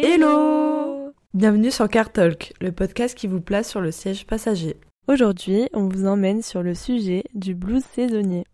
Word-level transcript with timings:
Hello 0.00 1.12
Bienvenue 1.34 1.72
sur 1.72 1.88
Car 1.88 2.12
Talk, 2.12 2.54
le 2.60 2.70
podcast 2.70 3.18
qui 3.18 3.26
vous 3.26 3.40
place 3.40 3.68
sur 3.68 3.80
le 3.80 3.90
siège 3.90 4.26
passager. 4.26 4.76
Aujourd'hui, 5.08 5.68
on 5.72 5.88
vous 5.88 6.06
emmène 6.06 6.40
sur 6.40 6.62
le 6.62 6.72
sujet 6.72 7.24
du 7.34 7.56
blues 7.56 7.82
saisonnier. 7.82 8.44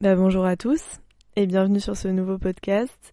Bah, 0.00 0.14
bonjour 0.16 0.46
à 0.46 0.56
tous 0.56 0.82
et 1.36 1.46
bienvenue 1.46 1.80
sur 1.80 1.98
ce 1.98 2.08
nouveau 2.08 2.38
podcast. 2.38 3.12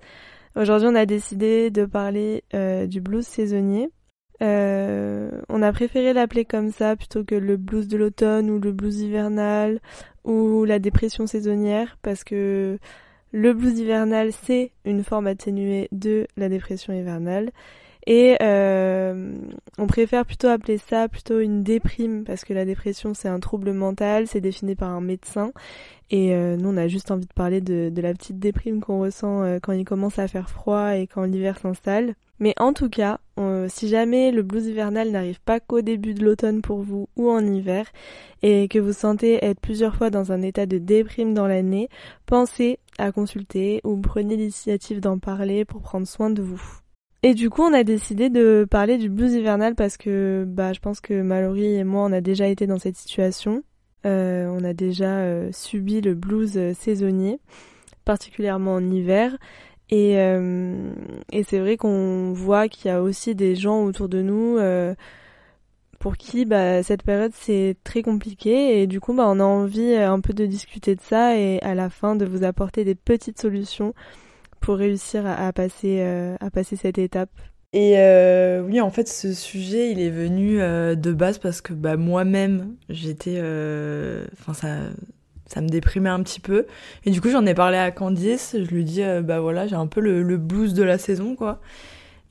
Aujourd'hui, 0.58 0.88
on 0.92 0.96
a 0.96 1.06
décidé 1.06 1.70
de 1.70 1.86
parler 1.86 2.44
euh, 2.56 2.88
du 2.88 3.00
blues 3.00 3.28
saisonnier. 3.28 3.92
Euh, 4.42 5.30
on 5.50 5.62
a 5.62 5.72
préféré 5.72 6.14
l'appeler 6.14 6.46
comme 6.46 6.72
ça 6.72 6.96
plutôt 6.96 7.24
que 7.24 7.36
le 7.36 7.58
blues 7.58 7.88
de 7.88 7.96
l'automne 7.96 8.50
ou 8.50 8.60
le 8.60 8.72
blues 8.72 9.02
hivernal 9.02 9.80
ou 10.24 10.64
la 10.66 10.80
dépression 10.80 11.28
saisonnière 11.28 11.98
parce 12.02 12.24
que 12.24 12.80
le 13.32 13.54
blues 13.54 13.80
hivernal 13.80 14.32
c'est 14.32 14.72
une 14.86 15.04
forme 15.04 15.26
atténuée 15.26 15.88
de 15.92 16.28
la 16.38 16.50
dépression 16.50 16.94
hivernale 16.94 17.52
et 18.10 18.38
euh, 18.42 19.34
on 19.78 19.86
préfère 19.86 20.26
plutôt 20.26 20.48
appeler 20.48 20.78
ça 20.78 21.10
plutôt 21.10 21.42
une 21.42 21.62
déprime 21.62 22.24
parce 22.24 22.46
que 22.46 22.54
la 22.54 22.64
dépression 22.64 23.14
c'est 23.14 23.28
un 23.28 23.42
trouble 23.42 23.74
mental, 23.74 24.28
c'est 24.28 24.40
défini 24.40 24.76
par 24.76 24.92
un 24.92 25.02
médecin. 25.02 25.52
Et 26.10 26.34
euh, 26.34 26.56
nous 26.56 26.70
on 26.70 26.78
a 26.78 26.88
juste 26.88 27.12
envie 27.12 27.26
de 27.26 27.34
parler 27.34 27.60
de, 27.60 27.90
de 27.90 28.02
la 28.02 28.14
petite 28.14 28.40
déprime 28.40 28.80
qu'on 28.80 29.02
ressent 29.02 29.44
euh, 29.44 29.60
quand 29.62 29.74
il 29.74 29.84
commence 29.84 30.20
à 30.20 30.30
faire 30.30 30.50
froid 30.50 30.96
et 30.96 31.06
quand 31.06 31.24
l'hiver 31.24 31.60
s'installe. 31.60 32.16
Mais 32.40 32.54
en 32.60 32.72
tout 32.72 32.88
cas, 32.88 33.20
si 33.68 33.90
jamais 33.90 34.32
le 34.32 34.44
blues 34.44 34.68
hivernal 34.68 35.10
n'arrive 35.10 35.42
pas 35.42 35.60
qu'au 35.60 35.82
début 35.82 36.14
de 36.14 36.24
l'automne 36.24 36.62
pour 36.62 36.82
vous 36.84 37.10
ou 37.16 37.32
en 37.32 37.44
hiver, 37.44 37.88
et 38.44 38.68
que 38.68 38.78
vous 38.78 38.94
sentez 38.94 39.44
être 39.44 39.60
plusieurs 39.60 39.96
fois 39.96 40.12
dans 40.12 40.32
un 40.32 40.44
état 40.44 40.68
de 40.68 40.78
déprime 40.78 41.34
dans 41.34 41.48
l'année, 41.48 41.90
pensez 42.28 42.78
à 43.00 43.12
consulter 43.12 43.82
ou 43.84 43.98
prenez 43.98 44.38
l'initiative 44.38 45.00
d'en 45.02 45.18
parler 45.18 45.66
pour 45.66 45.82
prendre 45.82 46.06
soin 46.08 46.30
de 46.30 46.44
vous. 46.44 46.80
Et 47.24 47.34
du 47.34 47.50
coup, 47.50 47.64
on 47.64 47.74
a 47.74 47.84
décidé 47.84 48.30
de 48.30 48.68
parler 48.70 48.98
du 48.98 49.10
blues 49.10 49.34
hivernal 49.34 49.76
parce 49.76 49.98
que 49.98 50.46
bah, 50.48 50.74
je 50.74 50.80
pense 50.80 51.02
que 51.02 51.22
Mallory 51.22 51.76
et 51.76 51.84
moi, 51.84 52.04
on 52.06 52.12
a 52.12 52.22
déjà 52.22 52.48
été 52.48 52.68
dans 52.68 52.78
cette 52.78 52.96
situation. 52.96 53.64
Euh, 54.06 54.48
on 54.48 54.64
a 54.64 54.74
déjà 54.74 55.18
euh, 55.18 55.50
subi 55.52 56.02
le 56.02 56.14
blues 56.14 56.58
euh, 56.58 56.74
saisonnier, 56.74 57.40
particulièrement 58.06 58.76
en 58.76 58.92
hiver. 58.92 59.36
Et, 59.90 60.16
et 61.32 61.44
c'est 61.44 61.60
vrai 61.60 61.78
qu'on 61.78 62.34
voit 62.34 62.68
qu'il 62.68 62.92
y 62.92 62.94
a 62.94 63.02
aussi 63.02 63.36
des 63.36 63.56
gens 63.56 63.86
autour 63.86 64.10
de 64.10 64.22
nous 64.22 64.58
pour 65.98 66.18
qui 66.18 66.44
bah, 66.44 66.84
cette 66.84 67.04
période 67.04 67.32
c'est 67.34 67.78
très 67.86 68.02
compliqué. 68.02 68.82
Et 68.82 68.88
du 68.88 69.00
coup, 69.00 69.14
bah, 69.14 69.24
on 69.28 69.40
a 69.40 69.46
envie 69.46 69.96
un 69.96 70.20
peu 70.20 70.34
de 70.34 70.46
discuter 70.46 70.94
de 70.96 71.02
ça 71.02 71.38
et 71.38 71.62
à 71.62 71.74
la 71.74 71.90
fin 71.90 72.18
de 72.18 72.26
vous 72.26 72.44
apporter 72.44 72.84
des 72.84 72.96
petites 72.96 73.40
solutions 73.40 73.94
pour 74.60 74.76
réussir 74.76 75.26
à, 75.26 75.52
passer, 75.54 75.98
euh, 76.02 76.36
à 76.40 76.50
passer 76.50 76.76
cette 76.76 76.98
étape 76.98 77.30
et 77.74 77.96
euh, 77.98 78.62
oui, 78.62 78.80
en 78.80 78.90
fait, 78.90 79.10
ce 79.10 79.34
sujet, 79.34 79.92
il 79.92 80.00
est 80.00 80.10
venu 80.10 80.62
euh, 80.62 80.96
de 80.96 81.12
base 81.12 81.38
parce 81.38 81.60
que 81.60 81.74
bah, 81.74 81.98
moi-même, 81.98 82.76
j'étais... 82.88 83.40
Enfin, 84.40 84.54
ça, 84.54 84.78
ça 85.46 85.62
me 85.62 85.68
déprimait 85.68 86.10
un 86.10 86.24
petit 86.24 86.40
peu. 86.40 86.66
Et 87.06 87.12
du 87.12 87.20
coup, 87.20 87.30
j'en 87.30 87.46
ai 87.46 87.54
parlé 87.54 87.78
à 87.78 87.92
Candice. 87.92 88.56
Je 88.58 88.74
lui 88.74 88.86
dis, 88.86 89.04
bah 89.22 89.42
voilà, 89.42 89.68
j'ai 89.68 89.76
un 89.76 89.86
peu 89.86 90.00
le, 90.00 90.38
blues 90.38 90.74
de 90.74 90.82
la 90.82 90.98
saison, 90.98 91.36
quoi. 91.36 91.60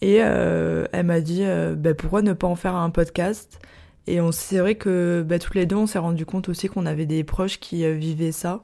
Et 0.01 0.17
elle 0.17 1.05
m'a 1.05 1.21
dit, 1.21 1.45
bah, 1.77 1.93
pourquoi 1.95 2.23
ne 2.23 2.33
pas 2.33 2.47
en 2.47 2.57
faire 2.57 2.75
un 2.75 2.91
podcast? 2.91 3.61
Et 4.07 4.19
c'est 4.33 4.59
vrai 4.59 4.75
que 4.75 5.23
bah, 5.25 5.39
tous 5.39 5.53
les 5.53 5.67
deux, 5.67 5.77
on 5.77 5.87
s'est 5.87 5.99
rendu 5.99 6.25
compte 6.25 6.49
aussi 6.49 6.69
qu'on 6.69 6.87
avait 6.87 7.07
des 7.07 7.25
proches 7.25 7.61
qui 7.61 7.89
vivaient 7.95 8.33
ça. 8.33 8.63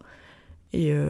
Et 0.73 0.93
euh, 0.93 1.09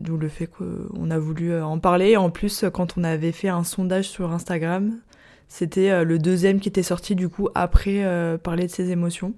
d'où 0.00 0.16
le 0.16 0.28
fait 0.28 0.46
qu'on 0.46 1.10
a 1.10 1.18
voulu 1.18 1.52
euh, 1.52 1.64
en 1.64 1.78
parler. 1.78 2.16
En 2.16 2.30
plus, 2.30 2.64
quand 2.72 2.96
on 2.96 3.04
avait 3.04 3.32
fait 3.32 3.48
un 3.48 3.64
sondage 3.64 4.08
sur 4.08 4.32
Instagram, 4.32 4.98
c'était 5.48 5.90
euh, 5.90 6.04
le 6.04 6.18
deuxième 6.18 6.60
qui 6.60 6.68
était 6.68 6.82
sorti 6.82 7.14
du 7.14 7.28
coup 7.28 7.48
après 7.54 8.04
parler 8.42 8.66
de 8.66 8.70
ses 8.70 8.90
émotions. 8.90 9.34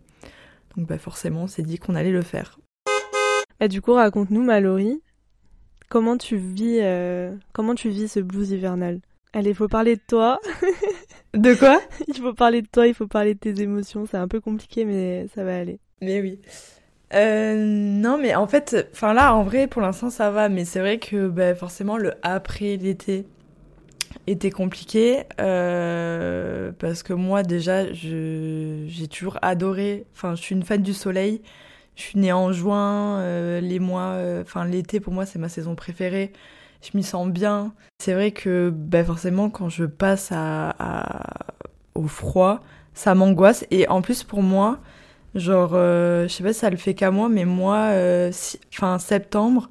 Donc 0.77 0.87
bah 0.87 0.99
forcément, 0.99 1.45
on 1.45 1.47
s'est 1.49 1.63
dit 1.63 1.79
qu'on 1.79 1.97
allait 1.97 2.13
le 2.13 2.23
faire. 2.23 2.59
Et 3.61 3.65
bah, 3.65 3.69
du 3.69 3.83
coup, 3.83 3.95
raconte-nous, 3.95 4.43
Mallory, 4.43 5.03
comment 5.89 6.17
tu 6.17 6.37
vis, 6.37 6.81
comment 7.53 7.75
tu 7.75 7.89
vis 7.89 8.09
ce 8.09 8.21
blues 8.21 8.51
hivernal? 8.53 9.01
Allez, 9.33 9.51
il 9.51 9.57
faut 9.57 9.69
parler 9.69 9.97
de 9.97 10.03
toi. 10.07 10.41
de 11.35 11.55
quoi? 11.55 11.81
Il 12.09 12.15
faut 12.15 12.33
parler 12.33 12.63
de 12.63 12.67
toi, 12.67 12.87
il 12.87 12.95
faut 12.95 13.07
parler 13.07 13.35
de 13.35 13.39
tes 13.39 13.61
émotions. 13.61 14.07
C'est 14.07 14.17
un 14.17 14.27
peu 14.27 14.41
compliqué, 14.41 14.87
mais 14.87 15.27
ça 15.35 15.45
va 15.45 15.59
aller. 15.59 15.81
Mais 16.01 16.23
oui. 16.23 16.41
Euh, 17.15 17.57
non, 17.57 18.19
mais 18.19 18.35
en 18.35 18.47
fait, 18.47 18.89
enfin 18.93 19.15
là, 19.15 19.35
en 19.35 19.43
vrai, 19.43 19.67
pour 19.67 19.83
l'instant, 19.83 20.11
ça 20.11 20.31
va. 20.31 20.49
Mais 20.49 20.65
c'est 20.65 20.81
vrai 20.81 20.99
que 20.99 21.29
bah, 21.29 21.55
forcément, 21.55 21.97
le 21.97 22.13
après 22.23 22.77
l'été 22.77 23.27
était 24.27 24.51
compliqué 24.51 25.25
euh, 25.41 26.73
parce 26.79 27.03
que 27.03 27.13
moi, 27.13 27.43
déjà, 27.43 27.93
j'ai 27.93 29.09
toujours 29.11 29.39
adoré. 29.43 30.07
Enfin, 30.15 30.35
je 30.35 30.43
suis 30.43 30.55
une 30.55 30.65
fan 30.65 30.83
du 30.83 30.95
soleil. 30.95 31.43
Je 31.97 32.03
suis 32.03 32.19
née 32.19 32.33
en 32.33 32.53
juin. 32.53 33.21
Euh, 33.21 33.61
les 33.61 33.79
mois, 33.79 34.17
enfin 34.43 34.65
l'été 34.67 35.01
pour 35.01 35.13
moi, 35.13 35.27
c'est 35.27 35.39
ma 35.39 35.49
saison 35.49 35.75
préférée. 35.75 36.33
Je 36.83 36.97
m'y 36.97 37.03
sens 37.03 37.29
bien. 37.29 37.75
C'est 37.99 38.15
vrai 38.15 38.33
que 38.33 38.71
bah, 38.71 39.05
forcément, 39.05 39.51
quand 39.51 39.69
je 39.69 39.85
passe 39.85 40.31
à 40.33 40.75
au 41.95 42.07
froid, 42.07 42.61
ça 42.95 43.15
m'angoisse. 43.15 43.67
Et 43.71 43.89
en 43.89 44.03
plus, 44.03 44.23
pour 44.25 44.43
moi 44.43 44.79
Genre, 45.39 45.71
euh, 45.75 46.27
je 46.27 46.33
sais 46.33 46.43
pas 46.43 46.53
si 46.53 46.61
ça 46.61 46.71
le 46.71 46.77
fait 46.77 46.95
qu'à 46.95 47.11
moi, 47.11 47.29
mais 47.29 47.45
moi, 47.45 47.77
euh, 47.93 48.33
fin 48.71 48.99
septembre 48.99 49.71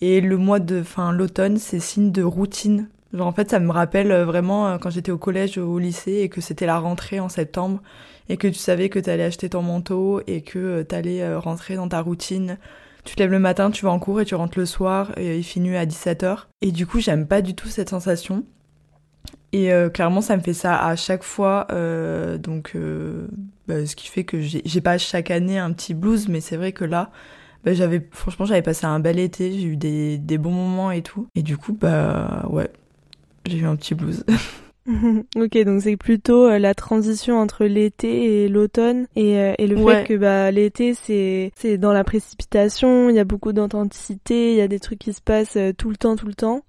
et 0.00 0.20
le 0.20 0.36
mois 0.36 0.60
de 0.60 0.82
fin 0.82 1.12
l'automne, 1.12 1.58
c'est 1.58 1.80
signe 1.80 2.10
de 2.10 2.22
routine. 2.22 2.88
Genre, 3.12 3.26
en 3.26 3.32
fait, 3.32 3.50
ça 3.50 3.60
me 3.60 3.70
rappelle 3.70 4.10
euh, 4.12 4.24
vraiment 4.24 4.78
quand 4.78 4.90
j'étais 4.90 5.12
au 5.12 5.18
collège 5.18 5.58
au 5.58 5.78
lycée 5.78 6.20
et 6.22 6.28
que 6.28 6.40
c'était 6.40 6.66
la 6.66 6.78
rentrée 6.78 7.20
en 7.20 7.28
septembre 7.28 7.82
et 8.28 8.36
que 8.36 8.48
tu 8.48 8.54
savais 8.54 8.88
que 8.88 8.98
t'allais 8.98 9.24
acheter 9.24 9.50
ton 9.50 9.62
manteau 9.62 10.22
et 10.26 10.40
que 10.40 10.82
t'allais 10.82 11.34
rentrer 11.36 11.76
dans 11.76 11.88
ta 11.88 12.00
routine. 12.00 12.58
Tu 13.04 13.14
te 13.14 13.22
lèves 13.22 13.30
le 13.30 13.38
matin, 13.38 13.70
tu 13.70 13.84
vas 13.84 13.90
en 13.90 13.98
cours 13.98 14.22
et 14.22 14.24
tu 14.24 14.34
rentres 14.34 14.58
le 14.58 14.64
soir 14.64 15.12
et 15.18 15.36
il 15.36 15.44
finit 15.44 15.76
à 15.76 15.84
17h. 15.84 16.46
Et 16.62 16.72
du 16.72 16.86
coup, 16.86 17.00
j'aime 17.00 17.26
pas 17.26 17.42
du 17.42 17.54
tout 17.54 17.68
cette 17.68 17.90
sensation. 17.90 18.44
Et 19.54 19.72
euh, 19.72 19.88
clairement, 19.88 20.20
ça 20.20 20.36
me 20.36 20.42
fait 20.42 20.52
ça 20.52 20.76
à 20.76 20.96
chaque 20.96 21.22
fois. 21.22 21.68
Euh, 21.70 22.38
donc, 22.38 22.72
euh, 22.74 23.28
bah, 23.68 23.86
ce 23.86 23.96
qui 23.96 24.08
fait 24.08 24.24
que 24.24 24.40
j'ai 24.40 24.80
pas 24.80 24.98
chaque 24.98 25.30
année 25.30 25.58
un 25.58 25.72
petit 25.72 25.94
blues, 25.94 26.28
mais 26.28 26.40
c'est 26.40 26.56
vrai 26.56 26.72
que 26.72 26.84
là, 26.84 27.10
bah, 27.64 27.74
j'avais, 27.74 28.06
franchement, 28.10 28.44
j'avais 28.44 28.62
passé 28.62 28.86
un 28.86 29.00
bel 29.00 29.18
été, 29.18 29.52
j'ai 29.52 29.66
eu 29.66 29.76
des, 29.76 30.18
des, 30.18 30.38
bons 30.38 30.52
moments 30.52 30.90
et 30.90 31.02
tout. 31.02 31.28
Et 31.34 31.42
du 31.42 31.56
coup, 31.56 31.72
bah 31.72 32.46
ouais, 32.50 32.70
j'ai 33.46 33.58
eu 33.58 33.66
un 33.66 33.76
petit 33.76 33.94
blues. 33.94 34.24
ok, 35.36 35.64
donc 35.64 35.80
c'est 35.80 35.96
plutôt 35.96 36.58
la 36.58 36.74
transition 36.74 37.40
entre 37.40 37.64
l'été 37.64 38.44
et 38.44 38.48
l'automne 38.48 39.06
et, 39.16 39.54
et, 39.56 39.66
le 39.66 39.78
fait 39.78 40.06
que 40.06 40.14
bah 40.14 40.50
l'été 40.50 40.92
c'est 40.92 41.52
c'est 41.56 41.78
dans 41.78 41.94
la 41.94 42.04
précipitation, 42.04 43.08
il 43.08 43.16
y 43.16 43.18
a 43.18 43.24
beaucoup 43.24 43.54
d'authenticité, 43.54 44.52
il 44.52 44.58
y 44.58 44.60
a 44.60 44.68
des 44.68 44.80
trucs 44.80 44.98
qui 44.98 45.14
se 45.14 45.22
passent 45.22 45.56
tout 45.78 45.88
le 45.88 45.96
temps, 45.96 46.16
tout 46.16 46.26
le 46.26 46.34
temps. 46.34 46.64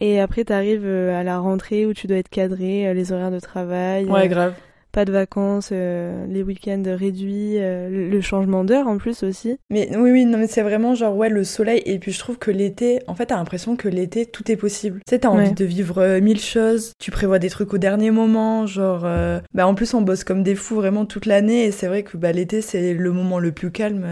Et 0.00 0.20
après, 0.20 0.44
t'arrives 0.44 0.86
euh, 0.86 1.18
à 1.18 1.22
la 1.22 1.38
rentrée 1.38 1.86
où 1.86 1.92
tu 1.92 2.06
dois 2.06 2.16
être 2.16 2.28
cadré, 2.28 2.88
euh, 2.88 2.94
les 2.94 3.12
horaires 3.12 3.30
de 3.30 3.40
travail. 3.40 4.06
Ouais, 4.06 4.24
euh, 4.24 4.28
grave. 4.28 4.54
Pas 4.94 5.04
de 5.04 5.12
vacances, 5.12 5.70
les 5.72 6.42
week-ends 6.42 6.82
réduits, 6.86 7.58
le 7.58 8.20
changement 8.20 8.64
d'heure 8.64 8.86
en 8.86 8.96
plus 8.96 9.24
aussi. 9.24 9.58
Mais 9.68 9.90
oui, 9.96 10.10
oui, 10.10 10.24
non, 10.24 10.38
mais 10.38 10.46
c'est 10.46 10.62
vraiment 10.62 10.94
genre, 10.94 11.16
ouais, 11.16 11.28
le 11.28 11.44
soleil. 11.44 11.82
Et 11.84 11.98
puis 11.98 12.12
je 12.12 12.18
trouve 12.18 12.38
que 12.38 12.50
l'été, 12.50 13.00
en 13.08 13.14
fait, 13.14 13.26
t'as 13.26 13.36
l'impression 13.36 13.76
que 13.76 13.88
l'été, 13.88 14.24
tout 14.24 14.50
est 14.50 14.56
possible. 14.56 15.00
Tu 15.06 15.10
sais, 15.10 15.18
t'as 15.18 15.28
envie 15.28 15.52
de 15.52 15.64
vivre 15.64 16.20
mille 16.20 16.40
choses, 16.40 16.92
tu 16.98 17.10
prévois 17.10 17.40
des 17.40 17.50
trucs 17.50 17.74
au 17.74 17.78
dernier 17.78 18.12
moment, 18.12 18.66
genre. 18.66 19.06
Bah, 19.52 19.66
en 19.66 19.74
plus, 19.74 19.92
on 19.94 20.02
bosse 20.02 20.24
comme 20.24 20.42
des 20.42 20.54
fous 20.54 20.76
vraiment 20.76 21.04
toute 21.04 21.26
l'année. 21.26 21.64
Et 21.64 21.72
c'est 21.72 21.88
vrai 21.88 22.04
que 22.04 22.16
bah, 22.16 22.32
l'été, 22.32 22.62
c'est 22.62 22.94
le 22.94 23.12
moment 23.12 23.40
le 23.40 23.52
plus 23.52 23.72
calme 23.72 24.06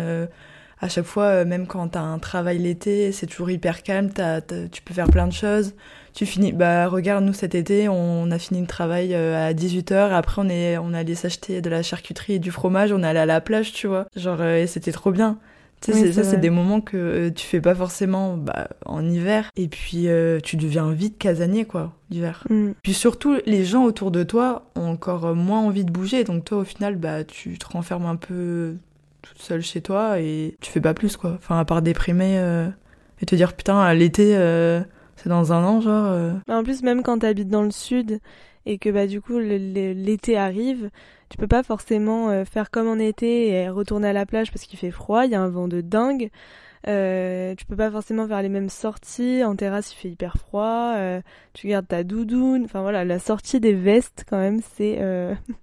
à 0.83 0.89
chaque 0.89 1.05
fois, 1.05 1.27
euh, 1.27 1.45
même 1.45 1.69
quand 1.69 1.87
t'as 1.89 2.01
un 2.01 2.19
travail 2.19 2.59
l'été, 2.59 3.13
c'est 3.13 3.27
toujours 3.27 3.51
hyper 3.51 3.85
calme, 3.85 4.11
tu 4.73 4.83
peux 4.83 4.93
faire 4.93 5.09
plein 5.09 5.29
de 5.29 5.33
choses. 5.33 5.75
Tu 6.15 6.27
finis, 6.27 6.53
bah 6.53 6.89
regarde, 6.89 7.25
nous 7.25 7.33
cet 7.33 7.55
été, 7.55 7.89
on 7.89 8.31
a 8.31 8.39
fini 8.39 8.61
le 8.61 8.67
travail 8.67 9.15
euh, 9.15 9.49
à 9.49 9.55
18h, 9.55 10.11
après 10.13 10.43
on 10.43 10.49
est 10.49 10.77
on 10.79 10.93
allait 10.93 11.15
s'acheter 11.15 11.61
de 11.61 11.71
la 11.71 11.83
charcuterie 11.83 12.35
et 12.35 12.39
du 12.39 12.51
fromage, 12.51 12.93
on 12.93 13.03
est 13.03 13.07
allé 13.07 13.21
à 13.21 13.27
la 13.27 13.41
plage, 13.41 13.73
tu 13.73 13.87
vois. 13.87 14.07
Genre, 14.17 14.41
euh, 14.41 14.59
et 14.59 14.67
c'était 14.67 14.93
trop 14.93 15.11
bien. 15.11 15.39
Tu 15.81 15.93
sais, 15.93 16.13
ça, 16.13 16.23
c'est 16.23 16.37
des 16.37 16.51
moments 16.51 16.81
que 16.81 17.29
tu 17.31 17.45
fais 17.45 17.61
pas 17.61 17.75
forcément 17.75 18.37
bah, 18.37 18.69
en 18.87 19.05
hiver. 19.05 19.51
Et 19.57 19.67
puis, 19.67 20.07
tu 20.45 20.57
deviens 20.57 20.93
vite 20.93 21.19
casanier, 21.19 21.65
quoi, 21.65 21.93
l'hiver. 22.09 22.45
Mm. 22.49 22.71
Puis 22.85 22.95
surtout, 22.95 23.39
les 23.47 23.65
gens 23.65 23.83
autour 23.83 24.13
de 24.13 24.23
toi 24.23 24.71
ont 24.77 24.87
encore 24.87 25.35
moins 25.35 25.59
envie 25.59 25.85
de 25.85 25.91
bouger. 25.91 26.23
Donc, 26.23 26.45
toi, 26.45 26.59
au 26.59 26.65
final, 26.65 26.95
bah, 26.95 27.25
tu 27.25 27.59
te 27.59 27.67
renfermes 27.67 28.07
un 28.07 28.15
peu 28.15 28.77
toute 29.23 29.41
seule 29.41 29.63
chez 29.63 29.81
toi 29.81 30.21
et 30.21 30.57
tu 30.61 30.71
fais 30.71 30.81
pas 30.81 30.95
plus 30.95 31.17
quoi. 31.17 31.33
Enfin, 31.39 31.59
à 31.59 31.65
part 31.65 31.81
déprimer 31.81 32.39
euh, 32.39 32.69
et 33.21 33.27
te 33.27 33.35
dire 33.35 33.55
putain, 33.55 33.93
l'été, 33.95 34.37
euh, 34.37 34.83
c'est 35.23 35.29
dans 35.29 35.53
un 35.53 35.65
an, 35.65 35.81
genre. 35.81 36.07
Euh. 36.07 36.33
En 36.49 36.65
plus, 36.65 36.83
même 36.83 37.03
quand 37.03 37.21
t'habites 37.21 37.49
dans 37.49 37.63
le 37.63 37.71
sud 37.71 38.21
et 38.67 38.79
que 38.79 38.91
bah 38.91 39.07
du 39.07 39.21
coup 39.21 39.39
l'été 39.39 40.37
arrive, 40.37 40.91
tu 41.29 41.37
peux 41.37 41.49
pas 41.49 41.63
forcément 41.63 42.31
euh, 42.31 42.45
faire 42.45 42.71
comme 42.71 42.89
en 42.89 42.99
été 42.99 43.49
et 43.49 43.69
retourner 43.69 44.09
à 44.09 44.13
la 44.13 44.27
plage 44.27 44.53
parce 44.53 44.67
qu'il 44.67 44.79
fait 44.79 44.91
froid, 44.91 45.25
il 45.25 45.33
y 45.33 45.35
a 45.35 45.41
un 45.41 45.49
vent 45.49 45.69
de 45.69 45.81
dingue. 45.81 46.31
Euh, 46.89 47.55
tu 47.55 47.65
peux 47.65 47.77
pas 47.77 47.91
forcément 47.93 48.27
faire 48.27 48.43
les 48.43 48.49
mêmes 48.49 48.69
sorties. 48.69 49.45
En 49.45 49.55
terrasse, 49.55 49.93
il 49.93 49.97
fait 49.97 50.09
hyper 50.11 50.37
froid. 50.37 50.97
Tu 51.55 51.69
gardes 51.69 51.87
ta 51.87 52.03
doudoune. 52.03 52.65
Enfin 52.65 52.83
voilà, 52.83 53.05
la 53.05 53.21
sortie 53.21 53.61
des 53.61 53.75
vestes, 53.75 54.25
quand 54.29 54.39
même, 54.39 54.61
c'est. 54.75 54.99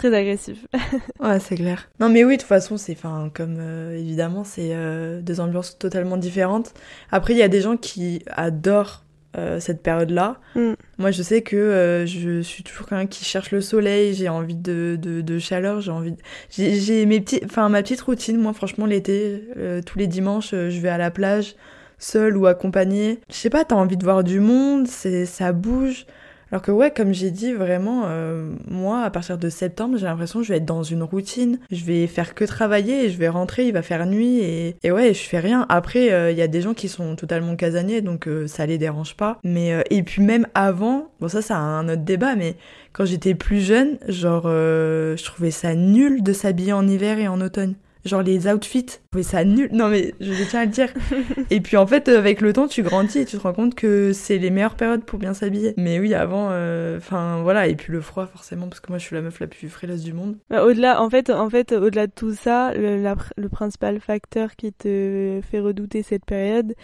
très 0.00 0.16
agressif. 0.16 0.66
ouais, 1.20 1.40
c'est 1.40 1.56
clair. 1.56 1.88
Non, 2.00 2.08
mais 2.08 2.24
oui, 2.24 2.36
de 2.36 2.40
toute 2.40 2.48
façon, 2.48 2.76
c'est, 2.76 2.92
enfin, 2.92 3.30
comme 3.32 3.58
euh, 3.58 3.96
évidemment, 3.98 4.44
c'est 4.44 4.74
deux 5.22 5.40
ambiances 5.40 5.78
totalement 5.78 6.16
différentes. 6.16 6.74
Après, 7.10 7.34
il 7.34 7.38
y 7.38 7.42
a 7.42 7.48
des 7.48 7.60
gens 7.60 7.76
qui 7.76 8.22
adorent 8.30 9.04
euh, 9.38 9.60
cette 9.60 9.80
période-là. 9.80 10.40
Mm. 10.56 10.72
Moi, 10.98 11.12
je 11.12 11.22
sais 11.22 11.42
que 11.42 11.54
euh, 11.54 12.04
je 12.04 12.40
suis 12.40 12.64
toujours 12.64 12.88
quelqu'un 12.88 13.06
qui 13.06 13.24
cherche 13.24 13.52
le 13.52 13.60
soleil, 13.60 14.12
j'ai 14.12 14.28
envie 14.28 14.56
de, 14.56 14.98
de, 15.00 15.20
de 15.20 15.38
chaleur, 15.38 15.80
j'ai 15.80 15.92
envie. 15.92 16.16
J'ai 16.50 17.06
mes 17.06 17.20
petits, 17.20 17.40
enfin 17.44 17.68
ma 17.68 17.80
petite 17.80 18.00
routine. 18.00 18.38
Moi, 18.38 18.52
franchement, 18.54 18.86
l'été, 18.86 19.44
euh, 19.56 19.82
tous 19.86 20.00
les 20.00 20.08
dimanches, 20.08 20.50
je 20.50 20.80
vais 20.80 20.88
à 20.88 20.98
la 20.98 21.12
plage, 21.12 21.54
seule 21.98 22.36
ou 22.36 22.46
accompagnée. 22.46 23.20
Je 23.30 23.36
sais 23.36 23.50
pas, 23.50 23.64
t'as 23.64 23.76
envie 23.76 23.96
de 23.96 24.02
voir 24.02 24.24
du 24.24 24.40
monde, 24.40 24.88
c'est 24.88 25.26
ça 25.26 25.52
bouge. 25.52 26.06
Alors 26.52 26.62
que 26.62 26.70
ouais, 26.72 26.90
comme 26.90 27.12
j'ai 27.12 27.30
dit, 27.30 27.52
vraiment, 27.52 28.04
euh, 28.06 28.52
moi, 28.68 29.02
à 29.02 29.10
partir 29.10 29.38
de 29.38 29.48
septembre, 29.48 29.98
j'ai 29.98 30.06
l'impression 30.06 30.40
que 30.40 30.46
je 30.46 30.52
vais 30.52 30.58
être 30.58 30.64
dans 30.64 30.82
une 30.82 31.02
routine. 31.02 31.60
Je 31.70 31.84
vais 31.84 32.06
faire 32.08 32.34
que 32.34 32.44
travailler 32.44 33.04
et 33.04 33.10
je 33.10 33.18
vais 33.18 33.28
rentrer, 33.28 33.66
il 33.66 33.72
va 33.72 33.82
faire 33.82 34.04
nuit 34.06 34.40
et, 34.40 34.76
et 34.82 34.90
ouais, 34.90 35.14
je 35.14 35.20
fais 35.20 35.38
rien. 35.38 35.64
Après, 35.68 36.06
il 36.06 36.12
euh, 36.12 36.32
y 36.32 36.42
a 36.42 36.48
des 36.48 36.60
gens 36.60 36.74
qui 36.74 36.88
sont 36.88 37.14
totalement 37.14 37.54
casaniers, 37.54 38.00
donc 38.00 38.26
euh, 38.26 38.48
ça 38.48 38.66
les 38.66 38.78
dérange 38.78 39.16
pas. 39.16 39.38
Mais 39.44 39.84
et 39.90 40.02
puis 40.02 40.22
même 40.22 40.46
avant, 40.54 41.10
bon 41.20 41.28
ça, 41.28 41.42
c'est 41.42 41.52
un 41.52 41.88
autre 41.88 42.02
débat, 42.02 42.34
mais 42.34 42.56
quand 42.92 43.04
j'étais 43.04 43.34
plus 43.34 43.60
jeune, 43.60 43.98
genre, 44.08 44.44
je 44.44 45.24
trouvais 45.24 45.50
ça 45.52 45.74
nul 45.74 46.22
de 46.22 46.32
s'habiller 46.32 46.72
en 46.72 46.86
hiver 46.88 47.18
et 47.18 47.28
en 47.28 47.40
automne 47.40 47.74
genre 48.04 48.22
les 48.22 48.46
outfits, 48.46 48.86
je 49.14 49.22
ça 49.22 49.44
nul. 49.44 49.68
Non 49.72 49.88
mais 49.88 50.14
je 50.20 50.44
tiens 50.48 50.60
à 50.60 50.64
le 50.64 50.70
dire. 50.70 50.88
et 51.50 51.60
puis 51.60 51.76
en 51.76 51.86
fait, 51.86 52.08
avec 52.08 52.40
le 52.40 52.52
temps, 52.52 52.68
tu 52.68 52.82
grandis 52.82 53.18
et 53.18 53.24
tu 53.24 53.36
te 53.36 53.42
rends 53.42 53.52
compte 53.52 53.74
que 53.74 54.12
c'est 54.12 54.38
les 54.38 54.50
meilleures 54.50 54.74
périodes 54.74 55.04
pour 55.04 55.18
bien 55.18 55.34
s'habiller. 55.34 55.74
Mais 55.76 55.98
oui, 55.98 56.14
avant, 56.14 56.48
euh, 56.50 56.98
enfin 56.98 57.40
voilà, 57.42 57.66
et 57.66 57.74
puis 57.74 57.92
le 57.92 58.00
froid 58.00 58.26
forcément, 58.26 58.68
parce 58.68 58.80
que 58.80 58.90
moi 58.90 58.98
je 58.98 59.04
suis 59.04 59.14
la 59.14 59.22
meuf 59.22 59.40
la 59.40 59.46
plus 59.46 59.68
frileuse 59.68 60.02
du 60.02 60.12
monde. 60.12 60.36
Bah, 60.48 60.64
au-delà, 60.64 61.02
en 61.02 61.10
fait, 61.10 61.30
en 61.30 61.50
fait, 61.50 61.72
au-delà 61.72 62.06
de 62.06 62.12
tout 62.12 62.34
ça, 62.34 62.72
le, 62.74 63.02
le, 63.36 63.48
principal 63.48 64.00
facteur 64.00 64.56
qui 64.56 64.72
te 64.72 65.40
fait 65.42 65.60
redouter 65.60 66.02
cette 66.02 66.24
période, 66.24 66.74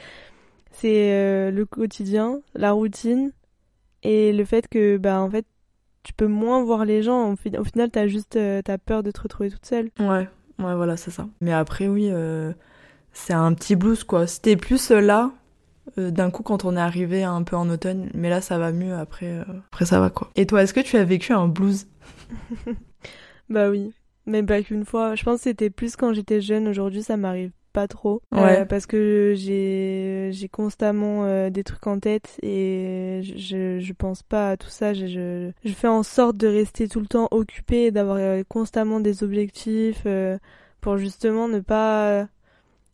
c'est 0.73 1.13
euh, 1.13 1.51
le 1.51 1.65
quotidien, 1.65 2.41
la 2.55 2.73
routine 2.73 3.33
et 4.03 4.33
le 4.33 4.45
fait 4.45 4.69
que 4.69 4.99
bah 4.99 5.21
en 5.21 5.31
fait 5.31 5.47
tu 6.07 6.13
peux 6.13 6.29
moins 6.29 6.63
voir 6.63 6.85
les 6.85 7.03
gens. 7.03 7.33
Au, 7.33 7.37
final, 7.37 7.91
t'as 7.91 8.07
juste 8.07 8.37
euh, 8.37 8.63
t'as 8.65 8.79
peur 8.79 9.03
de 9.03 9.11
te 9.11 9.21
retrouver 9.21 9.51
toute 9.51 9.67
seule. 9.67 9.91
Ouais. 9.99 10.29
Ouais, 10.59 10.75
voilà, 10.75 10.97
c'est 10.97 11.11
ça. 11.11 11.29
Mais 11.41 11.53
après, 11.53 11.89
oui, 11.89 12.09
euh, 12.11 12.53
c'est 13.13 13.33
un 13.35 13.53
petit 13.55 13.77
blues, 13.77 14.05
quoi. 14.05 14.27
C'était 14.27 14.57
plus 14.57 14.91
euh, 14.91 15.01
là, 15.01 15.33
euh, 15.99 16.11
d'un 16.11 16.31
coup, 16.31 16.43
quand 16.43 16.65
on 16.65 16.77
est 16.77 16.81
arrivé 16.81 17.25
un 17.25 17.43
peu 17.43 17.57
en 17.57 17.69
automne. 17.69 18.11
Mais 18.15 18.31
là, 18.31 18.41
ça 18.41 18.59
va 18.59 18.73
mieux, 18.73 18.95
après, 18.95 19.41
après 19.69 19.85
ça 19.87 20.01
va, 20.01 20.11
quoi. 20.11 20.31
Et 20.37 20.47
toi, 20.47 20.63
est-ce 20.63 20.75
que 20.75 20.81
tu 20.81 20.97
as 20.97 21.05
vécu 21.05 21.33
un 21.33 21.49
blues? 21.49 21.87
Bah 23.49 23.71
oui, 23.71 23.93
mais 24.27 24.43
pas 24.43 24.61
qu'une 24.63 24.85
fois. 24.85 25.15
Je 25.15 25.23
pense 25.23 25.39
que 25.39 25.45
c'était 25.45 25.71
plus 25.71 25.95
quand 25.95 26.13
j'étais 26.13 26.41
jeune. 26.41 26.67
Aujourd'hui, 26.67 27.03
ça 27.05 27.17
m'arrive 27.17 27.53
pas 27.77 27.89
trop. 27.89 28.23
Ouais. 28.33 28.65
parce 28.65 28.87
que 28.87 29.35
j'ai 29.37 30.31
j'ai 30.33 30.49
constamment 30.49 31.51
des 31.51 31.63
trucs 31.63 31.87
en 31.87 32.01
tête 32.01 32.39
et 32.43 33.21
je, 33.23 33.79
je 33.79 33.93
pense 33.93 34.23
pas 34.23 34.53
à 34.53 34.57
tout 34.57 34.71
ça. 34.71 34.95
Je, 34.95 35.07
je, 35.07 35.51
je 35.63 35.73
fais 35.75 35.87
en 35.89 36.03
sorte 36.03 36.39
de 36.39 36.49
rester 36.49 36.89
tout 36.89 37.01
le 37.01 37.07
temps 37.07 37.29
occupée, 37.33 37.91
d'avoir 37.91 38.19
constamment 38.49 38.99
des 39.01 39.23
objectifs 39.23 40.07
pour 40.81 40.97
justement 40.97 41.49
ne 41.49 41.61
pas 41.61 42.29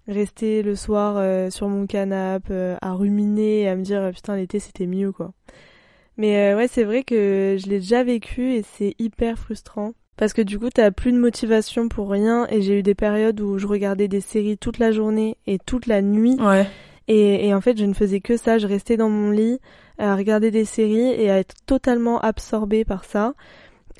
rester 0.09 0.65
le 0.65 0.75
soir 0.75 1.23
sur 1.53 1.69
mon 1.69 1.87
canapé 1.87 2.75
à 2.83 2.93
ruminer 2.95 3.61
et 3.61 3.69
à 3.69 3.77
me 3.77 3.83
dire 3.85 4.11
putain 4.13 4.35
l'été 4.35 4.59
c'était 4.59 4.89
mieux 4.89 5.13
quoi. 5.13 5.33
Mais 6.17 6.55
ouais 6.55 6.67
c'est 6.67 6.85
vrai 6.85 7.05
que 7.05 7.57
je 7.57 7.69
l'ai 7.69 7.79
déjà 7.79 8.03
vécu 8.03 8.55
et 8.55 8.63
c'est 8.63 8.97
hyper 8.99 9.39
frustrant 9.39 9.93
parce 10.23 10.35
que 10.35 10.43
du 10.43 10.57
coup 10.57 10.69
t'as 10.73 10.93
plus 10.93 11.11
de 11.11 11.19
motivation 11.19 11.89
pour 11.89 12.09
rien 12.09 12.47
et 12.49 12.63
j'ai 12.63 12.79
eu 12.79 12.85
des 12.85 12.95
périodes 12.95 13.41
où 13.41 13.59
je 13.59 13.67
regardais 13.67 14.07
des 14.07 14.21
séries 14.21 14.57
toute 14.57 14.79
la 14.79 14.93
journée 14.93 15.37
et 15.49 15.59
toute 15.59 15.89
la 15.89 16.01
nuit. 16.01 16.37
Ouais. 16.39 16.65
Et, 17.09 17.49
et 17.49 17.53
en 17.53 17.61
fait 17.61 17.77
je 17.77 17.85
ne 17.85 17.93
faisais 17.93 18.21
que 18.21 18.37
ça, 18.37 18.59
je 18.59 18.69
restais 18.69 18.97
dans 18.97 19.09
mon 19.09 19.33
lit 19.33 19.59
à 19.99 20.15
regarder 20.15 20.53
des 20.53 20.65
séries 20.65 21.11
et 21.11 21.29
à 21.29 21.41
être 21.41 21.57
totalement 21.67 22.21
absorbée 22.21 22.85
par 22.85 23.05
ça. 23.05 23.35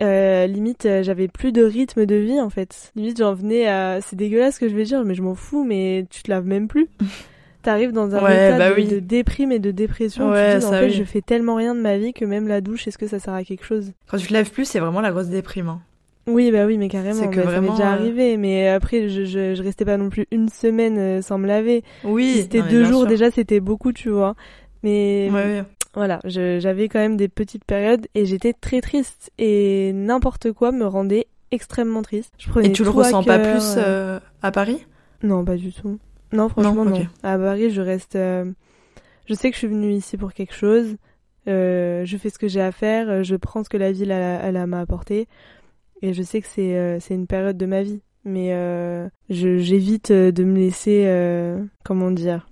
Euh, 0.01 0.47
limite 0.47 0.87
euh, 0.87 1.03
j'avais 1.03 1.27
plus 1.27 1.51
de 1.51 1.65
rythme 1.65 2.07
de 2.07 2.15
vie 2.15 2.41
en 2.41 2.51
fait. 2.51 2.93
Limite 2.95 3.19
j'en 3.19 3.35
venais 3.35 3.67
à... 3.67 4.01
C'est 4.01 4.15
dégueulasse 4.15 4.55
ce 4.55 4.61
que 4.61 4.69
je 4.69 4.77
vais 4.77 4.85
dire 4.85 5.03
mais 5.03 5.17
je 5.17 5.23
m'en 5.23 5.35
fous 5.35 5.65
mais 5.65 6.07
tu 6.09 6.23
te 6.23 6.31
laves 6.31 6.47
même 6.47 6.69
plus. 6.69 6.89
T'arrives 7.65 7.91
dans 7.91 8.15
un 8.15 8.19
état 8.19 8.59
bah 8.59 8.75
de, 8.75 9.01
déprime 9.01 9.51
et 9.51 9.59
de 9.59 9.73
dépression. 9.73 10.31
Ouais, 10.31 10.55
tu 10.55 10.61
dis, 10.61 10.67
en 10.67 10.71
fait, 10.71 10.91
je 10.91 11.03
fais 11.03 11.21
tellement 11.21 11.55
rien 11.57 11.77
de 11.77 11.81
ma 11.81 11.97
vie 11.97 12.13
que 12.13 12.25
même 12.25 12.49
la 12.49 12.61
douche, 12.61 12.89
est-ce 12.89 12.99
que 12.99 13.07
ça 13.07 13.21
sert 13.21 13.35
à 13.35 13.45
quelque 13.45 13.65
chose? 13.65 13.93
Quand 14.09 14.19
tu 14.19 14.27
te 14.27 14.33
laves 14.33 14.51
plus, 14.51 14.65
c'est 14.65 14.81
vraiment 14.81 15.01
la 15.01 15.13
grosse 15.13 15.29
déprime. 15.29 15.69
Hein. 15.69 15.81
Oui, 16.27 16.53
bah 16.53 16.67
oui, 16.67 16.79
mais 16.79 16.89
carrément. 16.89 17.29
Que 17.29 17.41
bah, 17.41 17.51
ça 17.51 17.61
m'est 17.61 17.71
déjà 17.71 17.91
euh, 17.91 17.95
arrivé, 17.95 18.37
mais 18.37 18.69
après, 18.69 19.09
je, 19.09 19.25
je, 19.25 19.55
je, 19.55 19.63
restais 19.63 19.85
pas 19.85 19.97
non 19.97 20.09
plus 20.09 20.27
une 20.31 20.49
semaine 20.49 20.99
euh, 20.99 21.23
sans 21.23 21.39
me 21.39 21.47
laver. 21.47 21.83
Oui. 22.05 22.39
c'était 22.43 22.63
deux 22.63 22.85
jours, 22.85 23.07
déjà, 23.07 23.31
c'était 23.31 23.61
beaucoup, 23.61 23.93
tu 23.93 24.11
vois. 24.11 24.35
Mais 24.83 25.31
voilà, 25.95 26.21
j'avais 26.25 26.89
quand 26.89 27.01
même 27.01 27.17
des 27.17 27.29
petites 27.29 27.65
périodes 27.65 28.07
et 28.15 28.25
j'étais 28.25 28.53
très 28.53 28.81
triste. 28.81 29.31
Et 29.39 29.93
n'importe 29.93 30.53
quoi 30.53 30.73
me 30.73 30.87
rendait 30.87 31.27
extrêmement 31.51 32.03
triste. 32.03 32.33
Je 32.39 32.49
prenais 32.49 32.69
et 32.69 32.73
tu 32.73 32.85
le 32.85 32.91
ressens 32.91 33.25
pas 33.25 33.39
plus 33.39 33.75
euh, 33.77 34.19
à 34.43 34.53
Paris? 34.53 34.87
Non, 35.23 35.45
pas 35.45 35.57
du 35.57 35.73
tout. 35.73 35.99
Non, 36.33 36.49
franchement, 36.49 36.85
non. 36.85 37.07
À 37.23 37.37
Paris, 37.37 37.71
je 37.71 37.83
reste. 37.83 38.17
Je 38.17 39.35
sais 39.35 39.51
que 39.51 39.55
je 39.55 39.59
suis 39.59 39.69
venue 39.69 39.93
ici 39.93 40.17
pour 40.17 40.33
quelque 40.33 40.55
chose. 40.55 40.97
je 41.47 42.17
fais 42.21 42.31
ce 42.31 42.39
que 42.39 42.47
j'ai 42.47 42.63
à 42.63 42.71
faire. 42.71 43.25
Je 43.25 43.35
prends 43.35 43.65
ce 43.65 43.69
que 43.69 43.77
la 43.77 43.91
ville 43.91 44.13
elle, 44.13 44.57
elle 44.57 44.67
m'a 44.67 44.81
apporté. 44.81 45.27
Et 46.03 46.13
je 46.13 46.23
sais 46.23 46.41
que 46.41 46.49
c'est 46.49 46.77
euh, 46.77 46.99
une 47.11 47.27
période 47.27 47.57
de 47.57 47.67
ma 47.67 47.83
vie. 47.83 48.01
Mais 48.25 48.53
euh, 48.53 49.09
j'évite 49.31 50.11
euh, 50.11 50.31
de 50.33 50.45
me 50.45 50.59
laisser, 50.59 51.09
comment 51.85 52.11
dire? 52.11 52.49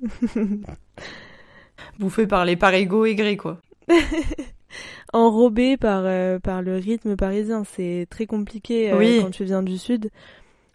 Bouffé 1.99 2.27
par 2.27 2.45
les 2.45 2.57
parigots 2.57 3.05
aigris, 3.05 3.37
quoi. 3.37 3.61
Enrobé 5.13 5.77
par, 5.77 6.05
par 6.41 6.63
le 6.63 6.77
rythme 6.77 7.17
parisien. 7.17 7.65
C'est 7.65 8.07
très 8.09 8.27
compliqué 8.27 8.91
quand 9.21 9.31
tu 9.31 9.45
viens 9.45 9.63
du 9.63 9.77
sud 9.77 10.11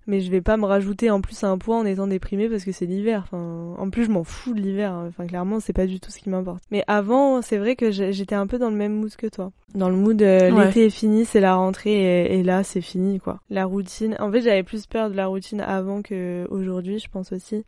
mais 0.07 0.21
je 0.21 0.29
vais 0.29 0.41
pas 0.41 0.57
me 0.57 0.65
rajouter 0.65 1.09
en 1.09 1.19
plus 1.19 1.43
un 1.43 1.57
poids 1.57 1.77
en 1.77 1.85
étant 1.85 2.05
déprimée 2.05 2.47
parce 2.47 2.63
que 2.63 2.71
c'est 2.71 2.85
l'hiver. 2.85 3.23
Enfin, 3.25 3.73
en 3.77 3.89
plus, 3.89 4.05
je 4.05 4.11
m'en 4.11 4.23
fous 4.23 4.53
de 4.53 4.61
l'hiver. 4.61 4.91
Hein. 4.91 5.05
Enfin, 5.07 5.25
clairement, 5.25 5.59
c'est 5.59 5.73
pas 5.73 5.87
du 5.87 5.99
tout 5.99 6.11
ce 6.11 6.19
qui 6.19 6.29
m'importe. 6.29 6.63
Mais 6.69 6.83
avant, 6.87 7.41
c'est 7.41 7.57
vrai 7.57 7.75
que 7.75 7.89
j'étais 7.89 8.35
un 8.35 8.45
peu 8.45 8.59
dans 8.59 8.69
le 8.69 8.75
même 8.75 8.93
mood 8.93 9.15
que 9.15 9.27
toi. 9.27 9.51
Dans 9.73 9.89
le 9.89 9.95
mood, 9.95 10.21
euh, 10.21 10.65
l'été 10.65 10.85
est 10.85 10.89
fini, 10.91 11.25
c'est 11.25 11.39
la 11.39 11.55
rentrée 11.55 12.37
et, 12.37 12.43
là, 12.43 12.63
c'est 12.63 12.81
fini, 12.81 13.19
quoi. 13.19 13.39
La 13.49 13.65
routine. 13.65 14.15
En 14.19 14.31
fait, 14.31 14.41
j'avais 14.41 14.63
plus 14.63 14.85
peur 14.85 15.09
de 15.09 15.15
la 15.15 15.25
routine 15.25 15.61
avant 15.61 16.01
que 16.01 16.45
aujourd'hui, 16.51 16.99
je 16.99 17.09
pense 17.09 17.31
aussi. 17.31 17.65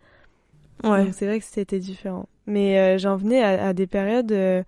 Ouais. 0.83 1.11
c'est 1.11 1.25
vrai 1.25 1.39
que 1.39 1.45
c'était 1.45 1.79
différent. 1.79 2.29
Mais 2.45 2.77
euh, 2.77 2.97
j'en 2.99 3.17
venais 3.17 3.43
à, 3.43 3.73
des 3.73 3.87
périodes. 3.87 4.31
Euh, 4.31 4.63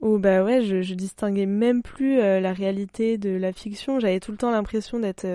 où 0.00 0.18
bah 0.18 0.44
ouais 0.44 0.62
je, 0.62 0.80
je 0.80 0.94
distinguais 0.94 1.44
même 1.44 1.82
plus 1.82 2.18
la 2.18 2.52
réalité 2.52 3.18
de 3.18 3.30
la 3.30 3.52
fiction 3.52 3.98
j'avais 3.98 4.20
tout 4.20 4.30
le 4.30 4.38
temps 4.38 4.52
l'impression 4.52 5.00
d'être 5.00 5.26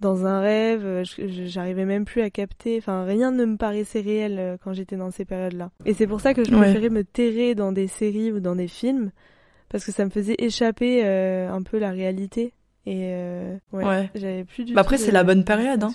dans 0.00 0.26
un 0.26 0.40
rêve, 0.40 0.84
euh, 0.84 1.04
j'arrivais 1.46 1.84
même 1.84 2.04
plus 2.04 2.20
à 2.22 2.30
capter, 2.30 2.76
enfin 2.78 3.04
rien 3.04 3.30
ne 3.30 3.44
me 3.44 3.56
paraissait 3.56 4.00
réel 4.00 4.36
euh, 4.38 4.56
quand 4.62 4.72
j'étais 4.72 4.96
dans 4.96 5.10
ces 5.10 5.24
périodes-là. 5.24 5.70
Et 5.84 5.94
c'est 5.94 6.06
pour 6.06 6.20
ça 6.20 6.34
que 6.34 6.44
je 6.44 6.50
préférais 6.50 6.90
me 6.90 7.04
terrer 7.04 7.54
dans 7.54 7.72
des 7.72 7.86
séries 7.86 8.32
ou 8.32 8.40
dans 8.40 8.56
des 8.56 8.68
films, 8.68 9.10
parce 9.68 9.84
que 9.84 9.92
ça 9.92 10.04
me 10.04 10.10
faisait 10.10 10.36
échapper 10.38 11.02
euh, 11.04 11.50
un 11.50 11.62
peu 11.62 11.78
la 11.78 11.90
réalité. 11.90 12.52
Et 12.86 13.14
ouais, 13.72 14.10
j'avais 14.14 14.44
plus 14.44 14.64
du 14.64 14.74
bah 14.74 14.82
Après, 14.82 14.98
c'est 14.98 15.10
la 15.10 15.24
bonne 15.24 15.44
période. 15.44 15.84
Hein. 15.84 15.94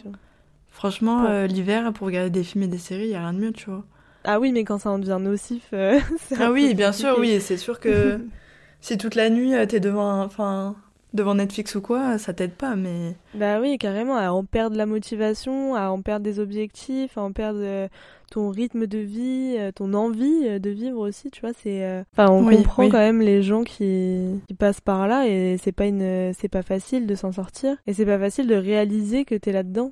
Franchement, 0.69 1.43
l'hiver, 1.43 1.93
pour 1.93 2.07
regarder 2.07 2.31
des 2.31 2.43
films 2.43 2.63
et 2.63 2.67
des 2.67 2.79
séries, 2.79 3.03
il 3.03 3.11
y 3.11 3.15
a 3.15 3.19
rien 3.19 3.33
de 3.33 3.39
mieux, 3.39 3.51
tu 3.51 3.69
vois. 3.69 3.85
Ah 4.23 4.39
oui, 4.39 4.51
mais 4.51 4.63
quand 4.63 4.79
ça 4.79 4.89
en 4.89 4.97
devient 4.97 5.19
nocif. 5.21 5.71
ah 6.39 6.51
oui, 6.51 6.73
bien 6.73 6.91
sûr, 6.91 7.17
oui, 7.19 7.39
c'est 7.39 7.57
sûr 7.57 7.79
que 7.79 8.19
si 8.81 8.97
toute 8.97 9.13
la 9.13 9.29
nuit 9.29 9.53
t'es 9.67 9.79
devant, 9.79 10.23
enfin, 10.23 10.75
devant 11.13 11.35
Netflix 11.35 11.75
ou 11.75 11.81
quoi, 11.81 12.17
ça 12.17 12.33
t'aide 12.33 12.53
pas, 12.53 12.75
mais... 12.75 13.15
Bah 13.33 13.59
oui, 13.59 13.77
carrément, 13.77 14.15
à 14.15 14.29
en 14.29 14.43
perdre 14.43 14.77
la 14.77 14.85
motivation, 14.85 15.75
à 15.75 15.89
en 15.89 16.01
perdre 16.01 16.23
des 16.23 16.39
objectifs, 16.39 17.17
à 17.17 17.21
en 17.21 17.31
perdre 17.31 17.59
euh, 17.61 17.87
ton 18.31 18.49
rythme 18.49 18.85
de 18.85 18.99
vie, 18.99 19.55
euh, 19.57 19.71
ton 19.71 19.93
envie 19.93 20.47
euh, 20.47 20.59
de 20.59 20.69
vivre 20.69 20.99
aussi, 20.99 21.31
tu 21.31 21.41
vois, 21.41 21.51
c'est... 21.53 22.03
Enfin, 22.13 22.31
on 22.31 22.47
comprend 22.47 22.89
quand 22.89 22.99
même 22.99 23.21
les 23.21 23.41
gens 23.41 23.63
qui, 23.63 24.39
qui 24.47 24.53
passent 24.53 24.81
par 24.81 25.07
là 25.07 25.27
et 25.27 25.57
c'est 25.61 25.71
pas 25.71 25.85
une... 25.85 26.31
c'est 26.33 26.49
pas 26.49 26.61
facile 26.61 27.07
de 27.07 27.15
s'en 27.15 27.31
sortir 27.31 27.75
et 27.87 27.93
c'est 27.93 28.05
pas 28.05 28.19
facile 28.19 28.47
de 28.47 28.55
réaliser 28.55 29.25
que 29.25 29.35
t'es 29.35 29.51
là-dedans 29.51 29.91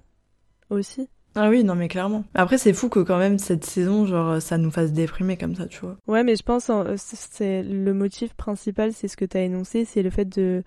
aussi. 0.70 1.10
Ah 1.36 1.50
oui, 1.50 1.64
non 1.64 1.76
mais 1.76 1.88
clairement. 1.88 2.24
Après 2.34 2.58
c'est 2.58 2.74
fou 2.74 2.90
que 2.90 3.00
quand 3.00 3.20
même 3.20 3.38
cette 3.38 3.64
saison, 3.64 4.06
genre 4.08 4.42
ça 4.42 4.58
nous 4.58 4.72
fasse 4.72 4.92
déprimer 4.92 5.38
comme 5.38 5.56
ça, 5.56 5.68
tu 5.68 5.80
vois. 5.82 5.96
Ouais, 6.08 6.24
mais 6.24 6.36
je 6.36 6.42
pense 6.42 6.72
c'est 6.96 7.62
le 7.62 7.94
motif 7.94 8.34
principal, 8.34 8.92
c'est 8.92 9.08
ce 9.08 9.18
que 9.18 9.26
t'as 9.26 9.42
énoncé, 9.42 9.86
c'est 9.86 10.02
le 10.02 10.10
fait 10.10 10.26
de 10.26 10.64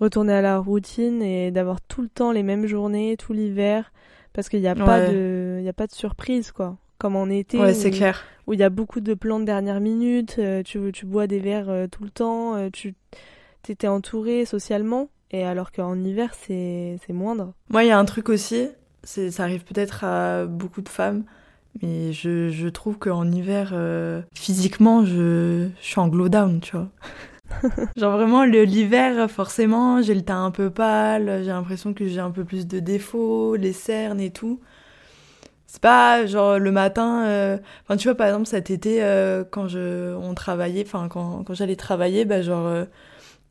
retourner 0.00 0.32
à 0.32 0.42
la 0.42 0.58
routine 0.58 1.22
et 1.22 1.50
d'avoir 1.50 1.80
tout 1.80 2.02
le 2.02 2.08
temps 2.08 2.32
les 2.32 2.42
mêmes 2.42 2.66
journées, 2.66 3.16
tout 3.16 3.32
l'hiver, 3.32 3.92
parce 4.32 4.48
qu'il 4.48 4.60
n'y 4.60 4.68
a 4.68 4.74
pas 4.74 5.08
de, 5.08 5.60
y 5.62 5.68
a 5.68 5.72
pas 5.72 5.86
de 5.86 5.92
surprise 5.92 6.52
quoi. 6.52 6.76
Comme 6.98 7.16
en 7.16 7.28
été. 7.30 7.58
Ouais, 7.58 7.72
c'est 7.72 7.90
clair. 7.90 8.24
Où 8.46 8.52
il 8.52 8.60
y 8.60 8.62
a 8.62 8.70
beaucoup 8.70 9.00
de 9.00 9.14
plans 9.14 9.40
de 9.40 9.44
dernière 9.44 9.80
minute, 9.80 10.36
euh, 10.38 10.62
tu, 10.62 10.92
tu 10.92 11.06
bois 11.06 11.26
des 11.26 11.38
verres 11.38 11.70
euh, 11.70 11.86
tout 11.86 12.04
le 12.04 12.10
temps, 12.10 12.70
tu 12.70 12.94
t'étais 13.62 13.88
entouré 13.88 14.44
socialement. 14.44 15.08
Et 15.32 15.44
alors 15.44 15.70
qu'en 15.70 15.96
hiver, 16.02 16.34
c'est 16.34 16.98
moindre. 17.08 17.54
Moi, 17.68 17.84
il 17.84 17.88
y 17.88 17.92
a 17.92 17.98
un 17.98 18.04
truc 18.04 18.28
aussi, 18.28 18.68
ça 19.04 19.42
arrive 19.44 19.64
peut-être 19.64 20.02
à 20.02 20.46
beaucoup 20.46 20.82
de 20.82 20.88
femmes, 20.88 21.22
mais 21.80 22.12
je, 22.12 22.48
je 22.48 22.68
trouve 22.68 22.98
qu'en 22.98 23.30
hiver, 23.30 23.70
euh, 23.72 24.22
physiquement, 24.34 25.04
je, 25.04 25.68
je 25.80 25.86
suis 25.86 26.00
en 26.00 26.08
glow 26.08 26.28
down, 26.28 26.60
tu 26.60 26.72
vois. 26.76 26.88
genre 27.96 28.16
vraiment, 28.16 28.44
l'hiver, 28.44 29.30
forcément, 29.30 30.02
j'ai 30.02 30.14
le 30.14 30.22
teint 30.22 30.44
un 30.44 30.50
peu 30.50 30.70
pâle, 30.70 31.42
j'ai 31.42 31.50
l'impression 31.50 31.94
que 31.94 32.06
j'ai 32.08 32.20
un 32.20 32.30
peu 32.30 32.44
plus 32.44 32.66
de 32.66 32.78
défauts, 32.80 33.56
les 33.56 33.72
cernes 33.72 34.20
et 34.20 34.30
tout. 34.30 34.60
C'est 35.66 35.80
pas 35.80 36.26
genre 36.26 36.58
le 36.58 36.72
matin. 36.72 37.24
Euh, 37.26 37.58
enfin, 37.84 37.96
tu 37.96 38.08
vois, 38.08 38.16
par 38.16 38.26
exemple, 38.26 38.46
cet 38.46 38.70
été, 38.70 39.02
euh, 39.04 39.44
quand 39.48 39.68
je, 39.68 40.14
on 40.16 40.34
travaillait, 40.34 40.84
enfin, 40.84 41.08
quand, 41.08 41.44
quand 41.44 41.54
j'allais 41.54 41.76
travailler, 41.76 42.24
bah, 42.24 42.42
genre, 42.42 42.86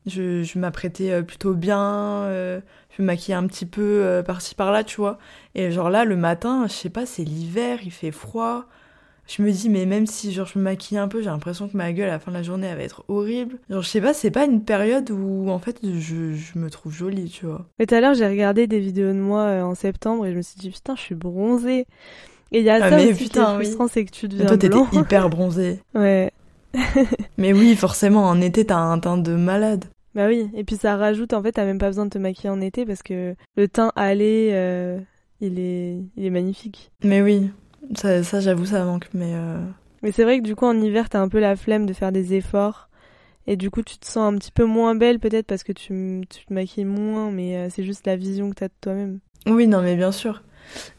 je, 0.06 0.44
je 0.44 0.60
m'apprêtais 0.60 1.24
plutôt 1.24 1.53
bien, 1.53 2.25
je 2.29 3.01
me 3.01 3.06
maquillais 3.08 3.36
un 3.36 3.48
petit 3.48 3.65
peu 3.65 4.22
par-ci 4.25 4.56
par-là, 4.56 4.84
tu 4.84 4.98
vois. 4.98 5.18
Et 5.56 5.72
genre 5.72 5.89
là, 5.89 6.06
le 6.06 6.18
matin, 6.18 6.68
je 6.68 6.74
sais 6.74 6.89
pas, 6.89 7.06
c'est 7.06 7.24
l'hiver, 7.24 7.79
il 7.84 7.91
fait 7.91 8.12
froid. 8.12 8.65
Je 9.29 9.43
me 9.43 9.51
dis, 9.51 9.69
mais 9.69 9.86
même 9.86 10.07
si 10.07 10.31
genre, 10.31 10.48
je 10.48 10.57
me 10.57 10.63
maquille 10.63 10.98
un 10.98 11.07
peu, 11.07 11.21
j'ai 11.21 11.29
l'impression 11.29 11.69
que 11.69 11.77
ma 11.77 11.93
gueule 11.93 12.09
à 12.09 12.13
la 12.13 12.19
fin 12.19 12.31
de 12.31 12.38
la 12.38 12.41
journée, 12.41 12.65
elle 12.65 12.77
va 12.77 12.83
être 12.83 13.03
horrible. 13.07 13.59
Genre, 13.69 13.83
je 13.83 13.88
sais 13.88 14.01
pas, 14.01 14.15
c'est 14.15 14.31
pas 14.31 14.45
une 14.45 14.63
période 14.63 15.12
où 15.12 15.50
en 15.50 15.59
fait 15.59 15.77
je, 15.83 16.33
je 16.33 16.57
me 16.57 16.69
trouve 16.71 16.91
jolie, 16.91 17.29
tu 17.29 17.45
vois. 17.45 17.67
Et 17.77 17.86
tout 17.86 17.93
à 17.93 18.01
l'heure, 18.01 18.15
j'ai 18.15 18.27
regardé 18.27 18.65
des 18.65 18.79
vidéos 18.79 19.13
de 19.13 19.19
moi 19.19 19.41
euh, 19.41 19.62
en 19.62 19.75
septembre 19.75 20.25
et 20.25 20.31
je 20.31 20.38
me 20.38 20.41
suis 20.41 20.59
dit, 20.59 20.71
putain, 20.71 20.95
je 20.95 21.01
suis 21.01 21.15
bronzée. 21.15 21.86
Et 22.51 22.59
il 22.59 22.63
y 22.63 22.71
a 22.71 22.75
ah, 22.75 22.89
ça 22.89 22.95
mais 22.95 23.12
aussi 23.12 23.25
putain, 23.25 23.45
qui 23.45 23.51
est 23.62 23.65
frustrant, 23.65 23.88
c'est 23.88 24.05
que 24.05 24.12
tu 24.12 24.27
deviens 24.27 24.48
Toi, 24.48 24.57
t'étais 24.57 24.77
hyper 24.93 25.29
bronzée. 25.29 25.79
ouais. 25.93 26.31
mais 27.38 27.53
oui, 27.53 27.75
forcément, 27.75 28.27
en 28.27 28.41
été, 28.41 28.65
t'as 28.65 28.77
un 28.77 29.00
teint 29.00 29.17
de 29.17 29.33
malade. 29.33 29.86
Bah 30.15 30.27
oui, 30.27 30.50
et 30.55 30.63
puis 30.63 30.75
ça 30.75 30.98
rajoute, 30.98 31.33
en 31.33 31.41
fait, 31.43 31.51
t'as 31.51 31.65
même 31.65 31.77
pas 31.77 31.88
besoin 31.88 32.05
de 32.05 32.09
te 32.09 32.17
maquiller 32.17 32.50
en 32.50 32.62
été 32.62 32.86
parce 32.86 33.03
que 33.03 33.36
le 33.55 33.67
teint 33.67 33.91
allé, 33.95 34.50
euh, 34.53 35.00
il, 35.39 35.59
est, 35.59 35.98
il 36.15 36.25
est 36.25 36.29
magnifique. 36.31 36.91
Mais 37.03 37.21
oui, 37.21 37.50
ça, 37.95 38.24
ça 38.24 38.39
j'avoue, 38.39 38.65
ça 38.65 38.83
manque, 38.83 39.09
mais... 39.13 39.33
Euh... 39.33 39.59
Mais 40.01 40.12
c'est 40.12 40.24
vrai 40.24 40.39
que 40.39 40.43
du 40.43 40.55
coup, 40.55 40.65
en 40.65 40.79
hiver, 40.79 41.09
t'as 41.09 41.19
un 41.19 41.27
peu 41.27 41.39
la 41.39 41.55
flemme 41.55 41.86
de 41.86 41.93
faire 41.93 42.12
des 42.12 42.33
efforts. 42.33 42.89
Et 43.48 43.57
du 43.57 43.69
coup, 43.69 43.81
tu 43.81 43.98
te 43.98 44.05
sens 44.05 44.33
un 44.33 44.38
petit 44.38 44.51
peu 44.51 44.63
moins 44.63 44.95
belle 44.95 45.19
peut-être 45.19 45.48
parce 45.48 45.63
que 45.63 45.71
tu, 45.71 46.21
tu 46.29 46.45
te 46.45 46.53
maquilles 46.53 46.86
moins, 46.86 47.31
mais 47.31 47.57
euh, 47.57 47.67
c'est 47.69 47.83
juste 47.83 48.05
la 48.05 48.15
vision 48.15 48.50
que 48.50 48.55
t'as 48.55 48.67
de 48.67 48.74
toi-même. 48.79 49.19
Oui, 49.48 49.67
non, 49.67 49.81
mais 49.81 49.95
bien 49.95 50.12
sûr. 50.12 50.43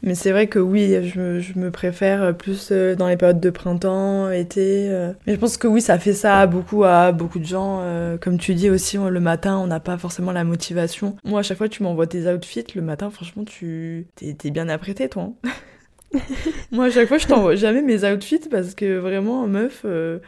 Mais 0.03 0.15
c'est 0.15 0.31
vrai 0.31 0.47
que 0.47 0.59
oui, 0.59 0.93
je, 1.01 1.39
je, 1.39 1.57
me 1.57 1.71
préfère 1.71 2.35
plus 2.35 2.69
euh, 2.71 2.93
dans 2.93 3.07
les 3.07 3.15
périodes 3.15 3.39
de 3.39 3.49
printemps, 3.49 4.29
été. 4.29 4.89
Mais 5.25 5.33
je 5.33 5.39
pense 5.39 5.55
que 5.55 5.67
oui, 5.67 5.81
ça 5.81 5.97
fait 5.97 6.13
ça 6.13 6.45
beaucoup 6.45 6.83
à 6.83 7.13
beaucoup 7.13 7.39
de 7.39 7.45
gens. 7.45 7.81
Comme 8.19 8.37
tu 8.37 8.53
dis 8.53 8.69
aussi, 8.69 8.97
le 8.97 9.19
matin, 9.21 9.57
on 9.57 9.67
n'a 9.67 9.79
pas 9.79 9.97
forcément 9.97 10.33
la 10.33 10.43
motivation. 10.43 11.15
Moi, 11.23 11.39
à 11.39 11.43
chaque 11.43 11.57
fois, 11.57 11.69
tu 11.69 11.83
m'envoies 11.83 12.07
tes 12.07 12.27
outfits. 12.27 12.65
Le 12.75 12.81
matin, 12.81 13.09
franchement, 13.09 13.45
tu 13.45 14.07
t'es 14.15 14.51
bien 14.51 14.67
apprêté, 14.67 15.07
toi. 15.07 15.31
Hein. 15.45 15.49
Moi, 16.71 16.85
à 16.85 16.91
chaque 16.91 17.07
fois, 17.07 17.17
je 17.17 17.27
t'envoie 17.27 17.55
jamais 17.55 17.81
mes 17.81 18.03
outfits 18.03 18.49
parce 18.49 18.75
que 18.75 18.97
vraiment, 18.97 19.47
meuf, 19.47 19.81
je 19.83 20.19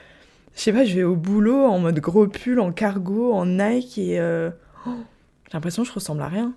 sais 0.55 0.73
pas, 0.73 0.85
je 0.85 0.95
vais 0.95 1.03
au 1.03 1.15
boulot 1.15 1.65
en 1.65 1.79
mode 1.79 1.99
gros 1.99 2.27
pull, 2.27 2.59
en 2.59 2.71
cargo, 2.71 3.33
en 3.33 3.45
Nike 3.45 3.97
et. 3.97 4.19
Oh, 4.85 4.91
j'ai 5.53 5.57
l'impression 5.57 5.83
que 5.83 5.89
je 5.89 5.93
ressemble 5.93 6.21
à 6.23 6.27
rien. 6.27 6.53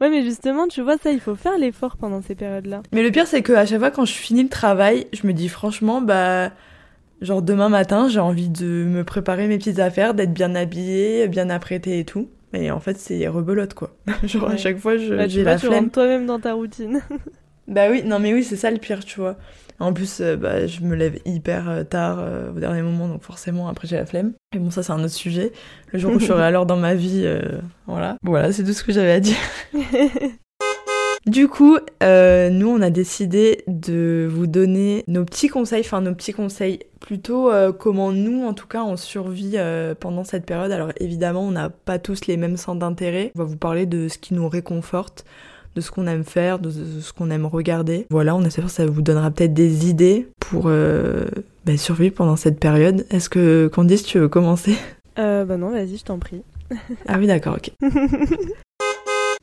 Ouais, 0.00 0.08
mais 0.08 0.22
justement, 0.22 0.68
tu 0.68 0.80
vois, 0.80 0.98
ça, 0.98 1.10
il 1.10 1.20
faut 1.20 1.34
faire 1.34 1.58
l'effort 1.58 1.96
pendant 1.96 2.22
ces 2.22 2.36
périodes-là. 2.36 2.82
Mais 2.92 3.02
le 3.02 3.10
pire, 3.10 3.26
c'est 3.26 3.42
qu'à 3.42 3.66
chaque 3.66 3.80
fois, 3.80 3.90
quand 3.90 4.04
je 4.04 4.12
finis 4.12 4.44
le 4.44 4.48
travail, 4.48 5.08
je 5.12 5.26
me 5.26 5.32
dis 5.32 5.48
franchement, 5.48 6.00
bah. 6.00 6.52
Genre 7.22 7.40
demain 7.40 7.70
matin, 7.70 8.08
j'ai 8.08 8.20
envie 8.20 8.50
de 8.50 8.66
me 8.66 9.02
préparer 9.02 9.48
mes 9.48 9.56
petites 9.56 9.78
affaires, 9.78 10.12
d'être 10.12 10.34
bien 10.34 10.54
habillée, 10.54 11.28
bien 11.28 11.48
apprêtée 11.48 11.98
et 11.98 12.04
tout. 12.04 12.28
Mais 12.52 12.70
en 12.70 12.78
fait, 12.78 12.98
c'est 12.98 13.26
rebelote, 13.26 13.74
quoi. 13.74 13.96
Genre 14.24 14.50
à 14.50 14.56
chaque 14.56 14.78
fois, 14.78 14.96
je, 14.96 15.14
bah, 15.14 15.26
j'ai 15.26 15.42
la 15.42 15.56
tu 15.56 15.66
rentres 15.66 15.92
toi-même 15.92 16.26
dans 16.26 16.38
ta 16.38 16.52
routine. 16.52 17.02
bah 17.68 17.90
oui, 17.90 18.02
non 18.04 18.18
mais 18.18 18.32
oui, 18.32 18.44
c'est 18.44 18.56
ça 18.56 18.70
le 18.70 18.78
pire, 18.78 19.04
tu 19.04 19.20
vois. 19.20 19.36
En 19.78 19.92
plus, 19.92 20.20
euh, 20.20 20.36
bah, 20.36 20.66
je 20.66 20.80
me 20.80 20.94
lève 20.94 21.18
hyper 21.24 21.68
euh, 21.68 21.84
tard 21.84 22.18
euh, 22.20 22.50
au 22.50 22.60
dernier 22.60 22.82
moment, 22.82 23.08
donc 23.08 23.22
forcément, 23.22 23.68
après, 23.68 23.86
j'ai 23.86 23.96
la 23.96 24.06
flemme. 24.06 24.32
Et 24.54 24.58
bon, 24.58 24.70
ça, 24.70 24.82
c'est 24.82 24.92
un 24.92 25.00
autre 25.00 25.12
sujet. 25.12 25.52
Le 25.92 25.98
jour 25.98 26.12
où 26.12 26.18
je 26.18 26.26
serai 26.26 26.50
l'heure 26.50 26.66
dans 26.66 26.76
ma 26.76 26.94
vie, 26.94 27.28
voilà. 27.86 28.16
Voilà, 28.22 28.52
c'est 28.52 28.64
tout 28.64 28.72
ce 28.72 28.82
que 28.82 28.92
j'avais 28.92 29.12
à 29.12 29.20
dire. 29.20 29.36
Du 31.26 31.48
coup, 31.48 31.76
nous, 32.02 32.68
on 32.68 32.80
a 32.80 32.90
décidé 32.90 33.64
de 33.66 34.28
vous 34.30 34.46
donner 34.46 35.02
nos 35.08 35.24
petits 35.24 35.48
conseils, 35.48 35.80
enfin 35.80 36.00
nos 36.00 36.14
petits 36.14 36.32
conseils, 36.32 36.78
plutôt 37.00 37.50
comment 37.80 38.12
nous, 38.12 38.46
en 38.46 38.54
tout 38.54 38.68
cas, 38.68 38.84
on 38.84 38.96
survit 38.96 39.56
pendant 39.98 40.22
cette 40.22 40.46
période. 40.46 40.70
Alors 40.70 40.92
évidemment, 41.00 41.42
on 41.42 41.50
n'a 41.50 41.68
pas 41.68 41.98
tous 41.98 42.28
les 42.28 42.36
mêmes 42.36 42.56
centres 42.56 42.78
d'intérêt. 42.78 43.32
On 43.34 43.40
va 43.40 43.44
vous 43.44 43.56
parler 43.56 43.86
de 43.86 44.06
ce 44.06 44.18
qui 44.18 44.34
nous 44.34 44.48
réconforte, 44.48 45.24
de 45.76 45.82
ce 45.82 45.90
qu'on 45.90 46.06
aime 46.06 46.24
faire, 46.24 46.58
de 46.58 46.70
ce 46.70 47.12
qu'on 47.12 47.30
aime 47.30 47.44
regarder. 47.46 48.06
Voilà, 48.10 48.34
on 48.34 48.42
espère 48.42 48.64
que 48.64 48.70
ça 48.70 48.86
vous 48.86 49.02
donnera 49.02 49.30
peut-être 49.30 49.52
des 49.52 49.88
idées 49.88 50.26
pour 50.40 50.64
euh, 50.66 51.26
bah, 51.66 51.76
survivre 51.76 52.14
pendant 52.14 52.36
cette 52.36 52.58
période. 52.58 53.06
Est-ce 53.10 53.28
que 53.28 53.68
Candice, 53.68 54.02
tu 54.02 54.18
veux 54.18 54.28
commencer? 54.28 54.74
Euh, 55.18 55.44
Bah 55.44 55.58
non, 55.58 55.70
vas-y, 55.70 55.98
je 55.98 56.04
t'en 56.04 56.18
prie. 56.18 56.42
ah 57.06 57.16
oui, 57.18 57.26
d'accord, 57.26 57.58
ok. 57.58 57.70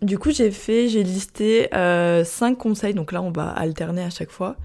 du 0.01 0.17
coup, 0.17 0.31
j'ai 0.31 0.49
fait, 0.49 0.89
j'ai 0.89 1.03
listé 1.03 1.73
euh, 1.75 2.23
5 2.23 2.57
conseils, 2.57 2.95
donc 2.95 3.11
là, 3.11 3.21
on 3.21 3.31
va 3.31 3.47
alterner 3.49 4.01
à 4.01 4.09
chaque 4.09 4.31
fois. 4.31 4.55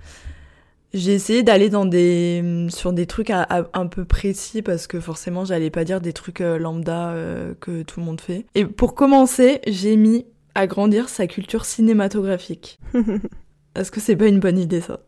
J'ai 0.94 1.12
essayé 1.12 1.42
d'aller 1.42 1.68
dans 1.68 1.84
des 1.84 2.66
sur 2.70 2.94
des 2.94 3.04
trucs 3.04 3.30
un 3.30 3.86
peu 3.88 4.06
précis 4.06 4.62
parce 4.62 4.86
que 4.86 5.00
forcément 5.00 5.44
j'allais 5.44 5.68
pas 5.68 5.84
dire 5.84 6.00
des 6.00 6.14
trucs 6.14 6.40
euh, 6.40 6.56
lambda 6.58 7.10
euh, 7.10 7.52
que 7.60 7.82
tout 7.82 8.00
le 8.00 8.06
monde 8.06 8.22
fait. 8.22 8.46
Et 8.54 8.64
pour 8.64 8.94
commencer, 8.94 9.60
j'ai 9.66 9.96
mis 9.96 10.24
agrandir 10.58 11.08
sa 11.08 11.26
culture 11.26 11.64
cinématographique. 11.64 12.80
Est-ce 13.74 13.90
que 13.90 14.00
c'est 14.00 14.16
pas 14.16 14.26
une 14.26 14.40
bonne 14.40 14.58
idée 14.58 14.80
ça? 14.80 15.00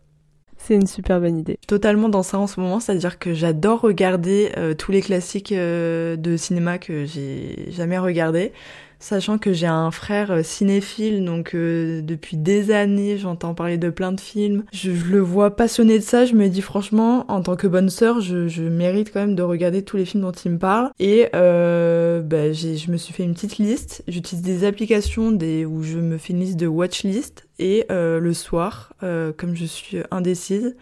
C'est 0.56 0.74
une 0.74 0.86
super 0.86 1.20
bonne 1.20 1.38
idée. 1.38 1.58
Totalement 1.66 2.08
dans 2.08 2.22
ça 2.22 2.38
en 2.38 2.46
ce 2.46 2.60
moment, 2.60 2.80
c'est-à-dire 2.80 3.18
que 3.18 3.32
j'adore 3.32 3.80
regarder 3.80 4.52
euh, 4.56 4.74
tous 4.74 4.92
les 4.92 5.00
classiques 5.00 5.52
euh, 5.52 6.16
de 6.16 6.36
cinéma 6.36 6.78
que 6.78 7.04
j'ai 7.04 7.70
jamais 7.70 7.98
regardés 7.98 8.52
sachant 9.00 9.38
que 9.38 9.52
j'ai 9.52 9.66
un 9.66 9.90
frère 9.90 10.30
euh, 10.30 10.42
cinéphile, 10.42 11.24
donc 11.24 11.54
euh, 11.54 12.02
depuis 12.02 12.36
des 12.36 12.70
années, 12.70 13.18
j'entends 13.18 13.54
parler 13.54 13.78
de 13.78 13.90
plein 13.90 14.12
de 14.12 14.20
films. 14.20 14.64
Je, 14.72 14.90
le 14.90 15.18
vois 15.18 15.56
passionné 15.56 15.98
de 15.98 16.04
ça, 16.04 16.26
je 16.26 16.34
me 16.34 16.48
dis 16.48 16.62
franchement, 16.62 17.24
en 17.28 17.42
tant 17.42 17.56
que 17.56 17.66
bonne 17.66 17.90
sœur, 17.90 18.20
je, 18.20 18.60
mérite 18.62 19.12
quand 19.12 19.20
même 19.20 19.34
de 19.34 19.42
regarder 19.42 19.82
tous 19.82 19.96
les 19.96 20.04
films 20.04 20.22
dont 20.22 20.32
il 20.32 20.52
me 20.52 20.58
parle. 20.58 20.90
Et 21.00 21.28
euh, 21.34 22.20
bah, 22.20 22.52
je 22.52 22.90
me 22.90 22.96
suis 22.96 23.12
fait 23.12 23.24
une 23.24 23.34
petite 23.34 23.58
liste. 23.58 24.04
J'utilise 24.06 24.44
des 24.44 24.64
applications 24.64 25.32
des, 25.32 25.64
où 25.64 25.82
je 25.82 25.98
me 25.98 26.18
fais 26.18 26.34
une 26.34 26.40
liste 26.40 26.56
de 26.56 26.66
watchlist. 26.66 27.46
Et 27.58 27.86
euh, 27.90 28.20
le 28.20 28.32
soir, 28.34 28.92
comme 29.00 29.54
je 29.54 29.64
suis 29.64 29.98
indécise, 30.10 30.76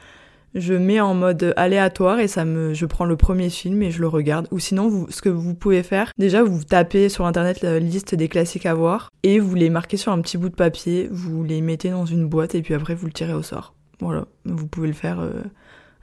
je 0.54 0.74
mets 0.74 1.00
en 1.00 1.14
mode 1.14 1.52
aléatoire 1.56 2.20
et 2.20 2.28
ça 2.28 2.44
me, 2.44 2.74
je 2.74 2.86
prends 2.86 3.04
le 3.04 3.16
premier 3.16 3.50
film 3.50 3.82
et 3.82 3.90
je 3.90 4.00
le 4.00 4.08
regarde. 4.08 4.48
Ou 4.50 4.58
sinon, 4.58 5.06
ce 5.10 5.22
que 5.22 5.28
vous 5.28 5.54
pouvez 5.54 5.82
faire, 5.82 6.12
déjà 6.18 6.42
vous 6.42 6.64
tapez 6.64 7.08
sur 7.08 7.26
internet 7.26 7.62
la 7.62 7.78
liste 7.78 8.14
des 8.14 8.28
classiques 8.28 8.66
à 8.66 8.74
voir 8.74 9.10
et 9.22 9.38
vous 9.38 9.54
les 9.54 9.70
marquez 9.70 9.96
sur 9.96 10.12
un 10.12 10.20
petit 10.20 10.38
bout 10.38 10.48
de 10.48 10.54
papier, 10.54 11.08
vous 11.10 11.44
les 11.44 11.60
mettez 11.60 11.90
dans 11.90 12.06
une 12.06 12.26
boîte 12.26 12.54
et 12.54 12.62
puis 12.62 12.74
après 12.74 12.94
vous 12.94 13.06
le 13.06 13.12
tirez 13.12 13.34
au 13.34 13.42
sort. 13.42 13.74
Voilà, 14.00 14.26
vous 14.44 14.66
pouvez 14.66 14.88
le 14.88 14.94
faire. 14.94 15.20
Euh, 15.20 15.42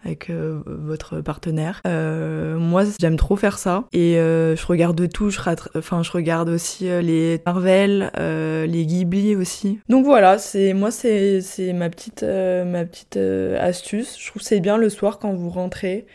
avec 0.06 0.30
euh, 0.30 0.62
votre 0.66 1.22
partenaire. 1.22 1.82
Euh, 1.88 2.58
moi, 2.58 2.84
j'aime 3.00 3.18
trop 3.18 3.36
faire 3.36 3.58
ça 3.58 3.86
et 3.92 4.18
euh, 4.18 4.56
je 4.56 4.66
regarde 4.66 5.10
tout. 5.10 5.32
Je, 5.32 5.40
enfin, 5.76 6.04
je 6.04 6.12
regarde 6.12 6.50
aussi 6.50 6.86
les 6.86 7.42
Marvel, 7.46 8.12
les 8.18 8.86
Ghibli 8.86 9.36
aussi. 9.36 9.80
Donc 9.90 10.06
voilà, 10.06 10.38
c'est 10.38 10.74
moi, 10.74 10.92
c'est 10.92 11.42
ma 11.74 11.90
petite 11.90 12.24
ma 12.24 12.86
petite 12.86 13.18
astuce. 13.18 14.18
Je 14.20 14.30
trouve 14.30 14.42
c'est 14.42 14.60
bien 14.60 14.78
le 14.78 14.90
soir 14.90 15.20
quand 15.20 15.34
vous 15.34 15.50
rentrez. 15.50 16.06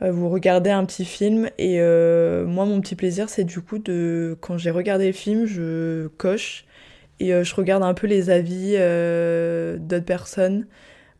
Vous 0.00 0.28
regardez 0.28 0.70
un 0.70 0.84
petit 0.84 1.04
film 1.04 1.48
et 1.58 1.80
moi 1.80 2.64
mon 2.66 2.80
petit 2.80 2.94
plaisir 2.94 3.28
c'est 3.28 3.44
du 3.44 3.60
coup 3.60 3.78
de 3.78 4.36
quand 4.40 4.56
j'ai 4.56 4.70
regardé 4.70 5.06
le 5.08 5.12
film 5.12 5.44
je 5.46 6.06
coche 6.18 6.66
et 7.18 7.30
je 7.42 7.54
regarde 7.56 7.82
un 7.82 7.94
peu 7.94 8.06
les 8.06 8.30
avis 8.30 8.74
d'autres 8.74 10.04
personnes 10.04 10.66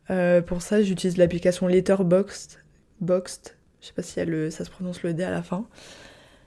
euh, 0.09 0.41
pour 0.41 0.61
ça, 0.61 0.81
j'utilise 0.81 1.17
l'application 1.17 1.67
Letterboxd. 1.67 2.59
Boxed. 3.01 3.55
Je 3.81 3.87
sais 3.87 3.93
pas 3.93 4.01
si 4.01 4.15
ça 4.51 4.65
se 4.65 4.69
prononce 4.69 5.03
le 5.03 5.13
D 5.13 5.23
à 5.23 5.31
la 5.31 5.41
fin. 5.41 5.65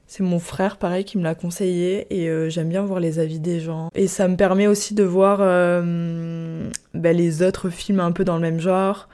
C'est 0.06 0.22
mon 0.22 0.38
frère, 0.38 0.76
pareil, 0.76 1.04
qui 1.04 1.16
me 1.16 1.22
l'a 1.22 1.34
conseillé 1.34 2.06
et 2.10 2.28
euh, 2.28 2.50
j'aime 2.50 2.68
bien 2.68 2.82
voir 2.82 3.00
les 3.00 3.18
avis 3.18 3.40
des 3.40 3.60
gens. 3.60 3.88
Et 3.94 4.06
ça 4.06 4.28
me 4.28 4.36
permet 4.36 4.66
aussi 4.66 4.94
de 4.94 5.04
voir 5.04 5.38
euh, 5.40 6.68
bah, 6.92 7.12
les 7.12 7.42
autres 7.42 7.70
films 7.70 8.00
un 8.00 8.12
peu 8.12 8.24
dans 8.24 8.34
le 8.34 8.42
même 8.42 8.60
genre, 8.60 9.08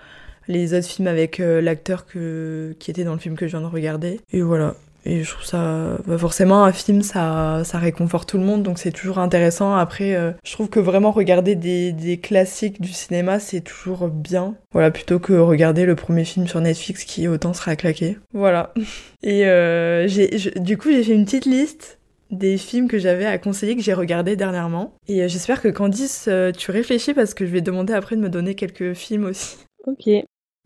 les 0.48 0.74
autres 0.74 0.88
films 0.88 1.06
avec 1.06 1.38
l'acteur 1.38 2.06
qui 2.06 2.90
était 2.90 3.04
dans 3.04 3.12
le 3.12 3.20
film 3.20 3.36
que 3.36 3.46
je 3.46 3.56
viens 3.56 3.60
de 3.60 3.72
regarder. 3.72 4.20
Et 4.32 4.40
voilà. 4.40 4.74
Et 5.04 5.22
je 5.22 5.30
trouve 5.30 5.44
ça, 5.44 5.98
bah, 6.06 6.18
forcément, 6.18 6.64
un 6.64 6.72
film, 6.72 7.02
ça, 7.02 7.62
ça 7.64 7.78
réconforte 7.78 8.28
tout 8.28 8.38
le 8.38 8.44
monde, 8.44 8.62
donc 8.62 8.78
c'est 8.78 8.92
toujours 8.92 9.18
intéressant. 9.18 9.74
Après, 9.74 10.14
euh, 10.14 10.32
je 10.44 10.52
trouve 10.52 10.68
que 10.68 10.80
vraiment 10.80 11.12
regarder 11.12 11.54
des, 11.54 11.92
des 11.92 12.18
classiques 12.18 12.80
du 12.80 12.92
cinéma, 12.92 13.38
c'est 13.38 13.60
toujours 13.60 14.08
bien. 14.08 14.54
Voilà, 14.72 14.90
plutôt 14.90 15.18
que 15.18 15.32
regarder 15.32 15.86
le 15.86 15.94
premier 15.94 16.24
film 16.24 16.46
sur 16.46 16.60
Netflix 16.60 17.04
qui 17.04 17.28
autant 17.28 17.54
sera 17.54 17.76
claqué. 17.76 18.18
Voilà. 18.32 18.74
Et 19.22 19.46
euh, 19.46 20.06
j'ai, 20.08 20.28
du 20.56 20.76
coup, 20.76 20.90
j'ai 20.90 21.02
fait 21.02 21.14
une 21.14 21.24
petite 21.24 21.46
liste 21.46 21.98
des 22.30 22.58
films 22.58 22.88
que 22.88 22.98
j'avais 22.98 23.24
à 23.24 23.38
conseiller 23.38 23.74
que 23.74 23.82
j'ai 23.82 23.94
regardé 23.94 24.36
dernièrement. 24.36 24.94
Et 25.06 25.22
euh, 25.22 25.28
j'espère 25.28 25.62
que 25.62 25.68
Candice, 25.68 26.28
tu 26.58 26.70
réfléchis 26.70 27.14
parce 27.14 27.32
que 27.32 27.46
je 27.46 27.50
vais 27.50 27.62
demander 27.62 27.94
après 27.94 28.16
de 28.16 28.20
me 28.20 28.28
donner 28.28 28.54
quelques 28.54 28.92
films 28.92 29.24
aussi. 29.24 29.56
Ok. 29.86 30.08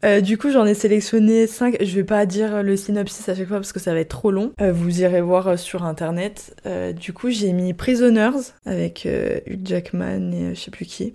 Euh, 0.05 0.21
du 0.21 0.37
coup, 0.37 0.51
j'en 0.51 0.67
ai 0.67 0.75
sélectionné 0.75 1.47
5. 1.47 1.77
Je 1.81 1.95
vais 1.95 2.05
pas 2.05 2.27
dire 2.27 2.63
le 2.63 2.77
synopsis 2.77 3.29
à 3.29 3.35
chaque 3.35 3.49
fois 3.49 3.59
parce 3.59 3.73
que 3.73 3.81
ça 3.81 3.93
va 3.93 4.01
être 4.01 4.09
trop 4.09 4.31
long. 4.31 4.53
Euh, 4.61 4.73
vous 4.73 5.01
irez 5.01 5.21
voir 5.21 5.49
euh, 5.49 5.57
sur 5.57 5.85
internet. 5.85 6.55
du 6.97 7.13
coup, 7.13 7.31
j'ai 7.31 7.53
mis 7.53 7.73
Prisoners 7.73 8.53
avec 8.67 9.07
Hugh 9.07 9.61
Jackman 9.65 10.33
et 10.33 10.55
je 10.55 10.61
sais 10.61 10.71
plus 10.71 10.87
qui. 10.87 11.15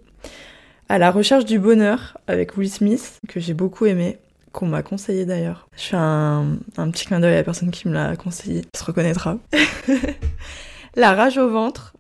À 0.90 0.98
la 0.98 1.12
recherche 1.12 1.46
du 1.46 1.60
bonheur 1.60 2.18
avec 2.28 2.56
Will 2.56 2.70
Smith, 2.70 3.20
que 3.28 3.42
j'ai 3.42 3.54
beaucoup 3.54 3.86
aimé, 3.86 4.20
qu'on 4.54 4.68
m'a 4.68 4.84
conseillé 4.84 5.26
d'ailleurs. 5.26 5.68
Je 5.76 5.84
fais 5.84 5.98
un, 5.98 6.58
petit 6.92 7.06
clin 7.06 7.20
d'œil 7.20 7.34
à 7.34 7.38
la 7.38 7.44
personne 7.44 7.72
qui 7.72 7.90
me 7.90 7.94
l'a 7.94 8.16
conseillé, 8.16 8.62
qui 8.62 8.80
se 8.80 8.86
reconnaîtra. 8.86 9.38
la 10.96 11.14
rage 11.14 11.38
au 11.38 11.50
ventre 11.50 11.94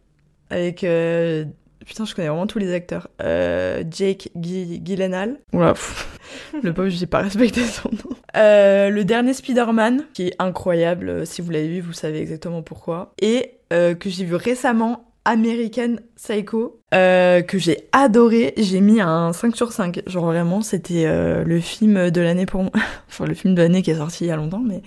avec 0.49 0.85
Putain, 1.87 2.03
je 2.03 2.13
connais 2.13 2.27
vraiment 2.27 2.47
tous 2.47 2.59
les 2.59 2.73
acteurs. 2.73 3.07
Euh, 3.21 3.81
Jake 3.89 4.29
Gyllenhaal. 4.35 5.39
Oula, 5.53 5.73
le 6.63 6.73
pauvre, 6.73 6.89
j'ai 6.89 7.05
pas 7.05 7.21
respecté 7.21 7.63
son 7.63 7.89
nom. 7.89 8.15
Euh, 8.35 8.89
le 8.89 9.05
dernier 9.05 9.33
Spider-Man, 9.33 10.03
qui 10.13 10.27
est 10.27 10.35
incroyable. 10.37 11.25
Si 11.25 11.41
vous 11.41 11.49
l'avez 11.49 11.69
vu, 11.69 11.79
vous 11.79 11.93
savez 11.93 12.19
exactement 12.19 12.61
pourquoi. 12.61 13.13
Et 13.21 13.51
euh, 13.71 13.95
que 13.95 14.09
j'ai 14.09 14.25
vu 14.25 14.35
récemment, 14.35 15.05
American 15.23 15.95
Psycho, 16.17 16.81
euh, 16.93 17.41
que 17.41 17.57
j'ai 17.57 17.87
adoré. 17.93 18.53
J'ai 18.57 18.81
mis 18.81 18.99
un 18.99 19.31
5 19.31 19.55
sur 19.55 19.71
5. 19.71 20.01
Genre 20.07 20.25
vraiment, 20.25 20.61
c'était 20.61 21.05
euh, 21.05 21.45
le 21.45 21.61
film 21.61 22.11
de 22.11 22.21
l'année 22.21 22.45
pour 22.45 22.63
moi. 22.63 22.71
enfin, 23.07 23.25
le 23.25 23.33
film 23.33 23.55
de 23.55 23.61
l'année 23.61 23.81
qui 23.81 23.91
est 23.91 23.97
sorti 23.97 24.25
il 24.25 24.27
y 24.27 24.31
a 24.31 24.35
longtemps, 24.35 24.61
mais... 24.63 24.81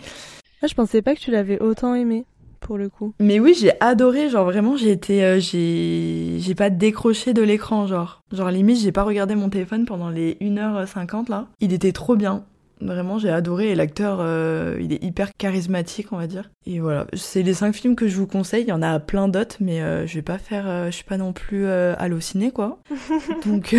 Ah, 0.62 0.66
je 0.66 0.74
pensais 0.74 1.00
pas 1.00 1.14
que 1.14 1.20
tu 1.20 1.30
l'avais 1.30 1.58
autant 1.60 1.94
aimé 1.94 2.26
pour 2.60 2.78
le 2.78 2.88
coup. 2.88 3.14
Mais 3.18 3.40
oui, 3.40 3.54
j'ai 3.58 3.72
adoré, 3.80 4.28
genre 4.28 4.44
vraiment, 4.44 4.76
j'ai 4.76 4.92
été, 4.92 5.24
euh, 5.24 5.40
j'ai, 5.40 6.36
j'ai 6.38 6.54
pas 6.54 6.70
décroché 6.70 7.32
de 7.34 7.42
l'écran, 7.42 7.86
genre. 7.86 8.22
Genre 8.32 8.50
limite, 8.50 8.78
j'ai 8.78 8.92
pas 8.92 9.02
regardé 9.02 9.34
mon 9.34 9.48
téléphone 9.48 9.86
pendant 9.86 10.10
les 10.10 10.34
1h50 10.40 11.30
là. 11.30 11.48
Il 11.60 11.72
était 11.72 11.92
trop 11.92 12.16
bien. 12.16 12.44
Vraiment, 12.82 13.18
j'ai 13.18 13.28
adoré 13.28 13.70
et 13.70 13.74
l'acteur, 13.74 14.20
euh, 14.20 14.78
il 14.80 14.94
est 14.94 15.04
hyper 15.04 15.32
charismatique, 15.36 16.12
on 16.12 16.16
va 16.16 16.26
dire. 16.26 16.50
Et 16.64 16.80
voilà, 16.80 17.06
c'est 17.12 17.42
les 17.42 17.52
cinq 17.52 17.74
films 17.74 17.94
que 17.94 18.08
je 18.08 18.16
vous 18.16 18.26
conseille. 18.26 18.62
Il 18.62 18.68
y 18.68 18.72
en 18.72 18.80
a 18.80 18.98
plein 18.98 19.28
d'autres, 19.28 19.56
mais 19.60 19.82
euh, 19.82 20.06
je 20.06 20.14
vais 20.14 20.22
pas 20.22 20.38
faire, 20.38 20.86
je 20.86 20.90
suis 20.90 21.04
pas 21.04 21.18
non 21.18 21.34
plus 21.34 21.66
hallucinée, 21.66 22.52
quoi. 22.52 22.78
donc, 23.44 23.74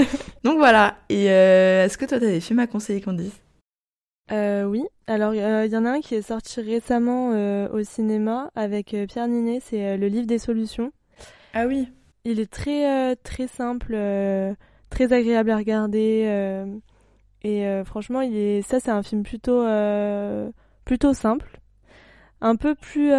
donc 0.44 0.56
voilà. 0.56 0.96
Et 1.10 1.26
est-ce 1.26 1.98
que 1.98 2.06
toi, 2.06 2.18
t'as 2.18 2.26
des 2.26 2.40
films 2.40 2.60
à 2.60 2.66
conseiller, 2.66 3.02
Candice? 3.02 3.42
Euh, 4.32 4.64
oui, 4.64 4.84
alors 5.06 5.34
il 5.34 5.70
y 5.70 5.76
en 5.76 5.84
a 5.84 5.90
un 5.90 6.00
qui 6.00 6.16
est 6.16 6.22
sorti 6.22 6.60
récemment 6.60 7.30
euh, 7.32 7.68
au 7.68 7.84
cinéma 7.84 8.50
avec 8.56 8.92
euh, 8.92 9.06
Pierre 9.06 9.28
Ninet, 9.28 9.60
c'est 9.60 9.86
euh, 9.86 9.96
le 9.96 10.08
livre 10.08 10.26
des 10.26 10.38
solutions. 10.38 10.90
Ah 11.54 11.66
oui. 11.66 11.88
Il 12.24 12.40
est 12.40 12.50
très 12.50 13.14
très 13.16 13.46
simple, 13.46 13.96
très 14.90 15.12
agréable 15.12 15.50
à 15.50 15.56
regarder 15.56 16.66
et 17.44 17.82
franchement, 17.84 18.20
il 18.20 18.34
est 18.36 18.62
ça 18.62 18.80
c'est 18.80 18.90
un 18.90 19.04
film 19.04 19.22
plutôt 19.22 19.64
plutôt 20.84 21.14
simple. 21.14 21.60
Un 22.40 22.56
peu 22.56 22.74
plus 22.74 23.12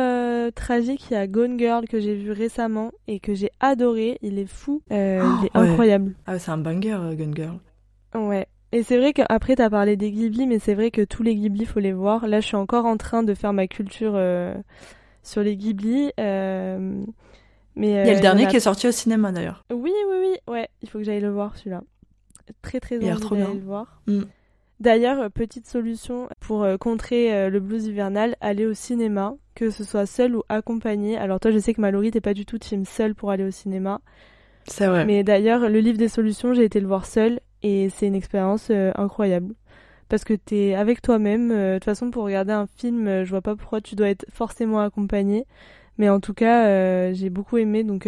tragique, 0.56 1.10
il 1.10 1.14
y 1.14 1.16
a 1.16 1.26
Gone 1.26 1.58
Girl 1.58 1.88
que 1.88 2.02
j'ai 2.02 2.16
vu 2.16 2.34
récemment 2.34 2.92
et 3.08 3.22
que 3.22 3.34
j'ai 3.34 3.50
adoré. 3.62 4.18
Il 4.22 4.40
est 4.40 4.46
fou, 4.46 4.82
il 4.92 4.98
est 4.98 5.22
oh, 5.56 5.60
incroyable. 5.60 6.14
Ah, 6.26 6.38
c'est 6.38 6.52
un 6.52 6.58
banger, 6.58 7.00
Gone 7.16 7.34
Girl. 7.34 7.60
Ouais, 8.14 8.46
et 8.72 8.84
c'est 8.84 8.98
vrai 8.98 9.14
qu'après, 9.14 9.56
t'as 9.56 9.70
parlé 9.70 9.96
des 9.96 10.12
Ghibli, 10.12 10.46
mais 10.46 10.60
c'est 10.60 10.74
vrai 10.74 10.92
que 10.92 11.02
tous 11.02 11.24
les 11.24 11.36
Ghibli, 11.36 11.66
faut 11.66 11.80
les 11.80 11.94
voir. 11.94 12.28
Là, 12.28 12.42
je 12.42 12.48
suis 12.48 12.58
encore 12.58 12.86
en 12.86 12.98
train 12.98 13.24
de 13.24 13.34
faire 13.34 13.54
ma 13.54 13.68
culture 13.68 14.14
euh, 14.16 14.54
sur 15.24 15.42
les 15.42 15.56
Ghibli. 15.56 16.12
Euh, 16.20 17.04
mais, 17.76 17.88
il 17.88 17.94
y 17.94 17.98
a 17.98 18.06
le 18.06 18.18
euh, 18.18 18.22
dernier 18.22 18.48
qui 18.48 18.58
est 18.58 18.62
sorti 18.62 18.88
au 18.88 18.92
cinéma, 18.92 19.32
d'ailleurs. 19.32 19.64
Oui, 19.72 19.94
oui, 20.10 20.16
oui. 20.20 20.54
Ouais, 20.54 20.68
il 20.82 20.90
faut 20.90 20.98
que 20.98 21.06
j'aille 21.06 21.22
le 21.22 21.30
voir, 21.30 21.56
celui-là. 21.56 21.82
Très, 22.62 22.80
très 22.80 22.98
envie 22.98 23.08
d'aller 23.08 23.54
le 23.54 23.66
voir. 23.66 24.02
Mm. 24.08 24.24
D'ailleurs, 24.80 25.32
petite 25.32 25.66
solution 25.68 26.30
pour 26.40 26.66
contrer 26.80 27.50
le 27.50 27.60
blues 27.60 27.88
hivernal, 27.88 28.36
aller 28.42 28.66
au 28.66 28.74
cinéma, 28.74 29.34
que 29.56 29.70
ce 29.70 29.84
soit 29.84 30.06
seul 30.06 30.36
ou 30.36 30.44
accompagné. 30.50 31.18
Alors 31.18 31.40
toi, 31.40 31.52
je 31.52 31.58
sais 31.58 31.74
que 31.74 31.82
Mallory, 31.82 32.12
t'es 32.12 32.22
pas 32.22 32.36
du 32.36 32.46
tout 32.46 32.60
team 32.60 32.86
seul 32.86 33.16
pour 33.16 33.32
aller 33.32 33.44
au 33.44 33.50
cinéma. 33.50 34.02
C'est 34.66 34.86
vrai. 34.88 35.06
Mais 35.06 35.24
d'ailleurs, 35.24 35.68
le 35.68 35.80
livre 35.80 35.98
des 35.98 36.10
solutions, 36.10 36.54
j'ai 36.54 36.64
été 36.64 36.80
le 36.80 36.88
voir 36.88 37.06
seul 37.06 37.40
et 37.64 37.90
c'est 37.90 38.08
une 38.08 38.16
expérience 38.16 38.68
euh, 38.70 38.92
incroyable. 38.96 39.54
Parce 40.10 40.24
que 40.24 40.34
t'es 40.34 40.74
avec 40.74 41.02
toi-même. 41.02 41.52
Euh, 41.52 41.74
de 41.74 41.80
toute 41.80 41.86
façon, 41.86 42.12
pour 42.12 42.24
regarder 42.24 42.54
un 42.54 42.68
film, 42.78 43.08
euh, 43.08 43.26
je 43.26 43.30
vois 43.30 43.42
pas 43.42 43.56
pourquoi 43.56 43.82
tu 43.82 43.96
dois 43.96 44.10
être 44.10 44.26
forcément 44.32 44.80
accompagné. 44.80 45.46
Mais 45.98 46.10
en 46.10 46.20
tout 46.20 46.34
cas, 46.34 47.12
j'ai 47.14 47.32
beaucoup 47.32 47.58
aimé. 47.58 47.84
Donc, 47.84 48.08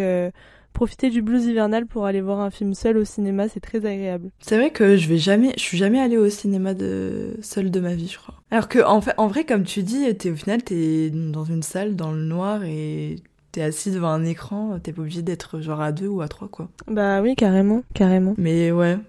profiter 0.74 1.10
du 1.10 1.24
blues 1.24 1.46
hivernal 1.46 1.88
pour 1.88 2.06
aller 2.06 2.22
voir 2.22 2.40
un 2.40 2.52
film 2.52 2.76
seul 2.76 2.98
au 2.98 3.04
cinéma, 3.04 3.50
c'est 3.50 3.60
très 3.60 3.84
agréable. 3.84 4.30
C'est 4.40 4.58
vrai 4.58 4.70
que 4.70 4.96
je 4.96 5.10
vais 5.10 5.18
jamais, 5.18 5.54
je 5.58 5.62
suis 5.62 5.78
jamais 5.78 6.00
allée 6.00 6.18
au 6.18 6.30
cinéma 6.30 6.76
de 6.76 7.36
seul 7.42 7.72
de 7.72 7.80
ma 7.80 7.96
vie, 7.96 8.08
je 8.08 8.20
crois. 8.20 8.36
Alors 8.52 8.68
que 8.68 8.78
en 8.86 9.02
fait, 9.02 9.14
en 9.18 9.28
vrai, 9.28 9.44
comme 9.44 9.64
tu 9.64 9.82
dis, 9.82 10.04
es, 10.04 10.30
au 10.30 10.36
final, 10.36 10.62
t'es 10.62 11.10
dans 11.10 11.46
une 11.46 11.64
salle 11.64 11.96
dans 11.96 12.12
le 12.12 12.22
noir 12.22 12.64
et 12.64 13.16
t'es 13.52 13.64
assis 13.64 13.90
devant 13.90 14.10
un 14.10 14.24
écran, 14.24 14.80
t'es 14.82 14.94
pas 14.94 15.02
obligé 15.02 15.24
d'être 15.24 15.60
genre 15.60 15.82
à 15.82 15.92
deux 15.92 16.08
ou 16.08 16.22
à 16.22 16.28
trois, 16.28 16.48
quoi. 16.48 16.70
Bah 16.88 17.22
oui, 17.22 17.36
carrément, 17.36 17.82
carrément. 17.96 18.36
Mais 18.38 18.72
ouais, 18.72 19.00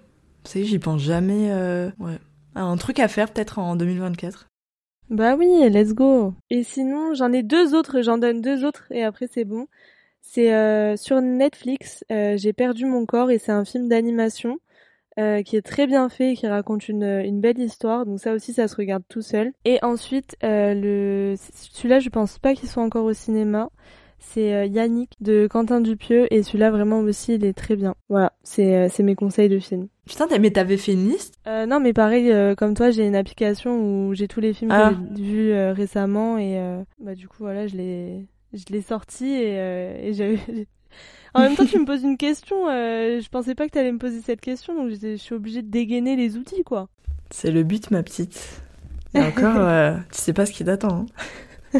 savez, 0.49 0.65
j'y 0.65 0.79
pense 0.79 1.01
jamais. 1.01 1.51
Euh... 1.51 1.89
Ouais. 1.99 2.17
Un 2.55 2.75
truc 2.77 2.99
à 2.99 3.07
faire 3.07 3.31
peut-être 3.31 3.59
en 3.59 3.75
2024. 3.75 4.47
Bah 5.09 5.35
oui, 5.35 5.69
let's 5.69 5.93
go. 5.93 6.33
Et 6.49 6.63
sinon, 6.63 7.13
j'en 7.13 7.31
ai 7.33 7.43
deux 7.43 7.75
autres, 7.75 8.01
j'en 8.01 8.17
donne 8.17 8.41
deux 8.41 8.63
autres 8.65 8.85
et 8.91 9.03
après 9.03 9.27
c'est 9.27 9.45
bon. 9.45 9.67
C'est 10.21 10.53
euh, 10.53 10.95
sur 10.95 11.21
Netflix, 11.21 12.05
euh, 12.11 12.37
J'ai 12.37 12.53
perdu 12.53 12.85
mon 12.85 13.05
corps 13.05 13.31
et 13.31 13.37
c'est 13.37 13.51
un 13.51 13.65
film 13.65 13.89
d'animation 13.89 14.59
euh, 15.19 15.43
qui 15.43 15.57
est 15.57 15.61
très 15.61 15.87
bien 15.87 16.07
fait 16.07 16.31
et 16.31 16.35
qui 16.35 16.47
raconte 16.47 16.87
une, 16.87 17.03
une 17.03 17.41
belle 17.41 17.59
histoire. 17.59 18.05
Donc 18.05 18.19
ça 18.19 18.33
aussi, 18.33 18.53
ça 18.53 18.69
se 18.69 18.75
regarde 18.77 19.03
tout 19.09 19.21
seul. 19.21 19.51
Et 19.65 19.79
ensuite, 19.83 20.37
le 20.41 21.35
celui-là, 21.73 21.99
je 21.99 22.09
pense 22.09 22.39
pas 22.39 22.53
qu'il 22.53 22.69
soit 22.69 22.83
encore 22.83 23.05
au 23.05 23.13
cinéma 23.13 23.69
c'est 24.23 24.69
Yannick 24.69 25.15
de 25.19 25.47
Quentin 25.47 25.81
Dupieux 25.81 26.31
et 26.31 26.43
celui-là 26.43 26.69
vraiment 26.69 26.99
aussi 26.99 27.33
il 27.33 27.43
est 27.43 27.57
très 27.57 27.75
bien. 27.75 27.95
Voilà, 28.07 28.33
c'est 28.43 28.87
c'est 28.89 29.01
mes 29.01 29.15
conseils 29.15 29.49
de 29.49 29.57
films. 29.57 29.87
Putain, 30.11 30.27
mais 30.39 30.51
t'avais 30.51 30.75
fait 30.75 30.91
une 30.91 31.07
liste? 31.07 31.35
Euh, 31.47 31.65
Non, 31.65 31.79
mais 31.79 31.93
pareil, 31.93 32.29
euh, 32.31 32.53
comme 32.53 32.73
toi, 32.73 32.91
j'ai 32.91 33.07
une 33.07 33.15
application 33.15 33.79
où 34.09 34.13
j'ai 34.13 34.27
tous 34.27 34.41
les 34.41 34.53
films 34.53 34.69
que 34.69 34.75
Ah. 34.75 34.93
j'ai 35.15 35.23
vus 35.23 35.53
récemment 35.71 36.37
et 36.37 36.59
bah 36.99 37.15
du 37.15 37.29
coup 37.29 37.37
voilà, 37.39 37.65
je 37.67 37.77
l'ai 37.77 38.25
je 38.53 38.63
l'ai 38.71 38.81
sorti 38.81 39.27
et, 39.33 40.11
En 41.33 41.39
même 41.39 41.55
temps, 41.55 41.65
tu 41.65 41.79
me 41.79 41.85
poses 41.85 42.03
une 42.03 42.17
question. 42.17 42.67
je 42.67 43.29
pensais 43.29 43.55
pas 43.55 43.65
que 43.67 43.71
t'allais 43.71 43.93
me 43.93 43.99
poser 43.99 44.19
cette 44.19 44.41
question, 44.41 44.75
donc 44.75 44.91
je 45.01 45.15
suis 45.15 45.33
obligée 45.33 45.61
de 45.61 45.69
dégainer 45.69 46.17
les 46.17 46.35
outils, 46.35 46.63
quoi. 46.63 46.89
C'est 47.29 47.51
le 47.51 47.63
but, 47.63 47.89
ma 47.91 48.03
petite. 48.03 48.61
Et 49.13 49.19
encore, 49.21 49.95
tu 50.11 50.19
sais 50.19 50.33
pas 50.33 50.45
ce 50.45 50.51
qui 50.51 50.65
t'attend. 50.65 51.05
hein. 51.73 51.79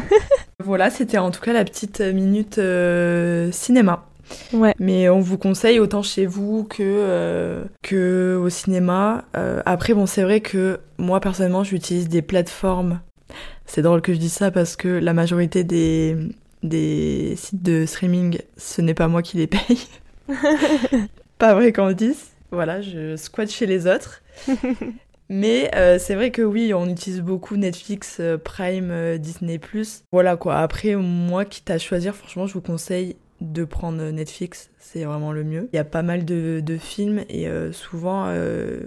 voilà, 0.64 0.88
c'était 0.88 1.18
en 1.18 1.30
tout 1.30 1.42
cas 1.42 1.52
la 1.52 1.64
petite 1.64 2.00
minute 2.00 2.56
euh, 2.56 3.52
cinéma. 3.52 4.08
Ouais. 4.52 4.74
Mais 4.78 5.08
on 5.08 5.20
vous 5.20 5.38
conseille 5.38 5.80
autant 5.80 6.02
chez 6.02 6.26
vous 6.26 6.64
que, 6.64 6.82
euh, 6.82 7.64
que 7.82 8.38
au 8.42 8.48
cinéma. 8.48 9.24
Euh, 9.36 9.62
après, 9.66 9.94
bon, 9.94 10.06
c'est 10.06 10.22
vrai 10.22 10.40
que 10.40 10.80
moi, 10.98 11.20
personnellement, 11.20 11.64
j'utilise 11.64 12.08
des 12.08 12.22
plateformes. 12.22 13.00
C'est 13.66 13.82
drôle 13.82 14.02
que 14.02 14.12
je 14.12 14.18
dise 14.18 14.32
ça 14.32 14.50
parce 14.50 14.76
que 14.76 14.88
la 14.88 15.14
majorité 15.14 15.64
des, 15.64 16.16
des 16.62 17.34
sites 17.36 17.62
de 17.62 17.86
streaming, 17.86 18.38
ce 18.56 18.82
n'est 18.82 18.94
pas 18.94 19.08
moi 19.08 19.22
qui 19.22 19.36
les 19.36 19.46
paye. 19.46 19.86
pas 21.38 21.54
vrai 21.54 21.72
Candice. 21.72 22.32
Voilà, 22.50 22.82
je 22.82 23.16
squatte 23.16 23.50
chez 23.50 23.66
les 23.66 23.86
autres. 23.86 24.22
Mais 25.28 25.70
euh, 25.74 25.98
c'est 25.98 26.14
vrai 26.14 26.30
que 26.30 26.42
oui, 26.42 26.74
on 26.74 26.86
utilise 26.86 27.22
beaucoup 27.22 27.56
Netflix, 27.56 28.18
euh, 28.20 28.36
Prime, 28.36 28.90
euh, 28.90 29.16
Disney+. 29.16 29.58
Voilà 30.12 30.36
quoi. 30.36 30.58
Après, 30.58 30.94
moi, 30.94 31.46
quitte 31.46 31.70
à 31.70 31.78
choisir, 31.78 32.14
franchement, 32.14 32.46
je 32.46 32.52
vous 32.52 32.60
conseille 32.60 33.16
de 33.42 33.64
prendre 33.64 34.02
Netflix. 34.10 34.70
C'est 34.78 35.04
vraiment 35.04 35.32
le 35.32 35.44
mieux. 35.44 35.68
Il 35.72 35.76
y 35.76 35.78
a 35.78 35.84
pas 35.84 36.02
mal 36.02 36.24
de, 36.24 36.60
de 36.64 36.76
films 36.76 37.24
et 37.28 37.48
euh, 37.48 37.72
souvent, 37.72 38.26
euh, 38.28 38.80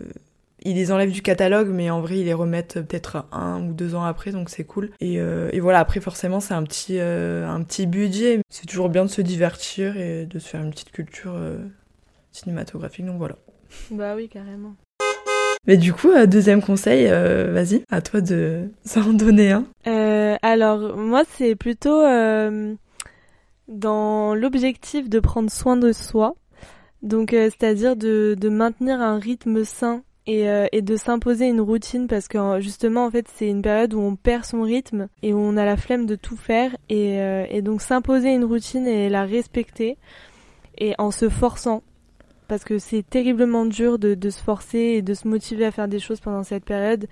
ils 0.63 0.75
les 0.75 0.91
enlèvent 0.91 1.11
du 1.11 1.21
catalogue, 1.21 1.69
mais 1.69 1.89
en 1.89 2.01
vrai, 2.01 2.19
ils 2.19 2.25
les 2.25 2.33
remettent 2.33 2.81
peut-être 2.81 3.25
un 3.31 3.61
ou 3.61 3.73
deux 3.73 3.95
ans 3.95 4.03
après, 4.03 4.31
donc 4.31 4.49
c'est 4.49 4.63
cool. 4.63 4.91
Et, 4.99 5.19
euh, 5.19 5.49
et 5.51 5.59
voilà, 5.59 5.79
après, 5.79 5.99
forcément, 5.99 6.39
c'est 6.39 6.53
un 6.53 6.63
petit, 6.63 6.99
un 6.99 7.61
petit 7.63 7.85
budget. 7.85 8.41
C'est 8.49 8.65
toujours 8.65 8.89
bien 8.89 9.05
de 9.05 9.09
se 9.09 9.21
divertir 9.21 9.97
et 9.97 10.25
de 10.25 10.39
se 10.39 10.47
faire 10.47 10.61
une 10.61 10.71
petite 10.71 10.91
culture 10.91 11.35
cinématographique, 12.31 13.05
donc 13.05 13.17
voilà. 13.17 13.35
Bah 13.91 14.15
oui, 14.15 14.29
carrément. 14.29 14.75
Mais 15.67 15.77
du 15.77 15.93
coup, 15.93 16.11
deuxième 16.27 16.61
conseil, 16.61 17.07
vas-y, 17.07 17.83
à 17.89 18.01
toi 18.01 18.21
de 18.21 18.69
s'en 18.85 19.13
donner 19.13 19.51
un. 19.51 19.65
alors, 20.41 20.97
moi, 20.97 21.23
c'est 21.37 21.55
plutôt 21.55 22.01
dans 23.67 24.35
l'objectif 24.35 25.09
de 25.09 25.19
prendre 25.19 25.49
soin 25.49 25.77
de 25.77 25.91
soi. 25.91 26.35
Donc, 27.01 27.31
c'est-à-dire 27.31 27.95
de, 27.95 28.35
de 28.39 28.49
maintenir 28.49 29.01
un 29.01 29.19
rythme 29.19 29.63
sain 29.63 30.03
et, 30.27 30.49
euh, 30.49 30.67
et 30.71 30.81
de 30.81 30.95
s'imposer 30.95 31.47
une 31.47 31.61
routine 31.61 32.07
parce 32.07 32.27
que 32.27 32.59
justement 32.59 33.05
en 33.05 33.11
fait 33.11 33.27
c'est 33.33 33.47
une 33.47 33.61
période 33.61 33.93
où 33.93 33.99
on 33.99 34.15
perd 34.15 34.43
son 34.45 34.63
rythme 34.63 35.07
et 35.21 35.33
où 35.33 35.37
on 35.37 35.57
a 35.57 35.65
la 35.65 35.77
flemme 35.77 36.05
de 36.05 36.15
tout 36.15 36.37
faire 36.37 36.75
et, 36.89 37.19
euh, 37.19 37.45
et 37.49 37.61
donc 37.61 37.81
s'imposer 37.81 38.33
une 38.33 38.43
routine 38.43 38.87
et 38.87 39.09
la 39.09 39.25
respecter 39.25 39.97
et 40.77 40.95
en 40.97 41.11
se 41.11 41.29
forçant 41.29 41.83
parce 42.47 42.63
que 42.63 42.77
c'est 42.77 43.03
terriblement 43.03 43.65
dur 43.65 43.97
de, 43.97 44.13
de 44.13 44.29
se 44.29 44.41
forcer 44.41 44.77
et 44.77 45.01
de 45.01 45.13
se 45.13 45.27
motiver 45.27 45.65
à 45.65 45.71
faire 45.71 45.87
des 45.87 45.99
choses 45.99 46.19
pendant 46.19 46.43
cette 46.43 46.65
période 46.65 47.07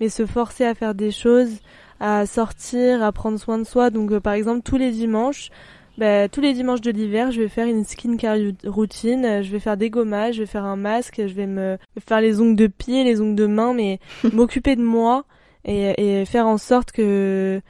mais 0.00 0.08
se 0.08 0.26
forcer 0.26 0.64
à 0.64 0.74
faire 0.74 0.94
des 0.94 1.10
choses 1.10 1.60
à 2.00 2.26
sortir 2.26 3.02
à 3.02 3.12
prendre 3.12 3.38
soin 3.38 3.58
de 3.58 3.64
soi 3.64 3.88
donc 3.88 4.12
euh, 4.12 4.20
par 4.20 4.34
exemple 4.34 4.60
tous 4.62 4.76
les 4.76 4.90
dimanches 4.90 5.50
bah, 5.98 6.28
tous 6.28 6.40
les 6.40 6.54
dimanches 6.54 6.80
de 6.80 6.92
l'hiver, 6.92 7.32
je 7.32 7.42
vais 7.42 7.48
faire 7.48 7.66
une 7.66 7.84
skincare 7.84 8.36
routine, 8.64 9.42
je 9.42 9.50
vais 9.50 9.58
faire 9.58 9.76
des 9.76 9.90
gommages, 9.90 10.36
je 10.36 10.40
vais 10.40 10.46
faire 10.46 10.64
un 10.64 10.76
masque, 10.76 11.16
je 11.26 11.34
vais 11.34 11.48
me 11.48 11.76
faire 12.06 12.20
les 12.20 12.40
ongles 12.40 12.54
de 12.54 12.68
pied, 12.68 13.02
les 13.02 13.20
ongles 13.20 13.34
de 13.34 13.46
main, 13.46 13.74
mais 13.74 13.98
m'occuper 14.32 14.76
de 14.76 14.82
moi 14.82 15.24
et, 15.64 16.20
et, 16.20 16.24
faire 16.24 16.46
en 16.46 16.56
sorte 16.56 16.92
que 16.92 17.60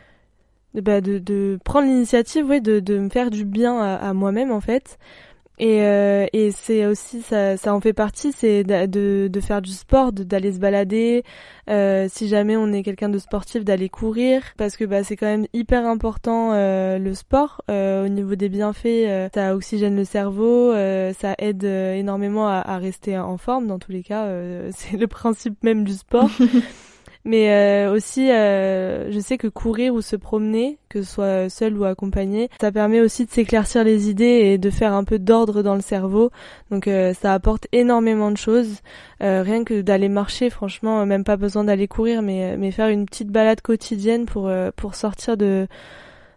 bah, 0.74 1.00
de, 1.00 1.18
de 1.18 1.58
prendre 1.64 1.86
l'initiative, 1.88 2.46
ouais, 2.46 2.60
de, 2.60 2.80
de 2.80 2.98
me 2.98 3.08
faire 3.08 3.30
du 3.30 3.46
bien 3.46 3.78
à, 3.80 3.94
à 3.94 4.12
moi-même 4.12 4.52
en 4.52 4.60
fait. 4.60 4.98
Et, 5.58 5.82
euh, 5.82 6.26
et 6.32 6.52
c'est 6.52 6.86
aussi 6.86 7.20
ça, 7.20 7.56
ça 7.56 7.74
en 7.74 7.80
fait 7.80 7.92
partie, 7.92 8.32
c'est 8.32 8.62
de, 8.62 9.28
de, 9.28 9.40
faire 9.40 9.60
du 9.60 9.72
sport, 9.72 10.12
d'aller 10.12 10.52
se 10.52 10.58
balader. 10.58 11.24
Euh, 11.68 12.06
si 12.10 12.28
jamais 12.28 12.56
on 12.56 12.72
est 12.72 12.82
quelqu'un 12.82 13.08
de 13.08 13.18
sportif, 13.18 13.64
d'aller 13.64 13.88
courir, 13.88 14.42
parce 14.56 14.76
que 14.76 14.84
bah 14.84 15.02
c'est 15.02 15.16
quand 15.16 15.26
même 15.26 15.46
hyper 15.52 15.84
important 15.86 16.52
euh, 16.52 16.98
le 16.98 17.12
sport 17.14 17.62
euh, 17.70 18.06
au 18.06 18.08
niveau 18.08 18.36
des 18.36 18.48
bienfaits. 18.48 18.86
Euh, 18.86 19.28
ça 19.34 19.54
oxygène 19.54 19.96
le 19.96 20.04
cerveau, 20.04 20.72
euh, 20.72 21.12
ça 21.18 21.34
aide 21.38 21.64
énormément 21.64 22.48
à, 22.48 22.60
à, 22.60 22.78
rester 22.78 23.18
en 23.18 23.36
forme. 23.36 23.66
Dans 23.66 23.78
tous 23.78 23.92
les 23.92 24.02
cas, 24.02 24.26
c'est 24.70 24.96
le 24.96 25.06
principe 25.06 25.62
même 25.64 25.84
du 25.84 25.94
sport. 25.94 26.30
Mais 27.24 27.50
euh, 27.52 27.92
aussi, 27.92 28.30
euh, 28.30 29.10
je 29.10 29.18
sais 29.18 29.38
que 29.38 29.48
courir 29.48 29.94
ou 29.94 30.00
se 30.00 30.16
promener, 30.16 30.78
que 30.88 31.02
ce 31.02 31.12
soit 31.12 31.48
seul 31.50 31.76
ou 31.76 31.84
accompagné, 31.84 32.48
ça 32.60 32.72
permet 32.72 33.00
aussi 33.00 33.26
de 33.26 33.30
s'éclaircir 33.30 33.84
les 33.84 34.08
idées 34.08 34.24
et 34.24 34.58
de 34.58 34.70
faire 34.70 34.92
un 34.92 35.04
peu 35.04 35.18
d'ordre 35.18 35.62
dans 35.62 35.74
le 35.74 35.80
cerveau. 35.80 36.30
Donc 36.70 36.88
euh, 36.88 37.12
ça 37.14 37.34
apporte 37.34 37.66
énormément 37.72 38.30
de 38.30 38.36
choses. 38.36 38.80
rien 39.20 39.64
que 39.64 39.80
d'aller 39.80 40.08
marcher, 40.08 40.48
franchement, 40.50 41.04
même 41.06 41.24
pas 41.24 41.36
besoin 41.36 41.64
d'aller 41.64 41.88
courir, 41.88 42.22
mais, 42.22 42.56
mais 42.56 42.70
faire 42.70 42.88
une 42.88 43.04
petite 43.04 43.28
balade 43.28 43.60
quotidienne 43.60 44.26
pour, 44.26 44.50
pour 44.76 44.94
sortir 44.94 45.36
de 45.36 45.66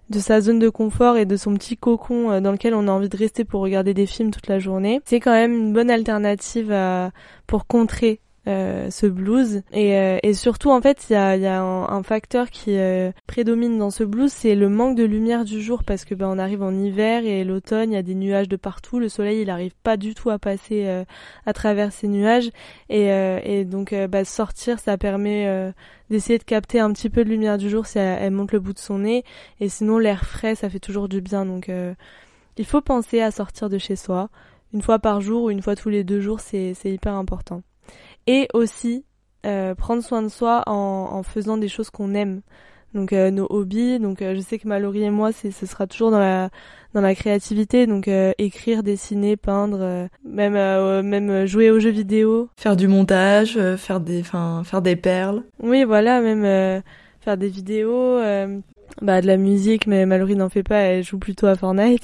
de 0.09 0.19
sa 0.19 0.41
zone 0.41 0.59
de 0.59 0.67
confort 0.67 1.15
et 1.15 1.25
de 1.25 1.37
son 1.37 1.53
petit 1.53 1.77
cocon 1.77 2.41
dans 2.41 2.51
lequel 2.51 2.73
on 2.73 2.89
a 2.89 2.91
envie 2.91 3.07
de 3.07 3.15
rester 3.15 3.45
pour 3.45 3.61
regarder 3.61 3.93
des 3.93 4.05
films 4.05 4.31
toute 4.31 4.47
la 4.47 4.59
journée. 4.59 4.99
C'est 5.05 5.21
quand 5.21 5.31
même 5.31 5.53
une 5.53 5.71
bonne 5.71 5.89
alternative 5.89 6.75
pour 7.47 7.65
contrer 7.65 8.19
euh, 8.47 8.89
ce 8.89 9.05
blues. 9.05 9.61
Et, 9.71 9.95
euh, 9.95 10.17
et, 10.23 10.33
surtout 10.33 10.71
en 10.71 10.81
fait 10.81 11.05
il 11.09 11.13
y 11.13 11.15
a, 11.15 11.37
y 11.37 11.45
a 11.45 11.61
un, 11.61 12.01
facteur 12.01 12.49
qui 12.49 12.75
euh, 12.75 13.11
prédomine 13.27 13.77
dans 13.77 13.91
ce 13.91 14.03
blues 14.03 14.31
c'est 14.31 14.55
le 14.55 14.67
manque 14.67 14.97
de 14.97 15.03
lumière 15.03 15.45
du 15.45 15.61
jour. 15.61 15.83
Parce 15.83 16.05
que 16.05 16.15
ben 16.15 16.27
on 16.27 16.39
arrive 16.39 16.63
en 16.63 16.73
hiver 16.73 17.23
et 17.23 17.43
l'automne 17.43 17.91
il 17.91 17.93
y 17.93 17.97
a 17.97 18.01
des 18.01 18.15
nuages 18.15 18.49
de 18.49 18.55
partout. 18.55 18.97
Le 18.97 19.09
soleil 19.09 19.41
il 19.41 19.51
arrive 19.51 19.75
pas 19.83 19.95
du 19.95 20.15
tout 20.15 20.31
à 20.31 20.39
passer 20.39 21.03
à 21.45 21.53
travers 21.53 21.93
ces 21.93 22.07
nuages. 22.07 22.49
Et, 22.89 23.09
et 23.43 23.63
donc 23.63 23.93
bah, 24.09 24.25
sortir 24.25 24.79
ça 24.79 24.97
permet 24.97 25.71
d'essayer 26.09 26.39
de 26.39 26.43
capter 26.43 26.79
un 26.79 26.91
petit 26.93 27.11
peu 27.11 27.23
de 27.23 27.29
lumière 27.29 27.59
du 27.59 27.69
jour 27.69 27.85
si 27.85 27.99
elle, 27.99 28.17
elle, 28.23 28.31
monte 28.31 28.53
le 28.53 28.59
bout 28.59 28.73
de 28.73 28.79
son 28.79 28.99
nez. 28.99 29.23
Et 29.59 29.69
sinon 29.69 29.99
l'air 29.99 30.25
frais 30.25 30.55
ça 30.55 30.67
fait 30.67 30.79
toujours 30.79 31.09
du 31.09 31.21
bien. 31.21 31.45
Donc 31.45 31.69
il 32.57 32.65
faut 32.65 32.81
penser 32.81 33.21
à 33.21 33.29
sortir 33.29 33.69
de 33.69 33.77
chez 33.77 33.95
soi 33.95 34.29
une 34.73 34.81
fois 34.81 34.97
par 34.97 35.21
jour 35.21 35.43
ou 35.43 35.49
une 35.51 35.61
fois 35.61 35.75
tous 35.75 35.89
les 35.89 36.03
deux 36.03 36.21
jours 36.21 36.39
c'est 36.39 36.73
hyper 36.85 37.13
important 37.13 37.61
et 38.27 38.47
aussi 38.53 39.05
euh, 39.45 39.75
prendre 39.75 40.03
soin 40.03 40.21
de 40.21 40.27
soi 40.27 40.63
en, 40.67 41.09
en 41.11 41.23
faisant 41.23 41.57
des 41.57 41.67
choses 41.67 41.89
qu'on 41.89 42.13
aime. 42.13 42.41
Donc 42.93 43.13
euh, 43.13 43.31
nos 43.31 43.47
hobbies, 43.49 43.99
donc 43.99 44.21
euh, 44.21 44.35
je 44.35 44.41
sais 44.41 44.59
que 44.59 44.67
Mallory 44.67 45.03
et 45.03 45.09
moi, 45.09 45.31
c'est 45.31 45.51
ce 45.51 45.65
sera 45.65 45.87
toujours 45.87 46.11
dans 46.11 46.19
la 46.19 46.49
dans 46.93 46.99
la 46.99 47.15
créativité, 47.15 47.87
donc 47.87 48.09
euh, 48.09 48.33
écrire, 48.37 48.83
dessiner, 48.83 49.37
peindre, 49.37 50.09
même 50.25 50.53
même 51.01 51.45
jouer 51.45 51.71
aux 51.71 51.79
jeux 51.79 51.89
vidéo, 51.89 52.49
faire 52.57 52.75
du 52.75 52.89
montage, 52.89 53.57
faire 53.77 54.01
des 54.01 54.19
enfin 54.19 54.63
faire 54.65 54.81
des 54.81 54.97
perles. 54.97 55.43
Oui, 55.61 55.85
voilà, 55.85 56.19
même 56.19 56.83
faire 57.21 57.37
des 57.37 57.47
vidéos, 57.47 58.19
bah 59.01 59.21
de 59.21 59.27
la 59.27 59.37
musique, 59.37 59.87
mais 59.87 60.05
Mallory 60.05 60.35
n'en 60.35 60.49
fait 60.49 60.63
pas, 60.63 60.79
elle 60.79 61.03
joue 61.03 61.17
plutôt 61.17 61.47
à 61.47 61.55
Fortnite. 61.55 62.03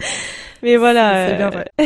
Mais 0.62 0.76
voilà, 0.76 1.28
c'est 1.28 1.36
bien 1.36 1.50
vrai. 1.50 1.66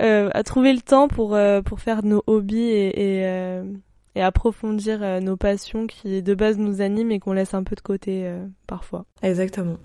euh, 0.00 0.30
à 0.32 0.42
trouver 0.42 0.72
le 0.72 0.80
temps 0.80 1.08
pour 1.08 1.34
euh, 1.34 1.62
pour 1.62 1.80
faire 1.80 2.04
nos 2.04 2.22
hobbies 2.26 2.58
et, 2.60 3.20
et, 3.20 3.26
euh, 3.26 3.64
et 4.14 4.22
approfondir 4.22 5.00
euh, 5.02 5.20
nos 5.20 5.36
passions 5.36 5.86
qui 5.86 6.22
de 6.22 6.34
base 6.34 6.58
nous 6.58 6.80
animent 6.80 7.12
et 7.12 7.18
qu'on 7.18 7.32
laisse 7.32 7.54
un 7.54 7.62
peu 7.62 7.76
de 7.76 7.80
côté 7.80 8.30
parfois. 8.66 9.04
Exactement. 9.22 9.76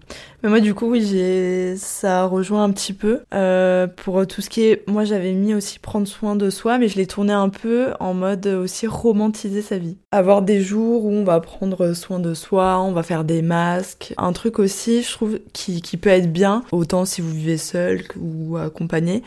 Mais 0.41 0.49
moi 0.49 0.59
du 0.59 0.73
coup 0.73 0.87
oui 0.87 1.05
j'ai 1.05 1.75
ça 1.77 2.25
rejoint 2.25 2.63
un 2.63 2.71
petit 2.71 2.93
peu 2.93 3.21
euh, 3.33 3.87
pour 3.87 4.25
tout 4.27 4.41
ce 4.41 4.49
qui 4.49 4.63
est 4.63 4.87
moi 4.87 5.03
j'avais 5.03 5.33
mis 5.33 5.53
aussi 5.53 5.79
prendre 5.79 6.07
soin 6.07 6.35
de 6.35 6.49
soi 6.49 6.77
mais 6.77 6.87
je 6.87 6.97
l'ai 6.97 7.07
tourné 7.07 7.33
un 7.33 7.49
peu 7.49 7.93
en 7.99 8.13
mode 8.13 8.47
aussi 8.47 8.87
romantiser 8.87 9.61
sa 9.61 9.77
vie. 9.77 9.97
Avoir 10.11 10.41
des 10.41 10.61
jours 10.61 11.05
où 11.05 11.11
on 11.11 11.23
va 11.23 11.39
prendre 11.39 11.93
soin 11.93 12.19
de 12.19 12.33
soi, 12.33 12.79
on 12.79 12.91
va 12.91 13.03
faire 13.03 13.23
des 13.23 13.41
masques, 13.41 14.13
un 14.17 14.33
truc 14.33 14.59
aussi 14.59 15.03
je 15.03 15.11
trouve 15.11 15.39
qui, 15.53 15.81
qui 15.81 15.97
peut 15.97 16.09
être 16.09 16.31
bien 16.31 16.63
autant 16.71 17.05
si 17.05 17.21
vous 17.21 17.31
vivez 17.31 17.57
seul 17.57 18.03
ou 18.19 18.57
accompagné. 18.57 19.23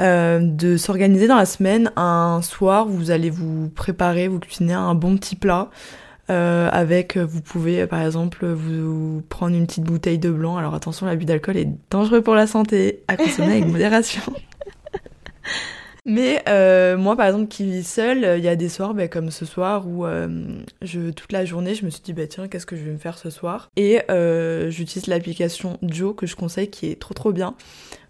Euh, 0.00 0.38
de 0.40 0.76
s'organiser 0.76 1.26
dans 1.26 1.36
la 1.36 1.46
semaine 1.46 1.90
un 1.96 2.40
soir 2.42 2.86
où 2.86 2.90
vous 2.90 3.10
allez 3.10 3.30
vous 3.30 3.68
préparer, 3.68 4.28
vous 4.28 4.38
cuisiner 4.38 4.74
un 4.74 4.94
bon 4.94 5.16
petit 5.16 5.34
plat 5.34 5.70
euh, 6.30 6.68
avec, 6.70 7.16
euh, 7.16 7.24
vous 7.24 7.40
pouvez 7.40 7.86
par 7.86 8.02
exemple 8.02 8.46
vous 8.46 9.22
prendre 9.30 9.56
une 9.56 9.66
petite 9.66 9.84
bouteille 9.84 10.18
de 10.18 10.30
blanc. 10.30 10.56
Alors 10.56 10.74
attention, 10.74 11.06
l'abus 11.06 11.24
d'alcool 11.24 11.56
est 11.56 11.68
dangereux 11.90 12.20
pour 12.20 12.34
la 12.34 12.46
santé, 12.46 13.02
à 13.08 13.16
consommer 13.16 13.52
avec 13.52 13.66
modération. 13.72 14.22
Mais 16.04 16.42
euh, 16.48 16.96
moi, 16.96 17.16
par 17.16 17.26
exemple, 17.26 17.48
qui 17.48 17.64
vis 17.64 17.86
seule, 17.86 18.38
il 18.38 18.44
y 18.44 18.48
a 18.48 18.56
des 18.56 18.70
soirs 18.70 18.94
bah, 18.94 19.08
comme 19.08 19.30
ce 19.30 19.44
soir 19.44 19.86
où 19.86 20.06
euh, 20.06 20.28
je, 20.80 21.10
toute 21.10 21.32
la 21.32 21.44
journée, 21.44 21.74
je 21.74 21.84
me 21.84 21.90
suis 21.90 22.00
dit, 22.02 22.14
bah, 22.14 22.26
tiens, 22.26 22.48
qu'est-ce 22.48 22.64
que 22.64 22.76
je 22.76 22.82
vais 22.82 22.92
me 22.92 22.98
faire 22.98 23.18
ce 23.18 23.28
soir? 23.28 23.70
Et 23.76 24.00
j'utilise 24.68 25.06
l'application 25.06 25.78
Joe 25.82 26.14
que 26.14 26.26
je 26.26 26.36
conseille, 26.36 26.70
qui 26.70 26.86
est 26.86 27.00
trop 27.00 27.14
trop 27.14 27.32
bien 27.32 27.54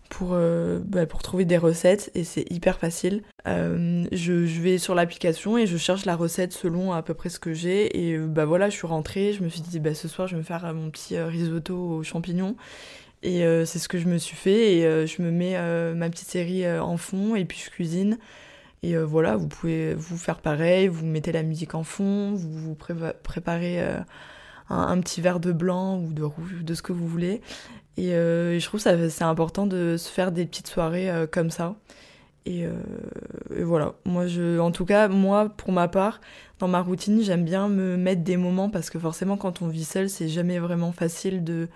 pour, 0.09 0.31
euh, 0.33 0.81
bah, 0.85 1.07
pour 1.07 1.23
trouver 1.23 1.45
des 1.45 1.59
recettes 1.59 2.11
et 2.15 2.25
c'est 2.25 2.51
hyper 2.51 2.79
facile. 2.79 3.23
Euh, 3.47 4.05
je, 4.13 4.47
je, 4.47 4.61
vais 4.61 4.79
sur 4.79 4.95
l'application 4.95 5.59
et 5.59 5.67
je 5.67 5.77
cherche 5.77 6.05
la 6.05 6.17
recette 6.17 6.53
selon 6.53 6.93
à 6.93 7.03
peu 7.03 7.15
près 7.15 7.29
ce 7.29 7.39
que 7.39 7.53
j'ai 7.53 8.09
et 8.09 8.17
euh, 8.17 8.27
bah 8.27 8.45
voilà, 8.45 8.71
je 8.71 8.77
suis 8.77 8.87
rentrée, 8.87 9.33
je 9.33 9.43
me 9.43 9.49
suis 9.49 9.61
dit 9.61 9.79
bah 9.81 9.95
ce 9.95 10.09
soir 10.09 10.29
je 10.29 10.35
vais 10.35 10.39
me 10.39 10.45
faire 10.45 10.73
mon 10.75 10.91
petit 10.91 11.19
risotto 11.19 11.77
aux 11.77 12.03
champignons 12.03 12.57
et 13.23 13.43
c'est 13.67 13.81
ce 13.81 13.89
que 13.89 13.99
je 13.99 14.07
me 14.07 14.17
suis 14.17 14.37
fait 14.37 14.77
et 14.77 15.07
je 15.09 15.23
me 15.23 15.33
mets 15.33 15.57
ma 15.95 16.09
petite 16.09 16.29
série 16.29 16.71
en 16.79 16.97
fond 16.97 17.35
et 17.35 17.45
puis 17.45 17.61
je 17.65 17.69
cuisine. 17.69 18.17
Et 18.85 18.97
voilà, 18.97 19.35
vous 19.35 19.49
pouvez 19.49 19.93
vous 19.95 20.17
faire 20.17 20.39
pareil, 20.39 20.87
vous 20.87 21.05
mettez 21.05 21.33
la 21.33 21.43
musique 21.43 21.75
en 21.75 21.83
fond, 21.83 22.33
vous 22.35 22.53
vous 22.53 22.77
préparez 22.77 23.81
un, 23.81 24.07
un, 24.71 25.01
petit 25.01 25.21
verre 25.21 25.41
de 25.41 25.51
blanc 25.51 25.99
ou 25.99 26.13
de 26.13 26.23
rouge, 26.23 26.63
de 26.63 26.75
ce 26.75 26.83
que 26.83 26.93
vous 26.93 27.09
voulez. 27.09 27.41
Euh, 27.99 28.53
et, 28.53 28.61
je 28.61 28.67
trouve 28.67 28.81
ça 28.81 29.09
c'est 29.09 29.25
important 29.25 29.67
de 29.67 29.97
se 29.97 30.11
faire 30.11 30.33
des 30.33 30.47
petites 30.47 30.69
soirées 30.69 31.11
euh, 31.11 31.27
comme 31.27 31.51
ça. 31.51 31.77
Euh, 32.49 32.73
et, 33.55 33.63
voilà, 33.63 33.95
moi 34.05 34.27
je, 34.27 34.59
en 34.59 34.71
tout 34.71 34.85
cas, 34.87 35.09
moi 35.09 35.49
pour 35.51 35.73
ma 35.73 35.89
part, 35.89 36.21
dans 36.61 36.69
ma 36.69 36.81
routine, 36.81 37.23
j'aime 37.23 37.45
bien 37.45 37.69
me 37.69 37.97
mettre 37.97 38.23
des 38.23 38.37
moments 38.37 38.71
parce 38.71 38.91
que 38.91 38.99
forcément 38.99 39.37
quand 39.37 39.63
on 39.63 39.69
vit 39.69 39.85
seul, 39.85 40.09
c'est 40.09 40.29
jamais 40.29 40.59
vraiment 40.59 40.93
facile 40.93 41.45
de 41.45 41.69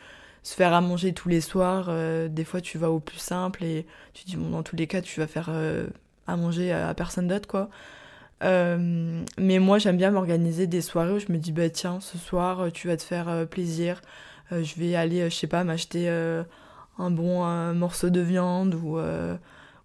se 0.43 0.55
faire 0.55 0.73
à 0.73 0.81
manger 0.81 1.13
tous 1.13 1.29
les 1.29 1.41
soirs. 1.41 1.91
des 2.29 2.45
fois 2.45 2.61
tu 2.61 2.77
vas 2.77 2.91
au 2.91 2.99
plus 2.99 3.19
simple 3.19 3.63
et 3.63 3.87
tu 4.13 4.25
dis 4.25 4.37
bon 4.37 4.51
dans 4.51 4.65
tous 4.65 4.75
les 4.75 4.89
cas 4.89 5.01
tu 5.01 5.21
vas 5.21 5.29
faire 5.29 5.51
à 6.27 6.37
manger 6.37 6.73
à, 6.73 6.93
personne 6.95 7.29
d'autre 7.29 7.47
quoi. 7.47 7.71
mais 8.41 9.59
moi 9.61 9.79
j'aime 9.79 9.97
bien 9.97 10.11
m'organiser 10.11 10.67
des 10.67 10.81
soirées 10.81 11.13
où 11.13 11.19
je 11.21 11.31
me 11.31 11.39
dis 11.39 11.53
bah 11.53 11.71
tiens 11.71 12.01
ce 12.01 12.19
soir 12.19 12.73
tu 12.73 12.89
vas 12.89 12.97
te 12.97 13.05
faire 13.05 13.47
plaisir 13.49 14.03
euh, 14.03 14.32
je 14.63 14.75
vais 14.77 14.95
aller, 14.95 15.23
euh, 15.23 15.31
je 15.31 15.37
sais 15.37 15.47
pas, 15.47 15.65
m'acheter 15.65 16.09
euh, 16.09 16.43
un 16.99 17.11
bon 17.11 17.45
morceau 17.75 18.11
de 18.11 18.21
viande 18.21 18.75
ou, 18.75 18.99
ou, 18.99 19.39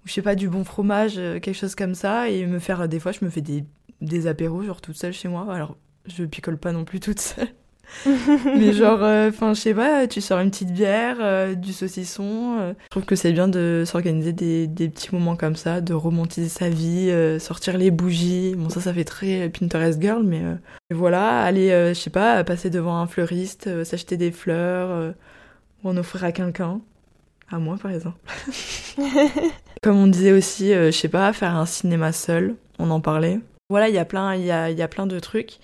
je 0.05 0.11
sais 0.11 0.21
pas, 0.21 0.35
du 0.35 0.49
bon 0.49 0.63
fromage, 0.63 1.15
quelque 1.15 1.53
chose 1.53 1.75
comme 1.75 1.95
ça, 1.95 2.29
et 2.29 2.45
me 2.45 2.59
faire, 2.59 2.87
des 2.89 2.99
fois, 2.99 3.11
je 3.11 3.23
me 3.23 3.29
fais 3.29 3.41
des, 3.41 3.65
des 4.01 4.27
apéros, 4.27 4.63
genre 4.63 4.81
toute 4.81 4.97
seule 4.97 5.13
chez 5.13 5.29
moi. 5.29 5.47
Alors, 5.53 5.77
je 6.05 6.23
picole 6.25 6.57
pas 6.57 6.71
non 6.71 6.85
plus 6.85 6.99
toute 6.99 7.19
seule. 7.19 7.47
mais 8.45 8.73
genre, 8.73 9.03
euh, 9.03 9.29
enfin, 9.29 9.53
je 9.53 9.61
sais 9.61 9.73
pas, 9.73 10.07
tu 10.07 10.21
sors 10.21 10.39
une 10.39 10.51
petite 10.51 10.71
bière, 10.71 11.17
euh, 11.19 11.55
du 11.55 11.73
saucisson. 11.73 12.57
euh. 12.59 12.73
Je 12.83 12.89
trouve 12.89 13.05
que 13.05 13.15
c'est 13.15 13.31
bien 13.31 13.47
de 13.47 13.83
s'organiser 13.85 14.33
des, 14.33 14.67
des 14.67 14.89
petits 14.89 15.13
moments 15.13 15.35
comme 15.35 15.55
ça, 15.55 15.81
de 15.81 15.93
romantiser 15.93 16.49
sa 16.49 16.69
vie, 16.69 17.11
sortir 17.39 17.77
les 17.77 17.91
bougies. 17.91 18.55
Bon, 18.55 18.69
ça, 18.69 18.81
ça 18.81 18.93
fait 18.93 19.03
très 19.03 19.49
Pinterest 19.49 20.01
girl, 20.01 20.23
mais 20.23 20.41
voilà, 20.91 21.41
aller, 21.41 21.69
je 21.69 21.99
sais 21.99 22.09
pas, 22.09 22.43
passer 22.43 22.69
devant 22.69 22.97
un 22.97 23.07
fleuriste, 23.07 23.83
s'acheter 23.83 24.17
des 24.17 24.31
fleurs, 24.31 25.13
ou 25.83 25.89
en 25.89 25.97
offrir 25.97 26.23
à 26.23 26.31
quelqu'un. 26.31 26.81
À 27.49 27.59
moi, 27.59 27.77
par 27.81 27.91
exemple. 27.91 28.17
Comme 29.81 29.97
on 29.97 30.07
disait 30.07 30.33
aussi, 30.33 30.73
euh, 30.73 30.87
je 30.87 30.97
sais 30.97 31.07
pas, 31.07 31.31
faire 31.33 31.55
un 31.55 31.65
cinéma 31.65 32.11
seul, 32.11 32.55
on 32.79 32.89
en 32.89 32.99
parlait. 32.99 33.39
Voilà, 33.69 33.89
il 33.89 33.95
y 33.95 33.99
a 33.99 34.05
plein, 34.05 34.35
il 34.35 34.43
y 34.43 34.51
a, 34.51 34.69
il 34.69 34.77
y 34.77 34.81
a 34.81 34.87
plein 34.87 35.07
de 35.07 35.19
trucs. 35.19 35.59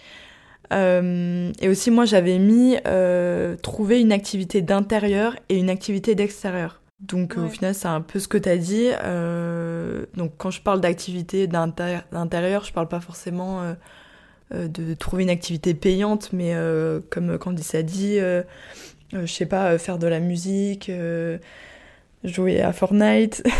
Euh, 0.74 1.52
et 1.62 1.70
aussi, 1.70 1.92
moi, 1.92 2.06
j'avais 2.06 2.40
mis 2.40 2.78
euh, 2.88 3.56
trouver 3.58 4.02
une 4.02 4.12
activité 4.12 4.62
d'intérieur 4.62 5.36
et 5.50 5.58
une 5.58 5.70
activité 5.70 6.16
d'extérieur. 6.16 6.82
Donc, 7.00 7.36
au 7.38 7.50
final, 7.50 7.76
c'est 7.76 7.90
un 7.90 8.00
peu 8.00 8.18
ce 8.20 8.30
que 8.30 8.38
tu 8.38 8.48
as 8.48 8.58
dit. 8.58 8.90
Euh, 9.04 10.06
donc, 10.16 10.34
quand 10.38 10.52
je 10.52 10.62
parle 10.62 10.80
d'activité 10.80 11.48
d'intérieur, 11.48 12.64
je 12.64 12.72
parle 12.72 12.88
pas 12.88 13.02
forcément 13.02 13.62
de 14.52 14.94
trouver 14.94 15.24
une 15.24 15.30
activité 15.30 15.74
payante, 15.74 16.32
mais 16.32 16.56
comme 17.10 17.38
Candice 17.38 17.76
a 17.76 17.84
dit, 17.84 18.20
je 18.20 19.26
sais 19.26 19.46
pas, 19.46 19.78
faire 19.78 20.00
de 20.00 20.08
la 20.08 20.22
musique, 20.22 20.90
jouer 22.24 22.62
à 22.62 22.72
Fortnite. 22.72 23.44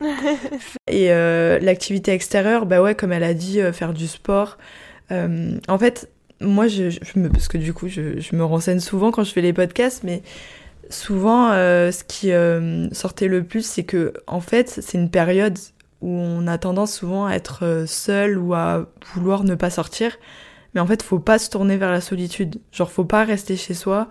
Et 0.88 1.10
l'activité 1.10 2.10
extérieure, 2.10 2.66
bah 2.66 2.82
ouais, 2.82 2.96
comme 2.96 3.12
elle 3.12 3.22
a 3.22 3.34
dit, 3.34 3.60
faire 3.72 3.92
du 3.92 4.08
sport. 4.08 4.58
En 5.10 5.78
fait, 5.78 6.08
moi, 6.40 6.68
je, 6.68 6.90
me, 7.16 7.28
parce 7.28 7.48
que 7.48 7.58
du 7.58 7.74
coup, 7.74 7.88
je, 7.88 8.34
me 8.34 8.44
renseigne 8.44 8.80
souvent 8.80 9.10
quand 9.10 9.24
je 9.24 9.32
fais 9.32 9.42
les 9.42 9.52
podcasts, 9.52 10.04
mais 10.04 10.22
souvent, 10.88 11.50
euh, 11.52 11.92
ce 11.92 12.02
qui 12.04 12.32
euh, 12.32 12.88
sortait 12.92 13.28
le 13.28 13.44
plus, 13.44 13.64
c'est 13.64 13.84
que, 13.84 14.14
en 14.26 14.40
fait, 14.40 14.68
c'est 14.68 14.98
une 14.98 15.10
période 15.10 15.58
où 16.00 16.08
on 16.10 16.46
a 16.46 16.56
tendance 16.56 16.94
souvent 16.94 17.26
à 17.26 17.34
être 17.34 17.64
euh, 17.64 17.86
seul 17.86 18.38
ou 18.38 18.54
à 18.54 18.86
vouloir 19.14 19.44
ne 19.44 19.54
pas 19.54 19.68
sortir. 19.70 20.16
Mais 20.74 20.80
en 20.80 20.86
fait, 20.86 21.02
faut 21.02 21.18
pas 21.18 21.38
se 21.38 21.50
tourner 21.50 21.76
vers 21.76 21.90
la 21.90 22.00
solitude. 22.00 22.60
Genre, 22.72 22.90
faut 22.90 23.04
pas 23.04 23.24
rester 23.24 23.56
chez 23.56 23.74
soi. 23.74 24.08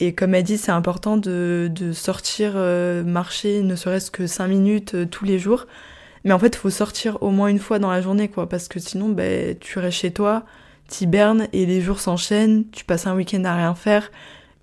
Et 0.00 0.14
comme 0.14 0.34
elle 0.34 0.42
dit, 0.42 0.58
c'est 0.58 0.72
important 0.72 1.16
de, 1.16 1.70
de 1.72 1.92
sortir 1.92 2.54
marcher, 3.06 3.62
ne 3.62 3.76
serait-ce 3.76 4.10
que 4.10 4.26
5 4.26 4.48
minutes 4.48 5.08
tous 5.08 5.24
les 5.24 5.38
jours. 5.38 5.66
Mais 6.24 6.32
en 6.32 6.38
fait, 6.40 6.56
faut 6.56 6.70
sortir 6.70 7.22
au 7.22 7.30
moins 7.30 7.46
une 7.46 7.60
fois 7.60 7.78
dans 7.78 7.92
la 7.92 8.00
journée, 8.00 8.28
quoi. 8.28 8.48
Parce 8.48 8.66
que 8.66 8.80
sinon, 8.80 9.10
ben, 9.10 9.56
tu 9.58 9.78
restes 9.78 9.98
chez 9.98 10.10
toi, 10.10 10.44
t'hibernes 10.88 11.48
et 11.52 11.66
les 11.66 11.80
jours 11.80 12.00
s'enchaînent, 12.00 12.64
tu 12.70 12.84
passes 12.84 13.06
un 13.06 13.14
week-end 13.14 13.44
à 13.44 13.56
rien 13.56 13.74
faire. 13.74 14.10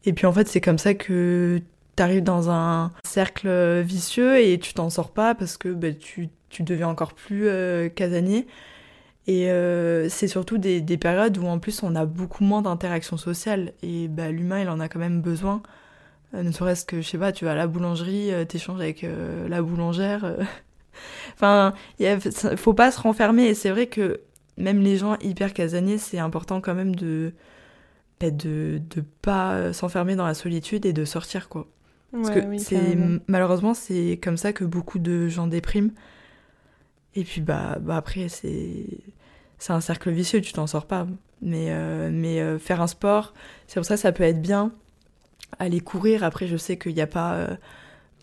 Et 0.06 0.14
puis 0.14 0.26
en 0.26 0.34
fait, 0.34 0.48
c'est 0.48 0.62
comme 0.62 0.78
ça 0.78 0.94
que 0.94 1.62
t'arrives 1.96 2.24
dans 2.24 2.50
un 2.50 2.92
cercle 3.04 3.82
vicieux 3.82 4.40
et 4.40 4.58
tu 4.60 4.74
t'en 4.74 4.90
sors 4.90 5.12
pas 5.12 5.36
parce 5.36 5.58
que 5.58 5.70
ben, 5.70 5.96
tu, 5.96 6.30
tu 6.50 6.64
deviens 6.64 6.88
encore 6.88 7.14
plus 7.14 7.48
euh, 7.48 7.90
casanier. 7.90 8.48
Et 9.28 9.52
euh, 9.52 10.10
c'est 10.10 10.28
surtout 10.28 10.58
des, 10.58 10.82
des 10.82 10.98
périodes 10.98 11.38
où 11.38 11.46
en 11.46 11.60
plus 11.60 11.84
on 11.84 11.96
a 11.96 12.06
beaucoup 12.06 12.44
moins 12.44 12.62
d'interactions 12.64 13.18
sociales 13.18 13.74
et 13.84 14.08
bah, 14.08 14.32
l'humain 14.32 14.62
il 14.62 14.70
en 14.70 14.80
a 14.80 14.90
quand 14.90 15.00
même 15.00 15.22
besoin. 15.22 15.62
Euh, 16.34 16.44
ne 16.44 16.52
serait-ce 16.52 16.86
que, 16.86 17.02
je 17.02 17.08
sais 17.08 17.18
pas, 17.18 17.32
tu 17.32 17.46
vas 17.46 17.52
à 17.52 17.56
la 17.56 17.68
boulangerie, 17.68 18.32
t'échanges 18.48 18.80
avec 18.80 19.06
la 19.48 19.62
boulangère. 19.62 20.38
enfin, 21.34 21.74
il 22.00 22.20
faut 22.58 22.74
pas 22.74 22.92
se 22.92 23.00
renfermer 23.00 23.46
et 23.46 23.54
c'est 23.54 23.70
vrai 23.70 23.88
que 23.88 24.22
même 24.62 24.82
les 24.82 24.98
gens 24.98 25.18
hyper 25.22 25.54
casaniers, 25.54 25.98
c'est 25.98 26.20
important 26.20 26.62
quand 26.62 26.76
même 26.76 26.96
de 26.96 27.34
bah, 28.20 28.32
de, 28.32 28.82
de 28.96 29.04
pas 29.22 29.74
s'enfermer 29.74 30.16
dans 30.16 30.26
la 30.28 30.34
solitude 30.36 30.86
et 30.86 30.94
de 30.94 31.06
sortir 31.06 31.50
quoi. 31.50 31.68
Parce 32.12 32.30
que 32.30 32.40
oui, 32.40 32.60
c'est 32.60 32.98
malheureusement 33.28 33.74
c'est 33.74 34.20
comme 34.22 34.38
ça 34.38 34.54
que 34.54 34.64
beaucoup 34.66 35.00
de 35.00 35.28
gens 35.28 35.48
dépriment. 35.48 35.92
Et 37.16 37.24
puis 37.24 37.42
bah, 37.42 37.78
bah 37.82 37.98
après 37.98 38.30
c'est 38.30 38.86
c'est 39.60 39.74
un 39.74 39.82
cercle 39.82 40.10
vicieux, 40.12 40.42
tu 40.42 40.54
t'en 40.54 40.68
sors 40.68 40.86
pas. 40.86 41.08
Mais 41.42 41.68
euh, 41.70 42.10
mais 42.14 42.40
euh, 42.42 42.60
faire 42.60 42.82
un 42.82 42.88
sport, 42.88 43.34
c'est 43.68 43.80
pour 43.80 43.86
ça 43.86 43.96
que 43.96 44.02
ça 44.02 44.12
peut 44.12 44.24
être 44.24 44.42
bien. 44.42 44.72
Aller 45.60 45.80
courir, 45.80 46.24
après 46.24 46.48
je 46.48 46.58
sais 46.58 46.78
qu'il 46.78 46.94
n'y 46.94 47.02
a 47.02 47.08
pas 47.08 47.34
euh, 47.34 47.56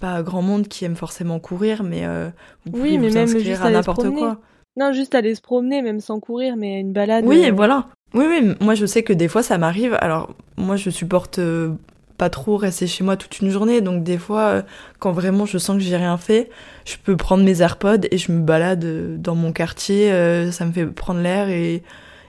pas 0.00 0.22
grand 0.22 0.42
monde 0.42 0.68
qui 0.68 0.84
aime 0.84 0.96
forcément 0.96 1.40
courir, 1.40 1.82
mais 1.82 2.06
euh, 2.06 2.30
vous 2.66 2.72
Oui, 2.78 2.96
pouvez 2.96 2.98
mais 2.98 3.08
vous 3.08 3.14
même 3.14 3.24
inscrire 3.24 3.44
juste 3.44 3.62
à 3.62 3.70
n'importe 3.70 4.10
quoi. 4.10 4.40
Non, 4.78 4.92
juste 4.92 5.16
aller 5.16 5.34
se 5.34 5.40
promener, 5.40 5.82
même 5.82 5.98
sans 5.98 6.20
courir, 6.20 6.56
mais 6.56 6.78
une 6.78 6.92
balade. 6.92 7.24
Oui, 7.26 7.48
euh, 7.48 7.52
voilà. 7.52 7.88
Oui, 8.14 8.24
oui, 8.28 8.54
moi 8.60 8.76
je 8.76 8.86
sais 8.86 9.02
que 9.02 9.12
des 9.12 9.26
fois 9.26 9.42
ça 9.42 9.58
m'arrive. 9.58 9.98
Alors, 10.00 10.34
moi 10.56 10.76
je 10.76 10.88
supporte 10.88 11.40
euh, 11.40 11.72
pas 12.16 12.30
trop 12.30 12.56
rester 12.56 12.86
chez 12.86 13.02
moi 13.02 13.16
toute 13.16 13.40
une 13.40 13.50
journée, 13.50 13.80
donc 13.80 14.04
des 14.04 14.18
fois, 14.18 14.42
euh, 14.42 14.62
quand 15.00 15.10
vraiment 15.10 15.46
je 15.46 15.58
sens 15.58 15.76
que 15.76 15.82
j'ai 15.82 15.96
rien 15.96 16.16
fait, 16.16 16.48
je 16.84 16.94
peux 17.02 17.16
prendre 17.16 17.42
mes 17.42 17.60
AirPods 17.60 18.06
et 18.08 18.18
je 18.18 18.30
me 18.30 18.40
balade 18.40 19.20
dans 19.20 19.34
mon 19.34 19.52
quartier, 19.52 20.10
ça 20.52 20.64
me 20.64 20.70
fait 20.70 20.86
prendre 20.86 21.20
l'air 21.20 21.48
et, 21.48 21.82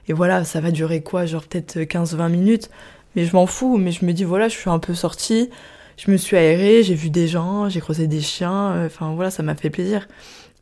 et 0.08 0.12
voilà, 0.12 0.42
ça 0.42 0.60
va 0.60 0.72
durer 0.72 1.02
quoi, 1.02 1.26
genre 1.26 1.44
peut-être 1.44 1.78
15-20 1.78 2.30
minutes, 2.30 2.68
mais 3.14 3.26
je 3.26 3.34
m'en 3.36 3.46
fous, 3.46 3.78
mais 3.78 3.92
je 3.92 4.04
me 4.04 4.12
dis 4.12 4.24
voilà, 4.24 4.48
je 4.48 4.56
suis 4.56 4.70
un 4.70 4.80
peu 4.80 4.94
sortie, 4.94 5.50
je 5.96 6.10
me 6.10 6.16
suis 6.16 6.36
aérée, 6.36 6.82
j'ai 6.82 6.94
vu 6.94 7.10
des 7.10 7.28
gens, 7.28 7.68
j'ai 7.68 7.80
croisé 7.80 8.08
des 8.08 8.20
chiens, 8.20 8.84
enfin 8.84 9.14
voilà, 9.14 9.30
ça 9.30 9.44
m'a 9.44 9.54
fait 9.54 9.70
plaisir. 9.70 10.08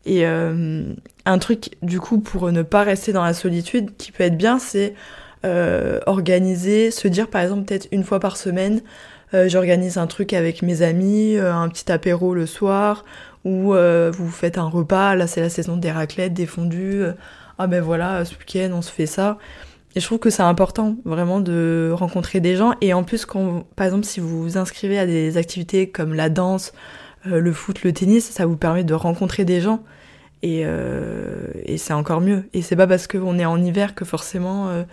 Et 0.07 0.27
euh, 0.27 0.95
un 1.27 1.39
truc, 1.39 1.77
du 1.83 2.01
coup, 2.01 2.19
pour 2.21 2.51
ne 2.51 2.63
pas 2.63 2.83
rester 2.83 3.13
dans 3.13 3.25
la 3.25 3.35
solitude, 3.35 3.97
qui 3.97 4.13
peut 4.13 4.25
être 4.25 4.39
bien, 4.39 4.59
c'est 4.59 4.95
euh, 5.45 6.01
organiser, 6.07 6.91
se 6.91 7.07
dire 7.07 7.29
par 7.29 7.43
exemple 7.43 7.65
peut-être 7.65 7.89
une 7.93 8.03
fois 8.03 8.19
par 8.19 8.37
semaine, 8.37 8.81
euh, 9.35 9.49
j'organise 9.49 9.99
un 9.99 10.07
truc 10.07 10.33
avec 10.33 10.63
mes 10.63 10.83
amis, 10.83 11.37
un 11.37 11.69
petit 11.69 11.93
apéro 11.93 12.35
le 12.35 12.47
soir, 12.47 13.05
ou 13.45 13.73
vous 13.73 14.31
faites 14.31 14.59
un 14.59 14.69
repas, 14.69 15.15
là 15.15 15.27
c'est 15.27 15.41
la 15.41 15.49
saison 15.49 15.77
des 15.77 15.93
raclettes, 15.93 16.35
des 16.35 16.47
fondus, 16.47 17.03
euh, 17.03 17.13
ah 17.59 17.67
ben 17.67 17.83
voilà, 17.83 18.25
ce 18.25 18.35
week-end 18.35 18.71
on 18.75 18.83
se 18.83 18.91
fait 18.91 19.07
ça. 19.07 19.39
Et 19.95 20.01
je 20.01 20.07
trouve 20.07 20.19
que 20.19 20.31
c'est 20.31 20.43
important 20.43 20.97
vraiment 21.05 21.41
de 21.41 21.91
rencontrer 21.95 22.41
des 22.41 22.57
gens, 22.57 22.75
et 22.81 22.93
en 22.93 23.05
plus 23.05 23.25
quand, 23.25 23.65
par 23.77 23.87
exemple 23.87 24.07
si 24.07 24.21
vous 24.21 24.43
vous 24.43 24.59
inscrivez 24.59 24.99
à 24.99 25.07
des 25.07 25.37
activités 25.37 25.89
comme 25.89 26.15
la 26.15 26.31
danse, 26.31 26.73
le 27.25 27.53
foot, 27.53 27.83
le 27.83 27.93
tennis, 27.93 28.31
ça 28.31 28.47
vous 28.47 28.57
permet 28.57 28.85
de 28.85 28.95
rencontrer 28.95 29.45
des 29.45 29.61
gens. 29.61 29.83
Et, 30.43 30.63
euh, 30.65 31.49
et 31.65 31.79
c'est 31.79 31.93
encore 31.93 32.21
mieux. 32.21 32.45
Et 32.55 32.63
c'est 32.63 32.77
pas 32.77 32.87
parce 32.87 33.07
qu'on 33.09 33.39
est 33.39 33.45
en 33.47 33.61
hiver 33.63 33.95
que 33.95 34.05
forcément, 34.05 34.69
euh, 34.69 34.85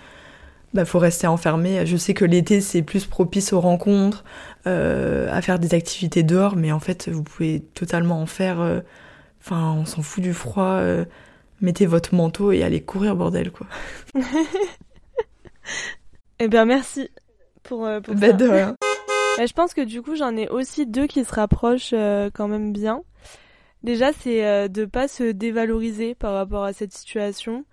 bah, 0.73 0.85
faut 0.85 0.99
rester 0.99 1.27
enfermé. 1.27 1.85
Je 1.85 1.97
sais 1.97 2.13
que 2.15 2.25
l'été, 2.25 2.61
c'est 2.61 2.81
plus 2.81 3.05
propice 3.05 3.53
aux 3.53 3.61
rencontres, 3.61 4.23
euh, 4.67 5.27
à 5.31 5.41
faire 5.41 5.59
des 5.59 5.73
activités 5.75 6.23
dehors, 6.23 6.55
mais 6.55 6.71
en 6.71 6.79
fait, 6.79 7.09
vous 7.09 7.23
pouvez 7.23 7.61
totalement 7.73 8.21
en 8.21 8.25
faire. 8.25 8.59
euh, 8.61 8.79
Enfin, 9.41 9.73
on 9.77 9.85
s'en 9.85 10.01
fout 10.01 10.23
du 10.23 10.33
froid. 10.33 10.63
euh, 10.79 11.05
mettez 11.61 11.85
votre 11.85 12.15
manteau 12.15 12.51
et 12.51 12.63
allez 12.63 12.81
courir, 12.81 13.15
bordel, 13.15 13.51
quoi. 13.51 13.67
Eh 16.39 16.47
bien, 16.47 16.65
merci 16.65 17.09
pour, 17.63 17.85
euh, 17.85 18.01
pour 18.01 18.13
Bah, 18.15 18.27
ça. 18.27 18.33
de 18.33 18.47
rien. 18.47 18.75
Bah, 19.37 19.45
je 19.45 19.53
pense 19.53 19.73
que 19.73 19.81
du 19.81 20.01
coup, 20.01 20.15
j'en 20.15 20.35
ai 20.37 20.47
aussi 20.47 20.85
deux 20.85 21.07
qui 21.07 21.23
se 21.23 21.33
rapprochent 21.33 21.93
euh, 21.93 22.29
quand 22.33 22.47
même 22.47 22.71
bien. 22.71 23.03
Déjà, 23.83 24.11
c'est 24.13 24.45
euh, 24.45 24.67
de 24.67 24.85
pas 24.85 25.07
se 25.07 25.31
dévaloriser 25.31 26.15
par 26.15 26.33
rapport 26.33 26.63
à 26.63 26.73
cette 26.73 26.93
situation 26.93 27.65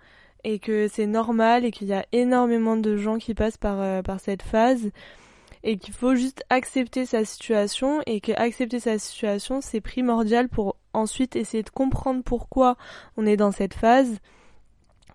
et 0.43 0.59
que 0.59 0.87
c'est 0.87 1.07
normal 1.07 1.65
et 1.65 1.71
qu'il 1.71 1.87
y 1.87 1.93
a 1.93 2.05
énormément 2.11 2.75
de 2.75 2.97
gens 2.97 3.17
qui 3.17 3.33
passent 3.33 3.57
par, 3.57 3.79
euh, 3.79 4.01
par 4.01 4.19
cette 4.19 4.43
phase 4.43 4.91
et 5.63 5.77
qu'il 5.77 5.93
faut 5.93 6.15
juste 6.15 6.43
accepter 6.49 7.05
sa 7.05 7.23
situation 7.23 8.01
et 8.05 8.19
que 8.19 8.33
accepter 8.33 8.79
sa 8.79 8.99
situation, 8.99 9.61
c'est 9.61 9.81
primordial 9.81 10.49
pour 10.49 10.75
ensuite 10.93 11.35
essayer 11.35 11.63
de 11.63 11.69
comprendre 11.69 12.21
pourquoi 12.23 12.75
on 13.17 13.25
est 13.25 13.37
dans 13.37 13.51
cette 13.51 13.73
phase. 13.73 14.19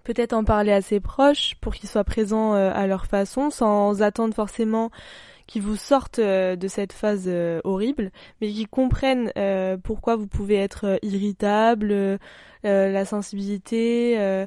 Peut-être 0.04 0.32
en 0.32 0.42
parler 0.42 0.72
à 0.72 0.80
ses 0.80 1.00
proches 1.00 1.54
pour 1.60 1.74
qu'ils 1.74 1.88
soient 1.88 2.04
présents 2.04 2.54
euh, 2.54 2.72
à 2.74 2.86
leur 2.86 3.04
façon 3.06 3.50
sans 3.50 4.00
attendre 4.00 4.34
forcément 4.34 4.90
qui 5.48 5.58
vous 5.58 5.74
sortent 5.74 6.20
euh, 6.20 6.54
de 6.54 6.68
cette 6.68 6.92
phase 6.92 7.24
euh, 7.26 7.60
horrible, 7.64 8.12
mais 8.40 8.52
qui 8.52 8.66
comprennent 8.66 9.32
euh, 9.36 9.76
pourquoi 9.82 10.14
vous 10.14 10.28
pouvez 10.28 10.54
être 10.54 11.00
irritable, 11.02 12.18
la 12.62 13.04
sensibilité, 13.04 14.46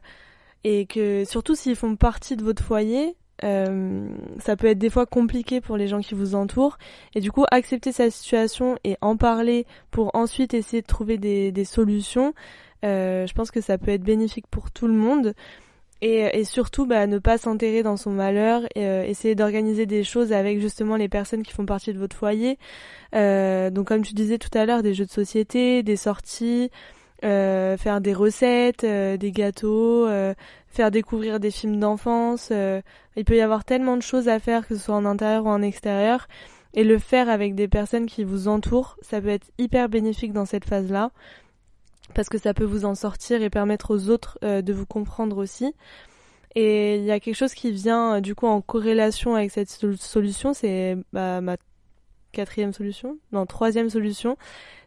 et 0.63 0.85
que 0.85 1.25
surtout 1.25 1.55
s'ils 1.55 1.75
font 1.75 1.95
partie 1.95 2.35
de 2.35 2.43
votre 2.43 2.63
foyer, 2.63 3.15
euh, 3.43 4.07
ça 4.39 4.55
peut 4.55 4.67
être 4.67 4.77
des 4.77 4.89
fois 4.89 5.05
compliqué 5.05 5.61
pour 5.61 5.77
les 5.77 5.87
gens 5.87 6.01
qui 6.01 6.13
vous 6.13 6.35
entourent, 6.35 6.77
et 7.15 7.21
du 7.21 7.31
coup 7.31 7.45
accepter 7.51 7.91
sa 7.91 8.09
situation 8.11 8.77
et 8.83 8.97
en 9.01 9.17
parler 9.17 9.65
pour 9.89 10.13
ensuite 10.13 10.53
essayer 10.53 10.81
de 10.81 10.87
trouver 10.87 11.17
des, 11.17 11.51
des 11.51 11.65
solutions, 11.65 12.33
euh, 12.83 13.25
je 13.27 13.33
pense 13.33 13.51
que 13.51 13.61
ça 13.61 13.77
peut 13.77 13.91
être 13.91 14.03
bénéfique 14.03 14.47
pour 14.47 14.71
tout 14.71 14.87
le 14.87 14.93
monde. 14.93 15.33
Et, 16.01 16.39
et 16.39 16.43
surtout, 16.45 16.87
bah, 16.87 17.05
ne 17.05 17.19
pas 17.19 17.37
s'enterrer 17.37 17.83
dans 17.83 17.97
son 17.97 18.11
malheur, 18.11 18.63
et, 18.75 18.85
euh, 18.85 19.03
essayer 19.03 19.35
d'organiser 19.35 19.85
des 19.85 20.03
choses 20.03 20.33
avec 20.33 20.59
justement 20.59 20.95
les 20.95 21.09
personnes 21.09 21.43
qui 21.43 21.53
font 21.53 21.65
partie 21.65 21.93
de 21.93 21.99
votre 21.99 22.15
foyer. 22.15 22.57
Euh, 23.15 23.69
donc, 23.69 23.87
comme 23.87 24.01
tu 24.03 24.13
disais 24.13 24.39
tout 24.39 24.55
à 24.57 24.65
l'heure, 24.65 24.81
des 24.81 24.93
jeux 24.95 25.05
de 25.05 25.11
société, 25.11 25.83
des 25.83 25.97
sorties, 25.97 26.71
euh, 27.23 27.77
faire 27.77 28.01
des 28.01 28.13
recettes, 28.15 28.83
euh, 28.83 29.15
des 29.15 29.31
gâteaux, 29.31 30.07
euh, 30.07 30.33
faire 30.67 30.89
découvrir 30.89 31.39
des 31.39 31.51
films 31.51 31.79
d'enfance. 31.79 32.51
il 33.15 33.25
peut 33.25 33.35
y 33.35 33.41
avoir 33.41 33.63
tellement 33.63 33.97
de 33.97 34.01
choses 34.01 34.27
à 34.27 34.39
faire, 34.39 34.67
que 34.67 34.75
ce 34.75 34.81
soit 34.85 34.95
en 34.95 35.05
intérieur 35.05 35.45
ou 35.45 35.49
en 35.49 35.61
extérieur. 35.61 36.27
Et 36.73 36.83
le 36.83 36.97
faire 36.97 37.29
avec 37.29 37.53
des 37.53 37.67
personnes 37.67 38.05
qui 38.05 38.23
vous 38.23 38.47
entourent, 38.47 38.97
ça 39.01 39.21
peut 39.21 39.27
être 39.27 39.47
hyper 39.57 39.89
bénéfique 39.89 40.33
dans 40.33 40.45
cette 40.45 40.65
phase-là, 40.65 41.11
parce 42.11 42.29
que 42.29 42.37
ça 42.37 42.53
peut 42.53 42.63
vous 42.63 42.85
en 42.85 42.95
sortir 42.95 43.41
et 43.41 43.49
permettre 43.49 43.91
aux 43.95 44.09
autres 44.09 44.37
de 44.41 44.73
vous 44.73 44.85
comprendre 44.85 45.37
aussi. 45.37 45.73
Et 46.55 46.97
il 46.97 47.03
y 47.03 47.11
a 47.11 47.19
quelque 47.19 47.35
chose 47.35 47.53
qui 47.53 47.71
vient 47.71 48.19
du 48.19 48.35
coup 48.35 48.47
en 48.47 48.61
corrélation 48.61 49.35
avec 49.35 49.51
cette 49.51 49.69
solution, 49.69 50.53
c'est 50.53 50.97
bah, 51.13 51.39
ma 51.39 51.55
quatrième 52.31 52.73
solution, 52.73 53.17
non 53.31 53.45
troisième 53.45 53.89
solution, 53.89 54.37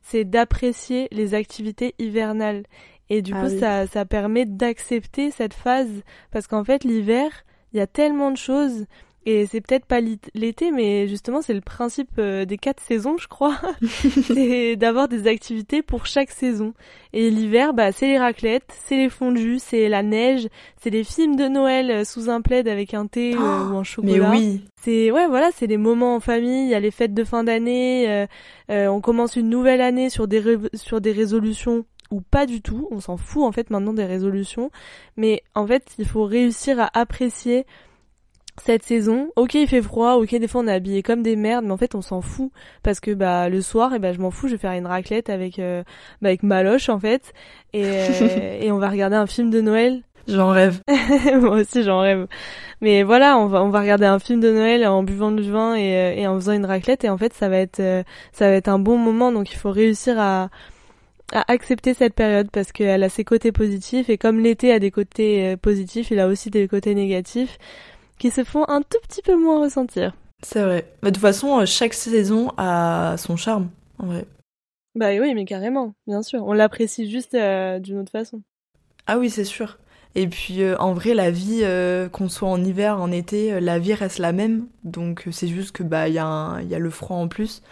c'est 0.03 0.25
d'apprécier 0.25 1.09
les 1.11 1.35
activités 1.35 1.95
hivernales. 1.99 2.65
Et 3.11 3.23
du 3.23 3.33
ah 3.35 3.43
coup, 3.43 3.59
ça, 3.59 3.87
ça 3.87 4.05
permet 4.05 4.47
d'accepter 4.47 5.31
cette 5.31 5.55
phase 5.55 6.03
parce 6.31 6.47
qu'en 6.47 6.65
fait, 6.65 6.85
l'hiver, 6.85 7.31
il 7.73 7.79
y 7.79 7.81
a 7.81 7.87
tellement 7.87 8.31
de 8.31 8.37
choses 8.37 8.87
et 9.27 9.47
c'est 9.47 9.63
peut-être 9.63 9.87
pas 9.87 10.01
l'été, 10.35 10.71
mais 10.71 11.09
justement, 11.09 11.41
c'est 11.41 11.55
le 11.55 11.63
principe 11.63 12.11
euh, 12.19 12.45
des 12.45 12.59
quatre 12.59 12.81
saisons, 12.81 13.17
je 13.17 13.27
crois. 13.27 13.59
c'est 14.27 14.77
d'avoir 14.77 15.09
des 15.09 15.27
activités 15.27 15.83
pour 15.83 16.05
chaque 16.05 16.31
saison. 16.31 16.75
Et 17.15 17.31
l'hiver, 17.31 17.73
bah, 17.73 17.91
c'est 17.91 18.07
les 18.07 18.19
raclettes, 18.19 18.71
c'est 18.87 18.97
les 18.97 19.09
fondus, 19.09 19.61
c'est 19.61 19.89
la 19.89 20.03
neige, 20.03 20.49
c'est 20.83 20.91
les 20.91 21.05
films 21.05 21.37
de 21.37 21.49
Noël 21.49 21.91
euh, 21.91 22.05
sous 22.05 22.29
un 22.29 22.43
plaid 22.43 22.69
avec 22.69 22.93
un 22.93 23.07
thé 23.07 23.35
euh, 23.35 23.39
oh, 23.39 23.73
ou 23.73 23.77
un 23.79 23.85
chocolat. 23.85 24.31
Mais 24.31 24.39
oui. 24.39 24.65
C'est, 24.83 25.11
ouais, 25.11 25.27
voilà, 25.27 25.49
c'est 25.55 25.67
les 25.67 25.79
moments 25.79 26.17
en 26.17 26.21
famille, 26.21 26.65
il 26.65 26.71
y 26.71 26.75
a 26.75 26.81
les 26.81 26.91
fêtes 26.91 27.15
de 27.15 27.25
fin 27.25 27.45
d'année, 27.45 28.27
on 28.69 29.01
commence 29.01 29.37
une 29.37 29.49
nouvelle 29.49 29.81
année 29.81 30.11
sur 30.11 30.29
des, 30.29 30.59
sur 30.75 31.01
des 31.01 31.13
résolutions 31.13 31.87
ou 32.11 32.21
pas 32.21 32.45
du 32.45 32.61
tout. 32.61 32.87
On 32.91 33.01
s'en 33.01 33.17
fout, 33.17 33.45
en 33.45 33.53
fait, 33.53 33.71
maintenant 33.71 33.95
des 33.95 34.05
résolutions. 34.05 34.71
Mais, 35.17 35.43
en 35.55 35.67
fait, 35.67 35.95
il 35.99 36.07
faut 36.07 36.25
réussir 36.25 36.79
à 36.81 36.91
apprécier 36.93 37.65
cette 38.63 38.85
saison, 38.85 39.31
ok 39.37 39.55
il 39.55 39.67
fait 39.67 39.83
froid, 39.83 40.15
ok 40.15 40.35
des 40.37 40.47
fois 40.47 40.63
on 40.63 40.69
est 40.69 40.73
habillé 40.73 41.03
comme 41.03 41.23
des 41.23 41.37
merdes, 41.37 41.65
mais 41.65 41.73
en 41.73 41.77
fait 41.77 41.95
on 41.95 42.03
s'en 42.03 42.21
fout 42.21 42.51
parce 42.83 43.01
que 43.01 43.13
bah 43.13 43.49
le 43.49 43.61
soir 43.61 43.93
et 43.93 43.97
eh 43.97 43.99
bah 43.99 44.13
je 44.13 44.21
m'en 44.21 44.31
fous, 44.31 44.47
je 44.47 44.53
vais 44.53 44.59
faire 44.59 44.73
une 44.73 44.87
raclette 44.87 45.29
avec 45.29 45.59
euh, 45.59 45.83
bah, 46.23 46.29
avec 46.29 46.43
Maloche 46.43 46.89
en 46.89 46.99
fait 46.99 47.33
et 47.73 47.85
euh, 47.87 48.59
et 48.61 48.71
on 48.71 48.79
va 48.79 48.89
regarder 48.89 49.17
un 49.17 49.27
film 49.27 49.51
de 49.51 49.61
Noël. 49.61 50.03
J'en 50.27 50.51
rêve. 50.51 50.81
Moi 51.41 51.57
aussi 51.57 51.83
j'en 51.83 52.01
rêve. 52.01 52.27
Mais 52.81 53.03
voilà, 53.03 53.37
on 53.39 53.47
va 53.47 53.63
on 53.63 53.71
va 53.71 53.81
regarder 53.81 54.07
un 54.07 54.19
film 54.19 54.41
de 54.41 54.53
Noël 54.53 54.87
en 54.87 55.03
buvant 55.03 55.33
du 55.33 55.51
vin 55.51 55.75
et, 55.75 55.97
euh, 55.97 56.15
et 56.15 56.27
en 56.27 56.37
faisant 56.37 56.53
une 56.53 56.65
raclette 56.65 57.05
et 57.05 57.11
en 57.11 57.19
fait 57.19 57.35
ça 57.35 57.49
va 57.49 57.59
être 57.59 57.83
ça 58.33 58.49
va 58.49 58.55
être 58.55 58.69
un 58.69 58.79
bon 58.79 58.97
moment 58.99 59.33
donc 59.33 59.51
il 59.53 59.57
faut 59.57 59.73
réussir 59.73 60.19
à 60.19 60.49
à 61.33 61.51
accepter 61.51 61.95
cette 61.95 62.15
période 62.15 62.49
parce 62.53 62.71
qu'elle 62.71 63.03
a 63.03 63.09
ses 63.09 63.25
côtés 63.25 63.51
positifs 63.51 64.09
et 64.09 64.19
comme 64.19 64.39
l'été 64.39 64.73
a 64.73 64.79
des 64.79 64.91
côtés 64.91 65.57
positifs, 65.57 66.11
il 66.11 66.21
a 66.21 66.29
aussi 66.29 66.51
des 66.51 66.69
côtés 66.69 66.95
négatifs 66.95 67.59
qui 68.19 68.31
se 68.31 68.45
font 68.45 68.65
un 68.69 68.83
tout 68.83 68.99
petit 69.09 69.23
peu 69.23 69.37
moins 69.37 69.61
ressentir. 69.61 70.15
C'est 70.45 70.63
vrai. 70.63 70.87
Mais 71.03 71.11
de 71.11 71.15
toute 71.15 71.23
façon, 71.23 71.61
euh, 71.61 71.67
chaque 71.67 71.95
saison 71.95 72.53
a 72.57 73.17
son 73.19 73.37
charme, 73.37 73.71
en 73.99 74.07
vrai. 74.07 74.27
Bah 74.95 75.09
oui, 75.21 75.35
mais 75.35 75.45
carrément, 75.45 75.95
bien 76.07 76.23
sûr. 76.23 76.45
On 76.47 76.53
l'apprécie 76.53 77.11
juste 77.11 77.35
euh, 77.35 77.79
d'une 77.79 77.99
autre 77.99 78.13
façon. 78.13 78.43
Ah 79.07 79.19
oui, 79.19 79.31
c'est 79.31 79.45
sûr. 79.45 79.79
Et 80.15 80.29
puis 80.29 80.63
euh, 80.63 80.77
en 80.79 80.93
vrai, 80.93 81.15
la 81.15 81.31
vie, 81.31 81.65
qu'on 82.13 82.29
soit 82.29 82.49
en 82.49 82.63
hiver, 82.63 83.01
en 83.01 83.11
été, 83.11 83.59
la 83.61 83.79
vie 83.79 83.95
reste 83.95 84.19
la 84.19 84.33
même. 84.33 84.67
Donc 84.85 85.27
c'est 85.33 85.49
juste 85.49 85.73
que 85.73 85.83
bah 85.83 86.09
il 86.09 86.15
y, 86.15 86.19
a 86.19 86.61
y 86.63 86.75
a 86.75 86.79
le 86.79 86.91
froid 86.91 87.17
en 87.17 87.27
plus. 87.27 87.63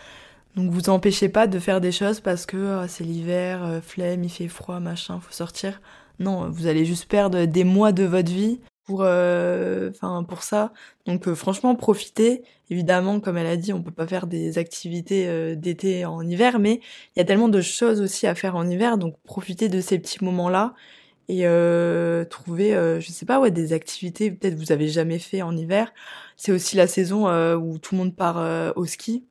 Donc 0.56 0.70
vous 0.70 0.90
empêchez 0.90 1.28
pas 1.28 1.46
de 1.46 1.58
faire 1.58 1.80
des 1.80 1.92
choses 1.92 2.20
parce 2.20 2.44
que 2.44 2.82
oh, 2.82 2.86
c'est 2.88 3.04
l'hiver, 3.04 3.80
flemme, 3.82 4.24
il 4.24 4.30
fait 4.30 4.48
froid, 4.48 4.80
machin, 4.80 5.20
faut 5.20 5.32
sortir. 5.32 5.80
Non, 6.18 6.50
vous 6.50 6.66
allez 6.66 6.84
juste 6.84 7.08
perdre 7.08 7.44
des 7.44 7.64
mois 7.64 7.92
de 7.92 8.04
votre 8.04 8.30
vie 8.32 8.58
pour 8.84 9.02
euh, 9.02 9.90
enfin 9.90 10.24
pour 10.24 10.42
ça. 10.42 10.72
Donc 11.06 11.28
euh, 11.28 11.34
franchement 11.34 11.74
profitez. 11.74 12.42
Évidemment 12.70 13.20
comme 13.20 13.36
elle 13.36 13.46
a 13.46 13.56
dit, 13.56 13.72
on 13.72 13.82
peut 13.82 13.90
pas 13.90 14.06
faire 14.06 14.26
des 14.26 14.58
activités 14.58 15.28
euh, 15.28 15.54
d'été 15.54 16.04
en 16.04 16.22
hiver 16.22 16.58
mais 16.58 16.80
il 17.14 17.18
y 17.18 17.22
a 17.22 17.24
tellement 17.24 17.48
de 17.48 17.60
choses 17.60 18.00
aussi 18.00 18.26
à 18.26 18.34
faire 18.34 18.56
en 18.56 18.68
hiver 18.68 18.98
donc 18.98 19.16
profitez 19.24 19.68
de 19.68 19.80
ces 19.80 19.98
petits 19.98 20.24
moments-là 20.24 20.74
et 21.28 21.46
euh, 21.46 22.24
trouver 22.24 22.72
je 23.00 23.12
sais 23.12 23.26
pas 23.26 23.40
ouais 23.40 23.50
des 23.50 23.72
activités 23.72 24.30
peut-être 24.30 24.54
vous 24.54 24.72
avez 24.72 24.88
jamais 24.88 25.18
fait 25.18 25.42
en 25.42 25.56
hiver. 25.56 25.92
C'est 26.36 26.52
aussi 26.52 26.76
la 26.76 26.86
saison 26.86 27.26
où 27.56 27.78
tout 27.78 27.94
le 27.94 27.98
monde 28.00 28.16
part 28.16 28.76
au 28.76 28.86
ski. 28.86 29.24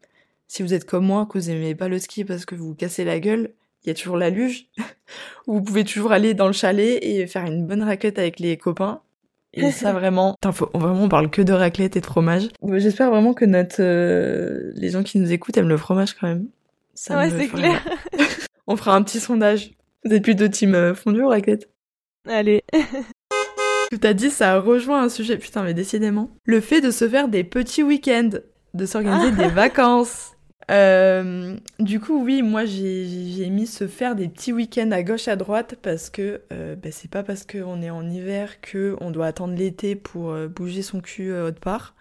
Si 0.47 0.63
vous 0.63 0.73
êtes 0.73 0.85
comme 0.85 1.05
moi 1.05 1.25
que 1.25 1.37
vous 1.37 1.49
aimez 1.49 1.75
pas 1.75 1.87
le 1.87 1.99
ski 1.99 2.25
parce 2.25 2.45
que 2.45 2.55
vous 2.55 2.69
vous 2.69 2.75
cassez 2.75 3.03
la 3.05 3.19
gueule, 3.19 3.53
il 3.83 3.87
y 3.87 3.91
a 3.91 3.93
toujours 3.93 4.17
la 4.17 4.29
luge. 4.29 4.67
vous 5.47 5.61
pouvez 5.61 5.83
toujours 5.83 6.11
aller 6.11 6.33
dans 6.33 6.47
le 6.47 6.53
chalet 6.53 6.99
et 7.01 7.27
faire 7.27 7.45
une 7.45 7.65
bonne 7.67 7.83
raquette 7.83 8.19
avec 8.19 8.39
les 8.39 8.57
copains 8.57 9.01
et 9.53 9.71
ça 9.71 9.93
vraiment, 9.93 10.35
faut, 10.53 10.69
vraiment 10.73 11.03
on 11.03 11.09
parle 11.09 11.29
que 11.29 11.41
de 11.41 11.53
raclette 11.53 11.95
et 11.95 12.01
de 12.01 12.05
fromage. 12.05 12.49
J'espère 12.73 13.09
vraiment 13.09 13.33
que 13.33 13.45
notre 13.45 13.77
euh, 13.79 14.71
les 14.75 14.89
gens 14.89 15.03
qui 15.03 15.19
nous 15.19 15.31
écoutent 15.31 15.57
aiment 15.57 15.69
le 15.69 15.77
fromage 15.77 16.13
quand 16.13 16.27
même. 16.27 16.47
Ça 16.93 17.17
ouais, 17.17 17.29
c'est 17.29 17.47
clair. 17.47 17.85
on 18.67 18.75
fera 18.75 18.95
un 18.95 19.03
petit 19.03 19.19
sondage. 19.19 19.71
Vous 20.03 20.13
êtes 20.13 20.23
plutôt 20.23 20.47
team 20.47 20.75
euh, 20.75 20.93
fondue 20.93 21.21
ou 21.21 21.29
raclette? 21.29 21.69
Allez. 22.27 22.63
Tu 23.91 23.99
t'as 23.99 24.13
dit, 24.13 24.29
ça 24.29 24.57
rejoint 24.61 25.03
un 25.03 25.09
sujet, 25.09 25.37
putain, 25.37 25.63
mais 25.63 25.73
décidément. 25.73 26.29
Le 26.45 26.61
fait 26.61 26.79
de 26.79 26.91
se 26.91 27.09
faire 27.09 27.27
des 27.27 27.43
petits 27.43 27.83
week-ends, 27.83 28.29
de 28.73 28.85
s'organiser 28.85 29.31
des 29.31 29.49
vacances. 29.49 30.31
Euh, 30.71 31.57
du 31.79 31.99
coup, 31.99 32.23
oui, 32.23 32.41
moi 32.41 32.63
j'ai 32.65 33.49
mis 33.49 33.67
se 33.67 33.87
faire 33.87 34.15
des 34.15 34.29
petits 34.29 34.53
week-ends 34.53 34.91
à 34.91 35.03
gauche 35.03 35.27
à 35.27 35.35
droite 35.35 35.75
parce 35.81 36.09
que 36.09 36.41
euh, 36.53 36.75
bah, 36.75 36.91
c'est 36.91 37.11
pas 37.11 37.23
parce 37.23 37.45
qu'on 37.45 37.81
est 37.81 37.89
en 37.89 38.09
hiver 38.09 38.61
que 38.61 38.95
on 39.01 39.11
doit 39.11 39.27
attendre 39.27 39.53
l'été 39.55 39.95
pour 39.95 40.31
euh, 40.31 40.47
bouger 40.47 40.81
son 40.81 41.01
cul 41.01 41.33
autre 41.33 41.59
part. 41.59 41.93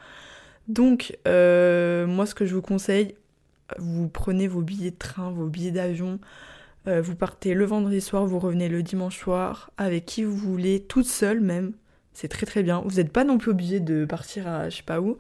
Donc, 0.68 1.18
moi 1.26 2.26
ce 2.26 2.35
que 2.35 2.46
je 2.46 2.54
vous 2.54 2.62
conseille, 2.62 3.16
vous 3.78 4.09
prenez 4.09 4.46
vos 4.46 4.62
billets 4.62 4.92
de 4.92 4.98
train, 4.98 5.30
vos 5.33 5.46
billets 5.46 5.72
d'avion, 5.72 6.20
vous 6.87 7.16
partez 7.16 7.54
le 7.54 7.64
vendredi 7.64 8.00
soir, 8.00 8.24
vous 8.24 8.38
revenez 8.38 8.68
le 8.68 8.83
dimanche 8.83 9.18
soir, 9.18 9.70
avec 9.78 10.06
qui 10.06 10.22
vous 10.22 10.37
voulez, 10.37 10.80
toute 10.80 11.06
seule 11.06 11.40
même. 11.40 11.72
C'est 12.12 12.28
très 12.28 12.46
très 12.46 12.62
bien. 12.62 12.83
Vous 12.85 12.96
n'êtes 12.96 13.12
pas 13.12 13.24
non 13.24 13.38
plus 13.38 13.50
obligé 13.50 13.80
de 13.80 14.04
partir 14.04 14.46
à 14.46 14.68
je 14.68 14.76
sais 14.76 14.83
pas 14.85 15.00
où. 15.00 15.18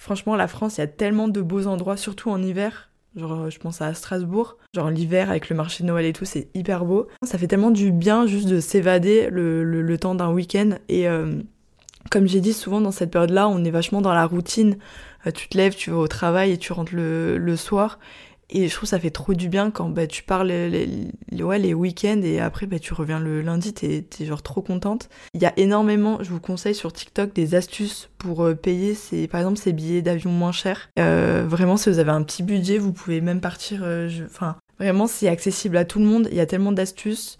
Franchement, 0.00 0.34
la 0.34 0.48
France, 0.48 0.78
il 0.78 0.80
y 0.80 0.84
a 0.84 0.86
tellement 0.86 1.28
de 1.28 1.42
beaux 1.42 1.66
endroits, 1.66 1.98
surtout 1.98 2.30
en 2.30 2.42
hiver. 2.42 2.88
Genre, 3.16 3.50
je 3.50 3.58
pense 3.58 3.82
à 3.82 3.92
Strasbourg. 3.92 4.56
Genre, 4.74 4.88
l'hiver, 4.88 5.28
avec 5.28 5.50
le 5.50 5.56
marché 5.56 5.84
de 5.84 5.88
Noël 5.88 6.06
et 6.06 6.14
tout, 6.14 6.24
c'est 6.24 6.48
hyper 6.54 6.86
beau. 6.86 7.06
Ça 7.22 7.36
fait 7.36 7.46
tellement 7.46 7.70
du 7.70 7.92
bien 7.92 8.26
juste 8.26 8.48
de 8.48 8.60
s'évader 8.60 9.28
le, 9.30 9.96
temps 9.98 10.14
d'un 10.14 10.30
week-end. 10.32 10.70
Et 10.88 11.06
euh, 11.06 11.42
comme 12.10 12.26
j'ai 12.26 12.40
dit, 12.40 12.54
souvent 12.54 12.80
dans 12.80 12.92
cette 12.92 13.10
période-là, 13.10 13.46
on 13.46 13.62
est 13.62 13.70
vachement 13.70 14.00
dans 14.00 14.14
la 14.14 14.24
routine. 14.24 14.78
Euh, 15.26 15.32
tu 15.32 15.50
te 15.50 15.58
lèves, 15.58 15.74
tu 15.74 15.90
vas 15.90 15.98
au 15.98 16.08
travail 16.08 16.52
et 16.52 16.56
tu 16.56 16.72
rentres 16.72 16.94
le 16.94 17.56
soir. 17.56 17.98
Et 18.52 18.68
je 18.68 18.74
trouve 18.74 18.88
ça 18.88 18.98
fait 18.98 19.10
trop 19.10 19.34
du 19.34 19.48
bien 19.48 19.70
quand 19.70 19.88
bah, 19.88 20.06
tu 20.06 20.22
pars 20.24 20.42
les, 20.44 20.68
les, 21.30 21.42
ouais, 21.42 21.58
les 21.58 21.72
week-ends 21.72 22.20
et 22.22 22.40
après 22.40 22.66
bah, 22.66 22.78
tu 22.78 22.94
reviens 22.94 23.20
le 23.20 23.42
lundi, 23.42 23.72
t'es 23.72 24.04
es 24.18 24.24
genre 24.24 24.42
trop 24.42 24.60
contente. 24.60 25.08
Il 25.34 25.42
y 25.42 25.46
a 25.46 25.52
énormément, 25.56 26.18
je 26.22 26.30
vous 26.30 26.40
conseille 26.40 26.74
sur 26.74 26.92
TikTok, 26.92 27.32
des 27.32 27.54
astuces 27.54 28.10
pour 28.18 28.44
euh, 28.44 28.54
payer 28.54 28.96
par 29.30 29.40
exemple 29.40 29.58
ces 29.58 29.72
billets 29.72 30.02
d'avion 30.02 30.30
moins 30.30 30.52
chers. 30.52 30.90
Euh, 30.98 31.44
vraiment, 31.46 31.76
si 31.76 31.90
vous 31.90 31.98
avez 31.98 32.10
un 32.10 32.22
petit 32.22 32.42
budget, 32.42 32.78
vous 32.78 32.92
pouvez 32.92 33.20
même 33.20 33.40
partir. 33.40 33.82
Euh, 33.84 34.08
vraiment, 34.78 35.06
c'est 35.06 35.28
accessible 35.28 35.76
à 35.76 35.84
tout 35.84 36.00
le 36.00 36.06
monde. 36.06 36.28
Il 36.30 36.36
y 36.36 36.40
a 36.40 36.46
tellement 36.46 36.72
d'astuces. 36.72 37.38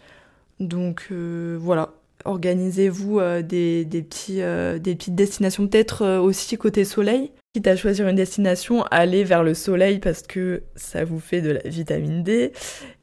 Donc 0.61 1.11
voilà, 1.11 1.94
organisez-vous 2.27 3.20
des, 3.42 3.87
des, 3.87 4.03
petits, 4.03 4.42
des 4.81 4.94
petites 4.94 5.14
destinations, 5.14 5.66
peut-être 5.66 6.18
aussi 6.18 6.59
côté 6.59 6.85
soleil. 6.85 7.33
Quitte 7.52 7.66
à 7.66 7.74
choisir 7.74 8.06
une 8.06 8.14
destination, 8.14 8.84
allez 8.92 9.24
vers 9.24 9.42
le 9.42 9.54
soleil 9.54 9.98
parce 9.98 10.22
que 10.22 10.62
ça 10.76 11.04
vous 11.04 11.18
fait 11.18 11.42
de 11.42 11.50
la 11.50 11.60
vitamine 11.64 12.22
D. 12.22 12.52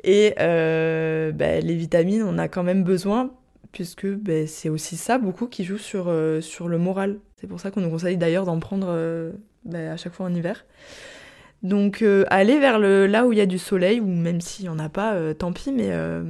Et 0.05 0.35
euh, 0.39 1.33
bah, 1.33 1.59
les 1.59 1.75
vitamines, 1.75 2.23
on 2.23 2.37
a 2.37 2.47
quand 2.47 2.63
même 2.63 2.85
besoin 2.85 3.33
puisque 3.73 4.07
bah, 4.07 4.47
c'est 4.47 4.69
aussi 4.69 4.95
ça 4.95 5.17
beaucoup 5.17 5.47
qui 5.47 5.65
joue 5.65 5.77
sur, 5.77 6.05
euh, 6.07 6.39
sur 6.39 6.69
le 6.69 6.77
moral. 6.77 7.19
C'est 7.35 7.47
pour 7.47 7.59
ça 7.59 7.71
qu'on 7.71 7.81
nous 7.81 7.89
conseille 7.89 8.15
d'ailleurs 8.15 8.45
d'en 8.45 8.57
prendre 8.61 8.87
euh, 8.89 9.33
bah, 9.65 9.91
à 9.91 9.97
chaque 9.97 10.13
fois 10.13 10.27
en 10.27 10.33
hiver. 10.33 10.65
Donc 11.63 12.01
euh, 12.01 12.23
aller 12.29 12.59
vers 12.59 12.79
le 12.79 13.07
là 13.07 13.25
où 13.25 13.31
il 13.31 13.37
y 13.37 13.41
a 13.41 13.45
du 13.45 13.57
soleil 13.57 13.99
ou 13.99 14.05
même 14.05 14.41
s'il 14.41 14.65
n'y 14.65 14.69
en 14.69 14.79
a 14.79 14.89
pas, 14.89 15.13
euh, 15.13 15.33
tant 15.33 15.51
pis, 15.51 15.71
mais 15.71 15.89
euh, 15.89 16.21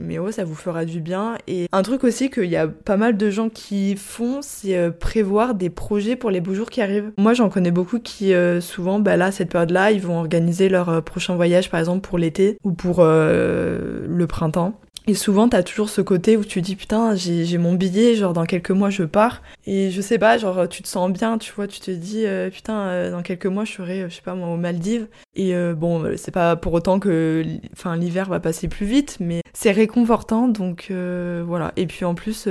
mais 0.00 0.18
ça 0.30 0.44
vous 0.44 0.54
fera 0.54 0.84
du 0.84 1.00
bien. 1.00 1.36
Et 1.48 1.66
un 1.72 1.82
truc 1.82 2.04
aussi 2.04 2.30
qu'il 2.30 2.46
y 2.46 2.56
a 2.56 2.68
pas 2.68 2.96
mal 2.96 3.16
de 3.16 3.30
gens 3.30 3.48
qui 3.48 3.96
font, 3.96 4.40
c'est 4.40 4.90
prévoir 4.98 5.54
des 5.54 5.68
projets 5.70 6.16
pour 6.16 6.30
les 6.30 6.40
beaux 6.40 6.54
jours 6.54 6.70
qui 6.70 6.80
arrivent. 6.80 7.12
Moi, 7.18 7.34
j'en 7.34 7.48
connais 7.48 7.70
beaucoup 7.70 7.98
qui 7.98 8.32
souvent, 8.60 9.00
bah 9.00 9.16
là, 9.16 9.32
cette 9.32 9.50
période-là, 9.50 9.90
ils 9.90 10.00
vont 10.00 10.18
organiser 10.18 10.68
leur 10.68 11.02
prochain 11.02 11.34
voyage, 11.34 11.70
par 11.70 11.80
exemple 11.80 12.06
pour 12.08 12.18
l'été 12.18 12.58
ou 12.64 12.72
pour 12.72 13.02
le 13.04 14.24
printemps. 14.28 14.80
Et 15.08 15.14
souvent, 15.14 15.48
t'as 15.48 15.62
toujours 15.64 15.88
ce 15.88 16.00
côté 16.00 16.36
où 16.36 16.44
tu 16.44 16.60
dis 16.60 16.76
putain, 16.76 17.14
j'ai 17.16 17.58
mon 17.58 17.74
billet, 17.74 18.14
genre 18.14 18.32
dans 18.32 18.44
quelques 18.44 18.70
mois 18.70 18.90
je 18.90 19.02
pars. 19.02 19.42
Et 19.66 19.90
je 19.90 20.00
sais 20.00 20.18
pas, 20.18 20.38
genre 20.38 20.68
tu 20.68 20.82
te 20.82 20.88
sens 20.88 21.10
bien, 21.10 21.38
tu 21.38 21.52
vois, 21.52 21.66
tu 21.66 21.80
te 21.80 21.90
dis 21.90 22.24
euh, 22.24 22.50
putain, 22.50 22.78
euh, 22.86 23.10
dans 23.10 23.22
quelques 23.22 23.46
mois 23.46 23.64
je 23.64 23.72
serai, 23.72 24.08
je 24.08 24.14
sais 24.14 24.22
pas 24.22 24.34
moi, 24.34 24.48
aux 24.48 24.56
Maldives. 24.56 25.08
Et 25.34 25.54
euh, 25.56 25.74
bon, 25.74 26.16
c'est 26.16 26.30
pas 26.30 26.54
pour 26.54 26.72
autant 26.72 27.00
que 27.00 27.44
enfin 27.72 27.96
l'hiver 27.96 28.28
va 28.28 28.38
passer 28.38 28.68
plus 28.68 28.86
vite, 28.86 29.16
mais 29.18 29.40
c'est 29.52 29.72
réconfortant, 29.72 30.46
donc 30.48 30.90
voilà. 30.90 31.72
Et 31.76 31.86
puis 31.86 32.04
en 32.04 32.14
plus, 32.14 32.48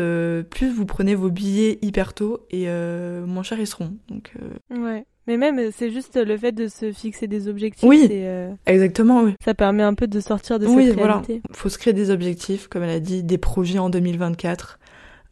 plus 0.49 0.74
vous 0.74 0.86
prenez 0.86 1.16
vos 1.16 1.30
billets 1.30 1.80
hyper 1.82 2.14
tôt 2.14 2.45
et 2.52 2.68
moins 3.26 3.43
chers 3.43 3.60
ils 3.60 3.68
seront. 3.68 3.93
Donc, 4.10 4.34
ouais. 4.72 5.06
Mais 5.28 5.38
même, 5.38 5.72
c'est 5.72 5.91
juste 5.91 6.17
le 6.17 6.38
fait 6.38 6.51
de 6.51 6.67
se 6.67 6.91
fixer 6.91 7.28
des 7.28 7.47
objectifs. 7.47 7.88
Oui, 7.88 8.07
euh, 8.11 8.51
exactement, 8.65 9.22
oui. 9.22 9.36
Ça 9.43 9.53
permet 9.53 9.84
un 9.84 9.93
peu 9.93 10.07
de 10.07 10.19
sortir 10.19 10.57
de 10.57 10.65
oui, 10.65 10.88
cette 10.88 10.97
voilà. 10.97 11.22
faut 11.51 11.69
se 11.69 11.78
créer 11.78 11.93
des 11.93 12.09
objectifs, 12.09 12.67
comme 12.67 12.84
elle 12.84 12.89
a 12.89 12.99
dit, 12.99 13.24
des 13.24 13.38
projets 13.38 13.80
en 13.80 13.89
2024. 13.89 14.80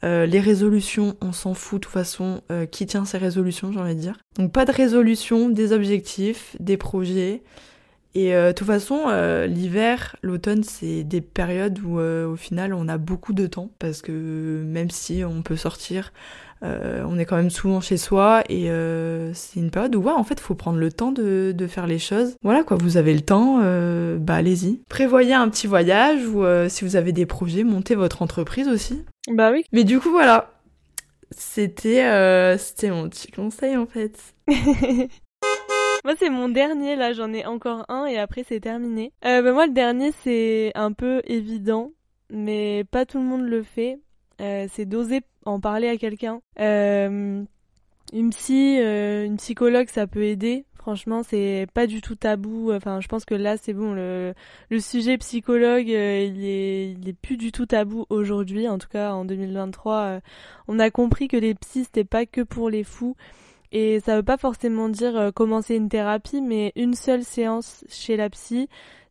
Euh, 0.03 0.25
les 0.25 0.39
résolutions, 0.39 1.17
on 1.21 1.31
s'en 1.31 1.53
fout 1.53 1.81
de 1.81 1.85
toute 1.85 1.93
façon. 1.93 2.41
Euh, 2.51 2.65
qui 2.65 2.85
tient 2.85 3.03
ces 3.03 3.17
résolutions, 3.17 3.71
j'ai 3.71 3.79
envie 3.79 3.95
de 3.95 3.99
dire. 3.99 4.17
Donc 4.37 4.51
pas 4.51 4.65
de 4.65 4.71
résolution, 4.71 5.49
des 5.49 5.73
objectifs, 5.73 6.55
des 6.59 6.77
projets. 6.77 7.41
Et 8.15 8.31
de 8.31 8.51
toute 8.53 8.65
façon, 8.65 9.03
l'hiver, 9.47 10.15
l'automne, 10.23 10.63
c'est 10.63 11.03
des 11.03 11.21
périodes 11.21 11.79
où 11.79 11.99
au 11.99 12.35
final 12.35 12.73
on 12.73 12.87
a 12.87 12.97
beaucoup 12.97 13.33
de 13.33 13.45
temps 13.45 13.69
parce 13.77 14.01
que 14.01 14.63
même 14.65 14.89
si 14.89 15.23
on 15.23 15.43
peut 15.43 15.55
sortir, 15.55 16.11
euh, 16.61 17.03
on 17.07 17.17
est 17.17 17.25
quand 17.25 17.37
même 17.37 17.49
souvent 17.49 17.79
chez 17.79 17.97
soi 17.97 18.43
et 18.49 18.69
euh, 18.69 19.33
c'est 19.33 19.59
une 19.59 19.71
période 19.71 19.95
où 19.95 20.01
ouais, 20.01 20.11
en 20.11 20.23
fait, 20.23 20.39
faut 20.39 20.55
prendre 20.55 20.77
le 20.77 20.91
temps 20.91 21.11
de, 21.11 21.55
faire 21.69 21.87
les 21.87 21.99
choses. 21.99 22.35
Voilà 22.41 22.63
quoi, 22.63 22.77
vous 22.77 22.97
avez 22.97 23.13
le 23.13 23.21
temps, 23.21 23.59
euh, 23.61 24.17
bah 24.17 24.35
allez-y. 24.35 24.81
Prévoyez 24.89 25.33
un 25.33 25.47
petit 25.49 25.67
voyage 25.67 26.25
ou 26.25 26.43
si 26.67 26.83
vous 26.83 26.95
avez 26.95 27.11
des 27.11 27.25
projets, 27.25 27.63
montez 27.63 27.95
votre 27.95 28.21
entreprise 28.21 28.67
aussi. 28.67 29.03
Bah 29.31 29.51
oui. 29.51 29.63
Mais 29.71 29.83
du 29.83 29.99
coup 29.99 30.09
voilà, 30.09 30.51
c'était 31.31 32.57
c'était 32.57 32.89
mon 32.89 33.07
petit 33.09 33.31
conseil 33.31 33.77
en 33.77 33.85
fait. 33.85 34.17
Moi, 36.05 36.13
c'est 36.17 36.29
mon 36.29 36.47
dernier, 36.47 36.95
là, 36.95 37.11
j'en 37.11 37.33
ai 37.33 37.45
encore 37.45 37.83
un 37.89 38.05
et 38.05 38.17
après, 38.17 38.45
c'est 38.47 38.61
terminé. 38.61 39.11
bah, 39.21 39.41
moi, 39.41 39.67
le 39.67 39.73
dernier, 39.73 40.13
c'est 40.23 40.71
un 40.73 40.93
peu 40.93 41.21
évident, 41.25 41.91
mais 42.29 42.85
pas 42.89 43.05
tout 43.05 43.17
le 43.17 43.25
monde 43.25 43.41
le 43.41 43.63
fait. 43.63 43.99
c'est 44.39 44.85
d'oser 44.85 45.19
en 45.49 45.59
parler 45.59 45.87
à 45.89 45.97
quelqu'un. 45.97 46.41
Euh, 46.59 47.43
une 48.13 48.29
psy, 48.31 48.79
euh, 48.79 49.25
une 49.25 49.37
psychologue, 49.37 49.89
ça 49.89 50.07
peut 50.07 50.23
aider. 50.23 50.65
Franchement, 50.75 51.23
c'est 51.23 51.67
pas 51.73 51.87
du 51.87 52.01
tout 52.01 52.15
tabou. 52.15 52.71
Enfin, 52.71 53.01
je 53.01 53.07
pense 53.07 53.25
que 53.25 53.35
là, 53.35 53.57
c'est 53.57 53.73
bon. 53.73 53.93
Le, 53.93 54.33
le 54.69 54.79
sujet 54.79 55.17
psychologue, 55.17 55.89
euh, 55.91 56.23
il, 56.23 56.45
est, 56.45 56.91
il 56.91 57.09
est 57.09 57.13
plus 57.13 57.37
du 57.37 57.51
tout 57.51 57.65
tabou 57.65 58.05
aujourd'hui. 58.09 58.67
En 58.67 58.77
tout 58.77 58.87
cas, 58.87 59.11
en 59.11 59.25
2023, 59.25 60.19
on 60.67 60.79
a 60.79 60.89
compris 60.89 61.27
que 61.27 61.37
les 61.37 61.53
psys, 61.53 61.85
c'était 61.85 62.05
pas 62.05 62.25
que 62.25 62.41
pour 62.41 62.69
les 62.69 62.83
fous. 62.83 63.15
Et 63.71 63.99
ça 63.99 64.15
veut 64.15 64.23
pas 64.23 64.37
forcément 64.37 64.89
dire 64.89 65.31
commencer 65.35 65.75
une 65.75 65.89
thérapie, 65.89 66.41
mais 66.41 66.71
une 66.75 66.95
seule 66.95 67.23
séance 67.23 67.83
chez 67.87 68.17
la 68.17 68.29
psy, 68.31 68.67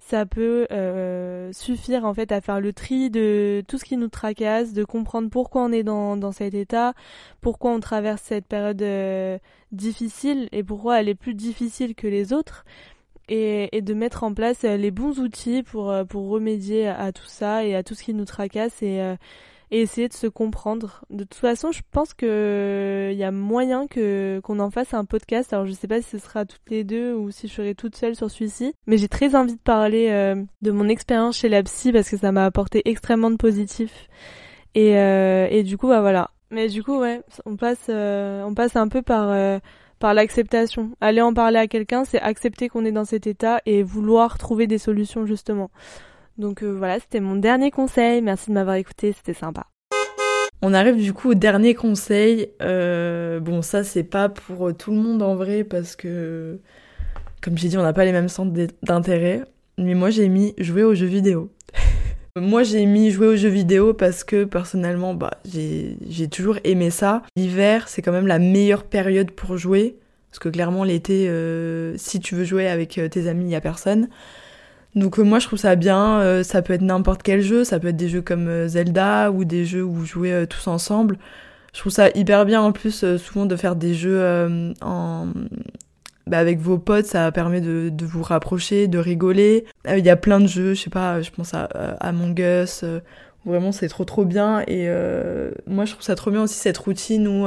ça 0.09 0.25
peut 0.25 0.67
euh, 0.73 1.53
suffire 1.53 2.07
en 2.07 2.15
fait 2.15 2.33
à 2.33 2.41
faire 2.41 2.61
le 2.61 2.73
tri 2.73 3.11
de 3.11 3.63
tout 3.69 3.77
ce 3.77 3.85
qui 3.85 3.99
nous 3.99 4.09
tracasse, 4.09 4.73
de 4.73 4.83
comprendre 4.83 5.29
pourquoi 5.29 5.63
on 5.63 5.71
est 5.71 5.83
dans, 5.83 6.17
dans 6.17 6.33
cet 6.33 6.55
état, 6.55 6.95
pourquoi 7.43 7.73
on 7.73 7.81
traverse 7.81 8.23
cette 8.23 8.47
période 8.47 8.81
euh, 8.81 9.39
difficile 9.71 10.49
et 10.51 10.63
pourquoi 10.63 11.01
elle 11.01 11.11
est 11.11 11.15
plus 11.15 11.35
difficile 11.35 11.95
que 11.95 12.07
les 12.07 12.33
autres. 12.33 12.65
Et, 13.29 13.77
et 13.77 13.83
de 13.83 13.93
mettre 13.93 14.25
en 14.25 14.33
place 14.33 14.65
euh, 14.65 14.79
les 14.79 14.91
bons 14.91 15.19
outils 15.21 15.63
pour, 15.63 15.95
pour 16.09 16.31
remédier 16.31 16.89
à, 16.89 17.13
tout 17.13 17.27
ça 17.27 17.67
et 17.67 17.75
à 17.75 17.83
tout 17.83 17.95
ce 17.95 18.03
qui 18.03 18.15
nous 18.15 18.25
tracasse 18.25 18.83
et, 18.83 19.15
et 19.71 19.81
essayer 19.81 20.09
de 20.09 20.14
se 20.14 20.27
comprendre. 20.27 21.05
De 21.11 21.25
toute 21.25 21.35
façon, 21.35 21.73
je 21.73 21.83
pense 21.91 22.14
que 22.14 23.11
il 23.12 23.19
y 23.19 23.25
a 23.25 23.31
moyen 23.31 23.87
que 23.87 24.41
qu'on 24.43 24.61
en 24.61 24.71
fasse 24.71 24.95
un 24.95 25.05
podcast. 25.05 25.53
Alors 25.53 25.66
je 25.66 25.73
sais 25.73 25.89
pas 25.89 26.01
si 26.01 26.11
ce 26.11 26.19
sera 26.19 26.45
toutes 26.45 26.71
les 26.71 26.85
deux 26.85 27.14
ou 27.14 27.31
si 27.31 27.49
je 27.49 27.53
serai 27.55 27.75
toute 27.75 27.97
seule 27.97 28.16
sur 28.16 28.31
celui-ci, 28.31 28.73
mais 28.87 28.97
j'ai 28.97 29.09
très 29.09 29.35
envie 29.35 29.55
de 29.55 29.61
parler 29.61 30.09
euh, 30.11 30.43
de 30.62 30.71
mon 30.71 30.89
expérience 30.89 31.37
chez 31.37 31.49
la 31.49 31.62
psy 31.62 31.93
parce 31.93 32.09
que 32.09 32.16
ça 32.16 32.33
m'a 32.33 32.45
apporté 32.45 32.83
extrêmement 32.87 33.31
de 33.31 33.37
positif. 33.37 34.09
Et 34.75 34.97
euh, 34.97 35.49
et 35.51 35.62
du 35.62 35.77
coup 35.77 35.89
bah 35.89 36.01
voilà. 36.01 36.31
Mais 36.51 36.69
du 36.69 36.83
coup 36.83 36.99
ouais, 36.99 37.23
on 37.45 37.57
passe 37.57 37.87
euh, 37.89 38.43
on 38.45 38.55
passe 38.55 38.77
un 38.77 38.89
peu 38.89 39.03
par 39.03 39.61
par 39.99 40.14
l'acceptation. 40.14 40.93
Aller 41.01 41.21
en 41.21 41.35
parler 41.35 41.59
à 41.59 41.66
quelqu'un, 41.66 42.05
c'est 42.05 42.21
accepter 42.21 42.69
qu'on 42.69 42.85
est 42.85 42.93
dans 42.93 43.05
cet 43.05 43.27
état 43.27 43.61
et 43.66 43.83
vouloir 43.83 44.39
trouver 44.39 44.66
des 44.66 44.79
solutions 44.79 45.27
justement. 45.27 45.71
Donc 46.39 46.62
euh, 46.62 46.70
voilà, 46.70 47.01
c'était 47.01 47.20
mon 47.20 47.34
dernier 47.34 47.72
conseil. 47.72 48.22
Merci 48.22 48.51
de 48.51 48.55
m'avoir 48.55 48.76
écouté, 48.76 49.12
c'était 49.12 49.34
sympa. 49.34 49.66
On 50.62 50.72
arrive 50.72 50.97
du 50.97 51.12
coup 51.12 51.32
au 51.32 51.34
dernier 51.34 51.74
conseil. 51.74 52.51
Euh, 52.62 53.41
bon, 53.41 53.61
ça 53.61 53.82
c'est 53.82 54.05
pas 54.05 54.28
pour 54.28 54.74
tout 54.76 54.93
le 54.93 54.97
monde 54.97 55.22
en 55.22 55.34
vrai 55.34 55.64
parce 55.64 55.97
que, 55.97 56.61
comme 57.43 57.59
j'ai 57.59 57.68
dit, 57.68 57.78
on 57.78 57.82
n'a 57.82 57.93
pas 57.93 58.05
les 58.05 58.12
mêmes 58.12 58.28
centres 58.28 58.53
d'intérêt. 58.82 59.43
Mais 59.78 59.95
moi 59.95 60.11
j'ai 60.11 60.28
mis 60.28 60.55
jouer 60.59 60.84
aux 60.84 60.95
jeux 60.95 61.07
vidéo. 61.07 61.51
moi 62.36 62.62
j'ai 62.62 62.86
mis 62.86 63.11
jouer 63.11 63.26
aux 63.26 63.36
jeux 63.36 63.49
vidéo 63.49 63.93
parce 63.93 64.22
que 64.22 64.45
personnellement, 64.45 65.14
bah, 65.14 65.32
j'ai 65.45 66.28
toujours 66.30 66.59
aimé 66.62 66.91
ça. 66.91 67.22
L'hiver 67.36 67.89
c'est 67.89 68.01
quand 68.01 68.12
même 68.12 68.28
la 68.28 68.39
meilleure 68.39 68.84
période 68.84 69.32
pour 69.32 69.57
jouer. 69.57 69.99
Parce 70.30 70.39
que 70.39 70.51
clairement 70.51 70.84
l'été, 70.84 71.28
euh, 71.28 71.97
si 71.97 72.20
tu 72.20 72.34
veux 72.36 72.45
jouer 72.45 72.68
avec 72.68 73.01
tes 73.11 73.28
amis, 73.28 73.47
il 73.47 73.51
y 73.51 73.57
a 73.57 73.61
personne. 73.61 74.09
Donc 74.95 75.18
euh, 75.18 75.22
moi 75.22 75.39
je 75.39 75.47
trouve 75.47 75.59
ça 75.59 75.76
bien, 75.76 76.20
euh, 76.20 76.43
ça 76.43 76.62
peut 76.62 76.72
être 76.72 76.82
n'importe 76.82 77.22
quel 77.22 77.41
jeu, 77.43 77.64
ça 77.64 77.78
peut 77.78 77.89
être 77.89 77.97
des 77.97 78.09
jeux 78.09 78.22
comme 78.22 78.49
euh, 78.49 78.68
Zelda 78.68 79.30
ou 79.30 79.45
des 79.45 79.64
jeux 79.64 79.82
où 79.82 79.93
vous 79.93 80.07
jouez 80.07 80.47
tous 80.49 80.66
ensemble. 80.66 81.18
Je 81.74 81.80
trouve 81.80 81.93
ça 81.93 82.09
hyper 82.14 82.45
bien 82.47 82.61
en 82.61 82.72
plus 82.72 83.05
souvent 83.18 83.47
de 83.47 83.55
faire 83.55 83.76
des 83.76 83.95
jeux 83.95 84.74
en... 84.80 85.28
Bah, 86.26 86.39
avec 86.39 86.59
vos 86.59 86.76
potes, 86.76 87.07
ça 87.07 87.32
permet 87.32 87.62
de, 87.62 87.89
de 87.91 88.05
vous 88.05 88.22
rapprocher, 88.22 88.86
de 88.86 88.99
rigoler. 88.99 89.64
Il 89.89 90.05
y 90.05 90.11
a 90.11 90.16
plein 90.16 90.41
de 90.41 90.47
jeux, 90.47 90.74
je 90.74 90.82
sais 90.82 90.91
pas, 90.91 91.22
je 91.22 91.30
pense 91.30 91.55
à 91.55 91.64
Among 92.01 92.39
Us, 92.39 92.84
où 93.47 93.51
vraiment 93.51 93.72
c'est 93.72 93.89
trop 93.89 94.05
trop 94.05 94.24
bien. 94.24 94.62
Et 94.66 94.89
moi 95.66 95.84
je 95.84 95.93
trouve 95.93 96.03
ça 96.03 96.14
trop 96.16 96.30
bien 96.30 96.43
aussi 96.43 96.59
cette 96.59 96.78
routine 96.78 97.28
où 97.28 97.47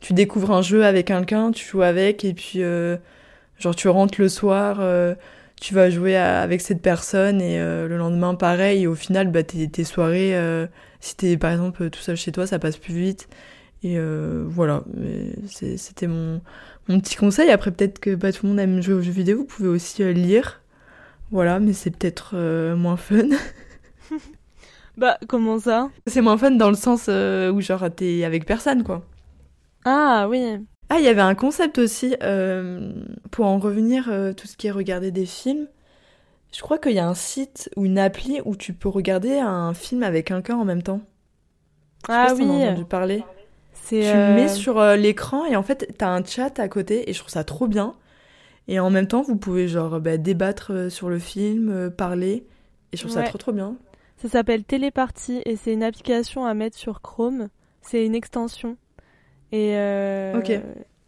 tu 0.00 0.12
découvres 0.12 0.52
un 0.52 0.62
jeu 0.62 0.84
avec 0.84 1.08
quelqu'un, 1.08 1.50
tu 1.50 1.66
joues 1.66 1.82
avec 1.82 2.24
et 2.24 2.34
puis 2.34 2.60
genre 3.58 3.74
tu 3.74 3.88
rentres 3.88 4.20
le 4.20 4.28
soir 4.28 4.80
tu 5.60 5.74
vas 5.74 5.90
jouer 5.90 6.16
avec 6.16 6.60
cette 6.60 6.82
personne 6.82 7.40
et 7.40 7.58
euh, 7.58 7.88
le 7.88 7.96
lendemain 7.96 8.34
pareil 8.34 8.82
et 8.82 8.86
au 8.86 8.94
final 8.94 9.30
bah 9.30 9.42
tes, 9.42 9.68
tes 9.68 9.84
soirées 9.84 10.36
euh, 10.36 10.66
si 11.00 11.16
t'es 11.16 11.36
par 11.36 11.50
exemple 11.50 11.88
tout 11.90 12.00
seul 12.00 12.16
chez 12.16 12.32
toi 12.32 12.46
ça 12.46 12.58
passe 12.58 12.76
plus 12.76 12.94
vite. 12.94 13.28
Et 13.82 13.98
euh, 13.98 14.44
voilà. 14.48 14.82
C'était 15.46 16.06
mon, 16.06 16.40
mon 16.88 16.98
petit 16.98 17.14
conseil. 17.16 17.50
Après 17.50 17.70
peut-être 17.70 18.00
que 18.00 18.14
pas 18.14 18.32
tout 18.32 18.44
le 18.44 18.50
monde 18.50 18.60
aime 18.60 18.82
jouer 18.82 18.94
aux 18.94 19.02
jeux 19.02 19.12
vidéo 19.12 19.38
vous 19.38 19.44
pouvez 19.44 19.68
aussi 19.68 20.02
lire. 20.12 20.60
Voilà 21.30 21.58
mais 21.58 21.72
c'est 21.72 21.90
peut-être 21.90 22.36
moins 22.74 22.96
fun. 22.96 23.28
Bah 24.98 25.18
comment 25.28 25.58
ça? 25.58 25.90
C'est 26.06 26.22
moins 26.22 26.38
fun 26.38 26.52
dans 26.52 26.70
le 26.70 26.74
sens 26.74 27.08
où 27.08 27.60
genre 27.60 27.84
t'es 27.94 28.24
avec 28.24 28.46
personne 28.46 28.82
quoi. 28.82 29.04
Ah 29.84 30.26
oui 30.30 30.58
ah, 30.88 30.98
il 30.98 31.04
y 31.04 31.08
avait 31.08 31.20
un 31.20 31.34
concept 31.34 31.78
aussi, 31.78 32.14
euh, 32.22 32.92
pour 33.30 33.46
en 33.46 33.58
revenir, 33.58 34.06
euh, 34.08 34.32
tout 34.32 34.46
ce 34.46 34.56
qui 34.56 34.68
est 34.68 34.70
regarder 34.70 35.10
des 35.10 35.26
films. 35.26 35.66
Je 36.52 36.60
crois 36.60 36.78
qu'il 36.78 36.92
y 36.92 36.98
a 36.98 37.06
un 37.06 37.14
site 37.14 37.70
ou 37.76 37.84
une 37.84 37.98
appli 37.98 38.40
où 38.44 38.54
tu 38.56 38.72
peux 38.72 38.88
regarder 38.88 39.38
un 39.38 39.74
film 39.74 40.02
avec 40.02 40.30
un 40.30 40.42
cœur 40.42 40.58
en 40.58 40.64
même 40.64 40.82
temps. 40.82 41.00
ah 42.08 42.34
oui. 42.36 42.44
As 42.44 42.70
entendu 42.70 42.84
parler. 42.84 43.24
Tu 43.88 43.96
le 43.96 44.34
mets 44.34 44.50
euh, 44.50 44.54
sur 44.54 44.82
l'écran 44.96 45.44
et 45.44 45.54
en 45.54 45.62
fait, 45.62 45.94
t'as 45.98 46.08
un 46.08 46.24
chat 46.24 46.58
à 46.58 46.68
côté 46.68 47.08
et 47.08 47.12
je 47.12 47.18
trouve 47.18 47.30
ça 47.30 47.44
trop 47.44 47.66
bien. 47.66 47.94
Et 48.68 48.80
en 48.80 48.90
même 48.90 49.06
temps, 49.06 49.22
vous 49.22 49.36
pouvez 49.36 49.68
genre 49.68 50.00
bah, 50.00 50.16
débattre 50.16 50.90
sur 50.90 51.08
le 51.08 51.18
film, 51.18 51.90
parler. 51.90 52.46
Et 52.92 52.96
je 52.96 53.02
trouve 53.02 53.12
ça 53.12 53.22
trop 53.22 53.38
trop 53.38 53.52
bien. 53.52 53.76
Ça 54.16 54.28
s'appelle 54.28 54.64
Téléparty 54.64 55.42
et 55.44 55.56
c'est 55.56 55.72
une 55.72 55.82
application 55.82 56.46
à 56.46 56.54
mettre 56.54 56.76
sur 56.76 57.02
Chrome. 57.02 57.48
C'est 57.82 58.04
une 58.04 58.14
extension. 58.14 58.76
Et 59.52 59.76
euh, 59.76 60.40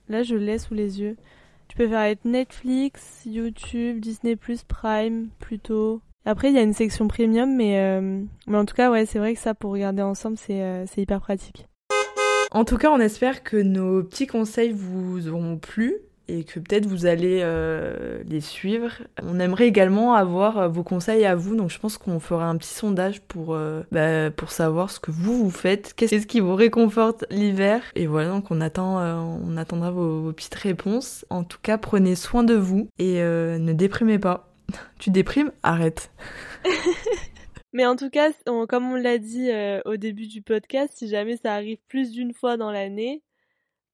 là, 0.09 0.23
je 0.23 0.37
l'ai 0.37 0.59
sous 0.59 0.75
les 0.75 1.01
yeux. 1.01 1.17
Tu 1.69 1.77
peux 1.77 1.89
faire 1.89 2.01
avec 2.01 2.25
Netflix, 2.25 3.23
YouTube, 3.27 4.01
Disney+, 4.01 4.37
Prime, 4.69 5.29
plutôt. 5.39 6.01
Après, 6.25 6.49
il 6.49 6.55
y 6.55 6.59
a 6.59 6.63
une 6.63 6.73
section 6.73 7.09
premium, 7.09 7.55
mais, 7.55 7.79
euh, 7.79 8.23
mais 8.47 8.57
en 8.57 8.65
tout 8.65 8.75
cas, 8.75 8.91
ouais, 8.91 9.07
c'est 9.07 9.19
vrai 9.19 9.35
que 9.35 9.41
ça, 9.41 9.55
pour 9.55 9.73
regarder 9.73 10.03
ensemble, 10.03 10.37
c'est 10.37 10.63
euh, 10.63 10.85
hyper 10.97 11.21
pratique. 11.21 11.67
En 12.51 12.65
tout 12.65 12.79
cas, 12.79 12.91
on 12.91 12.99
espère 12.99 13.43
que 13.43 13.57
nos 13.57 14.03
petits 14.03 14.27
conseils 14.27 14.73
vous 14.73 15.29
auront 15.29 15.59
plu 15.59 15.97
et 16.29 16.45
que 16.45 16.61
peut-être 16.61 16.87
vous 16.87 17.07
allez 17.07 17.41
euh, 17.43 18.23
les 18.27 18.41
suivre. 18.41 18.93
On 19.23 19.41
aimerait 19.41 19.67
également 19.67 20.15
avoir 20.15 20.59
euh, 20.59 20.69
vos 20.69 20.83
conseils 20.83 21.25
à 21.25 21.35
vous, 21.35 21.57
donc 21.57 21.71
je 21.71 21.79
pense 21.79 21.97
qu'on 21.97 22.21
fera 22.21 22.47
un 22.47 22.57
petit 22.57 22.73
sondage 22.73 23.23
pour, 23.23 23.55
euh, 23.55 23.83
bah, 23.91 24.31
pour 24.31 24.53
savoir 24.53 24.91
ce 24.91 25.01
que 25.01 25.11
vous 25.11 25.43
vous 25.43 25.51
faites, 25.51 25.95
qu'est-ce 25.95 26.27
qui 26.27 26.41
vous 26.41 26.55
réconforte 26.55 27.25
l'hiver. 27.31 27.83
Et 27.95 28.07
voilà, 28.07 28.29
donc 28.31 28.51
on, 28.51 28.61
attend, 28.61 28.99
on 28.99 29.57
attendra 29.57 29.91
vos, 29.91 30.33
petites 30.33 30.55
réponses. 30.55 31.25
En 31.31 31.45
tout 31.45 31.59
cas, 31.63 31.79
prenez 31.79 32.15
soin 32.15 32.45
de 32.45 32.55
vous 32.55 32.89
et 32.99 33.21
ne 33.21 33.73
déprimez 33.73 34.19
pas. 34.19 34.49
tu 34.99 35.11
déprimes 35.11 35.51
Arrête. 35.63 36.11
Mais 37.73 37.87
en 37.87 37.97
tout 37.97 38.11
cas, 38.11 38.31
comme 38.69 38.93
on 38.93 38.97
l'a 38.97 39.19
dit 39.19 39.51
au 39.85 39.97
début 39.97 40.27
du 40.27 40.43
podcast, 40.43 40.93
si 40.97 41.09
jamais 41.09 41.37
ça 41.37 41.55
arrive 41.55 41.79
plus 41.89 42.11
d'une 42.11 42.35
fois 42.35 42.57
dans 42.57 42.71
l'année, 42.71 43.23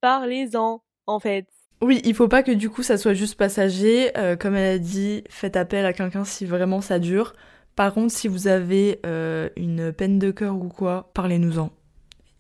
parlez-en, 0.01 0.83
en 1.07 1.21
fait. 1.21 1.47
Oui, 1.85 2.01
il 2.07 2.15
faut 2.15 2.29
pas 2.29 2.43
que 2.43 2.51
du 2.51 2.71
coup 2.71 2.83
ça 2.83 2.97
soit 2.97 3.13
juste 3.13 3.35
passager. 3.35 4.11
Euh, 4.17 4.37
comme 4.37 4.55
elle 4.55 4.77
a 4.77 4.79
dit, 4.79 5.23
faites 5.29 5.55
appel 5.55 5.85
à 5.85 5.93
quelqu'un 5.93 6.25
si 6.25 6.47
vraiment 6.47 6.81
ça 6.81 6.99
dure. 6.99 7.35
Par 7.77 7.93
contre, 7.93 8.11
si 8.11 8.27
vous 8.27 8.49
avez 8.49 9.01
euh, 9.05 9.51
une 9.57 9.93
peine 9.93 10.19
de 10.19 10.31
cœur 10.31 10.57
ou 10.57 10.69
quoi, 10.69 11.11
parlez-nous-en. 11.13 11.71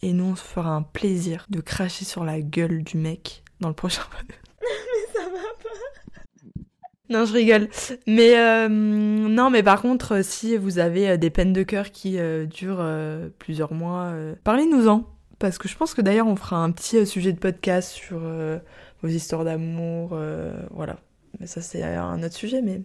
Et 0.01 0.14
nous, 0.14 0.24
on 0.24 0.36
se 0.36 0.42
fera 0.42 0.70
un 0.70 0.80
plaisir 0.80 1.45
de 1.51 1.61
cracher 1.61 2.07
sur 2.07 2.24
la 2.24 2.40
gueule 2.40 2.82
du 2.84 2.97
mec 2.97 3.42
dans 3.61 3.68
le 3.68 3.74
prochain 3.74 4.01
mais 4.62 5.12
ça 5.12 5.28
va 5.28 5.36
pas. 5.62 6.62
Non, 7.11 7.26
je 7.26 7.34
rigole. 7.34 7.68
Mais 8.07 8.38
euh, 8.38 8.68
non, 8.70 9.51
mais 9.51 9.62
par 9.62 9.82
contre, 9.82 10.24
si 10.24 10.57
vous 10.57 10.78
avez 10.78 11.18
des 11.18 11.28
peines 11.28 11.53
de 11.53 11.64
cœur 11.64 11.90
qui 11.90 12.16
durent 12.47 12.88
plusieurs 13.38 13.74
mois, 13.74 14.14
parlez-nous-en. 14.42 15.11
Parce 15.38 15.59
que 15.59 15.68
je 15.68 15.76
pense 15.76 15.92
que 15.92 16.01
d'ailleurs, 16.01 16.28
on 16.28 16.36
fera 16.36 16.57
un 16.57 16.70
petit 16.70 17.07
sujet 17.07 17.34
de 17.34 17.38
podcast 17.38 17.90
sur 17.90 18.22
vos 19.05 19.11
histoires 19.11 19.45
d'amour, 19.45 20.11
euh, 20.13 20.55
voilà. 20.71 20.97
Mais 21.39 21.47
ça 21.47 21.61
c'est 21.61 21.83
un 21.83 22.23
autre 22.23 22.35
sujet, 22.35 22.63
mais... 22.63 22.83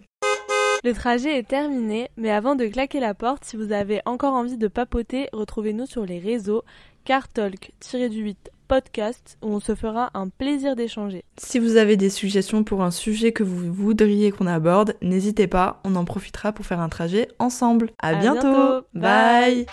Le 0.84 0.92
trajet 0.92 1.38
est 1.38 1.48
terminé, 1.48 2.10
mais 2.16 2.30
avant 2.30 2.54
de 2.54 2.66
claquer 2.66 3.00
la 3.00 3.14
porte, 3.14 3.44
si 3.44 3.56
vous 3.56 3.72
avez 3.72 4.00
encore 4.04 4.34
envie 4.34 4.56
de 4.56 4.68
papoter, 4.68 5.28
retrouvez-nous 5.32 5.86
sur 5.86 6.04
les 6.04 6.18
réseaux 6.18 6.62
cartalk-du-8 7.04 8.36
podcast 8.68 9.38
où 9.42 9.48
on 9.48 9.60
se 9.60 9.74
fera 9.74 10.10
un 10.14 10.28
plaisir 10.28 10.76
d'échanger. 10.76 11.24
Si 11.38 11.58
vous 11.58 11.76
avez 11.76 11.96
des 11.96 12.10
suggestions 12.10 12.64
pour 12.64 12.82
un 12.82 12.90
sujet 12.90 13.32
que 13.32 13.42
vous 13.42 13.72
voudriez 13.72 14.30
qu'on 14.30 14.46
aborde, 14.46 14.96
n'hésitez 15.02 15.46
pas, 15.46 15.80
on 15.84 15.96
en 15.96 16.04
profitera 16.04 16.52
pour 16.52 16.66
faire 16.66 16.80
un 16.80 16.88
trajet 16.88 17.28
ensemble. 17.38 17.90
À, 17.98 18.14
bientôt. 18.14 18.84
Bye. 18.94 19.66